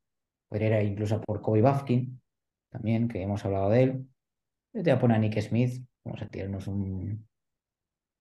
Podría 0.47 0.81
ir 0.81 0.91
incluso 0.91 1.15
a 1.15 1.21
por 1.21 1.41
Kobe 1.41 1.61
Bafkin, 1.61 2.21
también, 2.69 3.09
que 3.09 3.21
hemos 3.21 3.43
hablado 3.43 3.71
de 3.71 3.83
él. 3.83 4.07
Yo 4.71 4.83
te 4.83 4.91
voy 4.91 4.97
a 4.97 4.99
poner 5.01 5.17
a 5.17 5.19
Nick 5.19 5.41
Smith. 5.41 5.85
Vamos 6.05 6.21
a 6.21 6.27
tirarnos 6.29 6.65
un, 6.67 7.27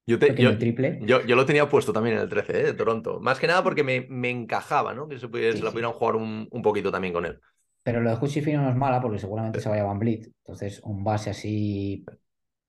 yo, 0.07 0.19
triple. 0.19 1.01
Yo, 1.03 1.21
lo 1.21 1.47
tenía 1.47 1.69
puesto 1.69 1.93
también 1.93 2.17
en 2.17 2.23
el 2.23 2.29
13, 2.29 2.61
¿eh? 2.61 2.63
de 2.65 2.75
Toronto. 2.75 3.21
Más 3.21 3.39
que 3.39 3.47
nada 3.47 3.63
porque 3.63 3.85
me, 3.85 4.07
me 4.09 4.31
encajaba, 4.31 4.95
¿no? 4.95 5.09
Que 5.09 5.19
se, 5.19 5.27
la 5.27 5.71
pudieran 5.71 5.93
jugar 5.93 6.17
un, 6.17 6.49
un, 6.51 6.63
poquito 6.63 6.91
también 6.91 7.15
con 7.15 7.25
él. 7.25 7.39
Pero 7.83 8.01
lo 8.01 8.17
de 8.17 8.29
Fino 8.29 8.63
no 8.63 8.71
es 8.71 8.77
mala 8.77 9.01
porque 9.01 9.19
seguramente 9.19 9.61
se 9.61 9.69
vaya 9.69 9.83
a 9.83 9.87
Van 9.87 9.99
Blit. 9.99 10.27
Entonces, 10.27 10.81
un 10.85 11.05
base 11.05 11.31
así 11.31 12.05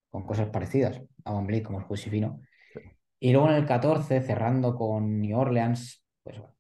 con 0.10 0.26
cosas 0.26 0.50
parecidas 0.50 1.02
a 1.26 1.32
Van 1.34 1.48
Blit 1.48 1.64
como 1.64 1.80
es 1.80 2.04
Fino. 2.04 2.40
Y 3.20 3.32
luego 3.32 3.50
en 3.50 3.56
el 3.56 3.66
14, 3.66 4.22
cerrando 4.22 4.76
con 4.76 5.22
New 5.22 5.38
Orleans, 5.38 6.04
pues 6.24 6.38
bueno, 6.38 6.56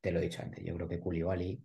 te 0.00 0.10
lo 0.10 0.18
he 0.18 0.22
dicho 0.22 0.42
antes, 0.42 0.64
yo 0.64 0.74
creo 0.74 0.88
que 0.88 0.98
Koulibaly 0.98 1.62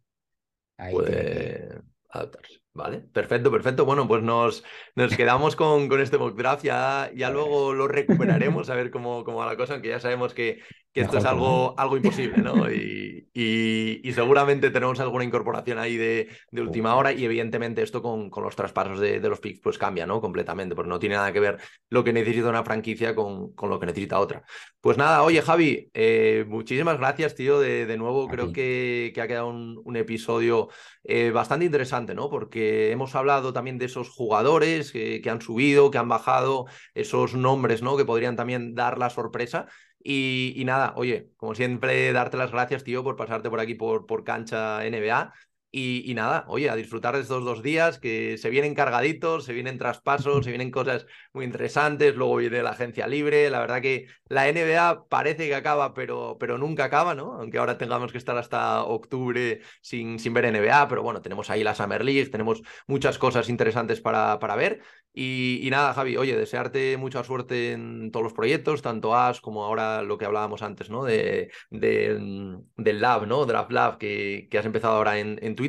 ahí 0.78 0.94
puede 0.94 1.82
adaptarse. 2.10 2.65
Vale, 2.76 3.00
perfecto, 3.00 3.50
perfecto. 3.50 3.86
Bueno, 3.86 4.06
pues 4.06 4.22
nos, 4.22 4.62
nos 4.96 5.16
quedamos 5.16 5.56
con, 5.56 5.88
con 5.88 6.02
este 6.02 6.18
mock 6.18 6.36
draft. 6.36 6.64
Ya, 6.66 7.10
ya 7.16 7.30
luego 7.30 7.74
lo 7.74 7.88
recuperaremos 7.88 8.70
a 8.70 8.76
ver 8.76 8.92
cómo, 8.92 9.24
cómo 9.24 9.38
va 9.38 9.46
la 9.46 9.56
cosa, 9.56 9.74
aunque 9.74 9.88
ya 9.90 10.02
sabemos 10.02 10.34
que, 10.34 10.60
que 10.92 11.02
esto 11.02 11.18
es 11.18 11.26
algo, 11.26 11.74
algo 11.78 11.96
imposible, 11.98 12.38
¿no? 12.38 12.70
Y, 12.72 13.30
y, 13.34 14.12
seguramente 14.14 14.72
tenemos 14.72 14.98
alguna 15.02 15.26
incorporación 15.26 15.78
ahí 15.78 15.98
de, 15.98 16.30
de 16.52 16.62
última 16.62 16.96
hora 16.96 17.12
y 17.12 17.26
evidentemente 17.26 17.82
esto 17.82 18.02
con, 18.02 18.30
con 18.30 18.44
los 18.44 18.56
traspasos 18.56 19.00
de, 19.02 19.20
de, 19.20 19.30
los 19.30 19.42
picks 19.42 19.60
pues 19.60 19.78
cambia, 19.78 20.06
¿no? 20.06 20.22
Completamente, 20.22 20.74
porque 20.74 20.90
no 20.90 21.00
tiene 21.00 21.16
nada 21.16 21.34
que 21.34 21.42
ver 21.42 21.58
lo 21.90 22.04
que 22.06 22.14
necesita 22.14 22.48
una 22.48 22.64
franquicia 22.64 23.14
con, 23.14 23.54
con 23.54 23.70
lo 23.70 23.78
que 23.78 23.88
necesita 23.88 24.22
otra. 24.22 24.44
Pues 24.80 24.98
nada, 24.98 25.24
oye 25.24 25.42
Javi, 25.42 25.90
eh, 25.94 26.46
muchísimas 26.48 26.98
gracias, 26.98 27.36
tío, 27.36 27.60
de, 27.60 27.86
de 27.86 27.98
nuevo. 27.98 28.30
Creo 28.30 28.54
que, 28.54 29.12
que, 29.14 29.22
ha 29.22 29.28
quedado 29.28 29.50
un, 29.50 29.82
un 29.84 29.98
episodio 29.98 30.70
eh, 31.04 31.32
bastante 31.32 31.66
interesante, 31.66 32.16
¿no? 32.16 32.30
Porque 32.30 32.65
hemos 32.92 33.16
hablado 33.16 33.54
también 33.54 33.78
de 33.78 33.86
esos 33.86 34.10
jugadores 34.10 34.92
que, 34.92 35.22
han 35.30 35.42
subido, 35.42 35.92
que 35.92 35.98
han 35.98 36.10
bajado, 36.10 36.66
esos 36.94 37.34
nombres, 37.36 37.82
¿no? 37.82 37.98
Que 37.98 38.06
podrían 38.06 38.36
también 38.36 38.76
dar 38.76 38.98
la 38.98 39.10
sorpresa 39.10 39.68
Y, 40.04 40.62
nada, 40.66 40.94
oye, 40.96 41.32
como 41.38 41.56
siempre, 41.56 42.12
darte 42.14 42.38
las 42.38 42.52
gracias, 42.52 42.84
tío, 42.84 43.04
por 43.04 43.16
pasarte 43.16 43.50
por 43.50 43.60
aquí 43.60 43.76
por, 43.76 44.06
por 44.06 44.24
cancha 44.24 44.86
NBA. 44.86 45.34
Y, 45.72 46.14
nada, 46.16 46.46
oye, 46.48 46.70
a 46.70 46.76
disfrutar 46.78 47.16
de 47.16 47.22
estos 47.22 47.44
dos 47.44 47.62
días 47.62 48.00
que 48.00 48.38
se 48.38 48.50
vienen 48.50 48.76
cargaditos, 48.76 49.44
se 49.44 49.52
vienen 49.52 49.78
traspasos, 49.78 50.46
se 50.46 50.52
vienen 50.52 50.72
cosas 50.72 51.06
muy 51.34 51.44
interesantes, 51.44 52.16
luego 52.16 52.38
viene 52.38 52.64
la 52.64 52.70
agencia 52.70 53.08
libre, 53.08 53.50
la 53.50 53.60
verdad 53.60 53.82
que 53.82 54.08
la 54.30 54.48
NBA 54.48 55.06
parece 55.10 55.48
que 55.48 55.56
acaba, 55.56 55.94
pero, 55.94 56.38
pero 56.40 56.58
nunca 56.58 56.86
acaba, 56.86 57.14
¿no? 57.14 57.34
Aunque 57.34 57.58
ahora 57.58 57.78
tengamos 57.78 58.14
que 58.14 58.18
estar 58.18 58.38
hasta 58.38 58.84
octubre 58.86 59.62
sin, 59.82 60.18
sin 60.18 60.34
ver 60.34 60.46
NBA, 60.46 60.88
pero 60.88 61.04
bueno, 61.04 61.22
tenemos 61.22 61.50
ahí 61.50 61.62
la 61.64 61.76
Summer 61.76 62.06
League, 62.06 62.30
tenemos 62.30 62.62
muchas 62.88 63.18
cosas 63.18 63.50
interesantes 63.50 64.00
para, 64.00 64.40
para 64.40 64.56
ver. 64.56 64.82
Y, 65.18 65.70
nada, 65.72 65.94
Javi, 65.94 66.18
oye, 66.18 66.36
desearte 66.36 66.98
mucha 66.98 67.24
suerte 67.24 67.72
en 67.72 68.12
todos 68.12 68.26
los 68.26 68.34
proyectos, 68.34 68.82
tanto 68.82 69.16
AS 69.16 69.40
como 69.40 69.64
ahora 69.64 70.02
lo 70.02 70.18
que 70.18 70.26
hablábamos 70.26 70.62
antes, 70.62 70.90
¿no? 70.90 71.06
De, 71.06 71.52
del 71.70 73.02
Lab, 73.02 73.26
¿no? 73.26 73.46
Draft 73.46 73.72
Lab 73.72 73.98
que, 73.98 74.48
que 74.52 74.58
has 74.58 74.66
empezado 74.66 74.96
ahora 74.96 75.18
en, 75.20 75.40
en 75.42 75.56
Twitter. 75.56 75.65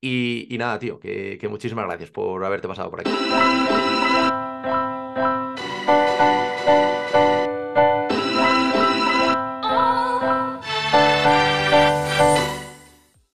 Y, 0.00 0.56
nada, 0.58 0.78
tío, 0.78 0.98
que, 0.98 1.36
que 1.38 1.48
muchísimas 1.48 1.86
gracias 1.86 2.10
por 2.10 2.44
haberte 2.44 2.68
pasado 2.68 2.90
por 2.90 3.00
aquí. 3.00 3.10